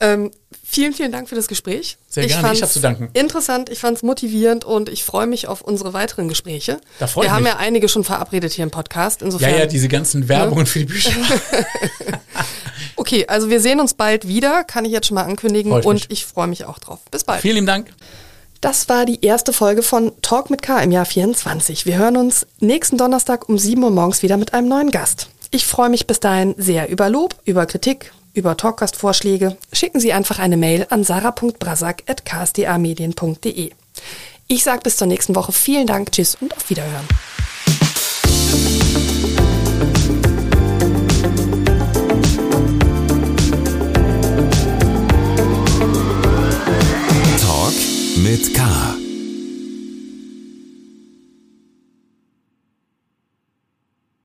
Ähm, 0.00 0.30
vielen, 0.62 0.92
vielen 0.92 1.12
Dank 1.12 1.28
für 1.28 1.34
das 1.34 1.46
Gespräch. 1.46 1.96
Sehr 2.08 2.26
gerne, 2.26 2.48
ich, 2.48 2.54
ich 2.54 2.62
habe 2.62 2.72
zu 2.72 2.80
danken. 2.80 3.10
Interessant, 3.12 3.70
ich 3.70 3.78
fand 3.78 3.96
es 3.96 4.02
motivierend 4.02 4.64
und 4.64 4.88
ich 4.88 5.04
freue 5.04 5.26
mich 5.26 5.46
auf 5.46 5.62
unsere 5.62 5.92
weiteren 5.92 6.28
Gespräche. 6.28 6.80
Da 6.98 7.06
freue 7.06 7.26
Wir 7.26 7.32
haben 7.32 7.44
mich. 7.44 7.52
ja 7.52 7.58
einige 7.58 7.88
schon 7.88 8.04
verabredet 8.04 8.52
hier 8.52 8.64
im 8.64 8.70
Podcast. 8.70 9.22
Insofern, 9.22 9.50
ja, 9.50 9.58
ja, 9.60 9.66
diese 9.66 9.88
ganzen 9.88 10.28
Werbungen 10.28 10.64
ne? 10.64 10.66
für 10.66 10.80
die 10.80 10.84
Bücher. 10.86 11.12
okay, 12.96 13.26
also 13.28 13.50
wir 13.50 13.60
sehen 13.60 13.80
uns 13.80 13.94
bald 13.94 14.26
wieder, 14.26 14.64
kann 14.64 14.84
ich 14.84 14.92
jetzt 14.92 15.06
schon 15.06 15.14
mal 15.14 15.24
ankündigen 15.24 15.78
ich 15.78 15.86
und 15.86 16.10
ich 16.10 16.26
freue 16.26 16.48
mich 16.48 16.64
auch 16.64 16.78
drauf. 16.78 17.00
Bis 17.10 17.24
bald. 17.24 17.40
Vielen 17.40 17.54
lieben 17.54 17.66
Dank. 17.66 17.90
Das 18.60 18.88
war 18.88 19.04
die 19.04 19.24
erste 19.24 19.52
Folge 19.52 19.82
von 19.82 20.12
Talk 20.22 20.48
mit 20.48 20.62
K 20.62 20.80
im 20.80 20.90
Jahr 20.90 21.04
24. 21.04 21.86
Wir 21.86 21.98
hören 21.98 22.16
uns 22.16 22.46
nächsten 22.60 22.96
Donnerstag 22.96 23.48
um 23.48 23.58
7 23.58 23.82
Uhr 23.82 23.90
morgens 23.90 24.22
wieder 24.22 24.38
mit 24.38 24.54
einem 24.54 24.68
neuen 24.68 24.90
Gast. 24.90 25.28
Ich 25.50 25.66
freue 25.66 25.90
mich 25.90 26.06
bis 26.06 26.18
dahin 26.18 26.54
sehr 26.56 26.88
über 26.88 27.10
Lob, 27.10 27.36
über 27.44 27.66
Kritik, 27.66 28.10
über 28.34 28.56
Talkcast-Vorschläge 28.56 29.56
schicken 29.72 29.98
Sie 30.00 30.12
einfach 30.12 30.38
eine 30.38 30.56
Mail 30.56 30.86
an 30.90 31.02
sarah.brasak.ksdamedien.de. 31.04 33.70
Ich 34.46 34.62
sage 34.62 34.82
bis 34.82 34.98
zur 34.98 35.06
nächsten 35.06 35.34
Woche 35.34 35.52
vielen 35.52 35.86
Dank, 35.86 36.12
tschüss 36.12 36.36
und 36.40 36.54
auf 36.54 36.68
Wiederhören. 36.68 37.08
Talk 47.40 47.72
mit 48.16 48.52
Karl. 48.54 48.93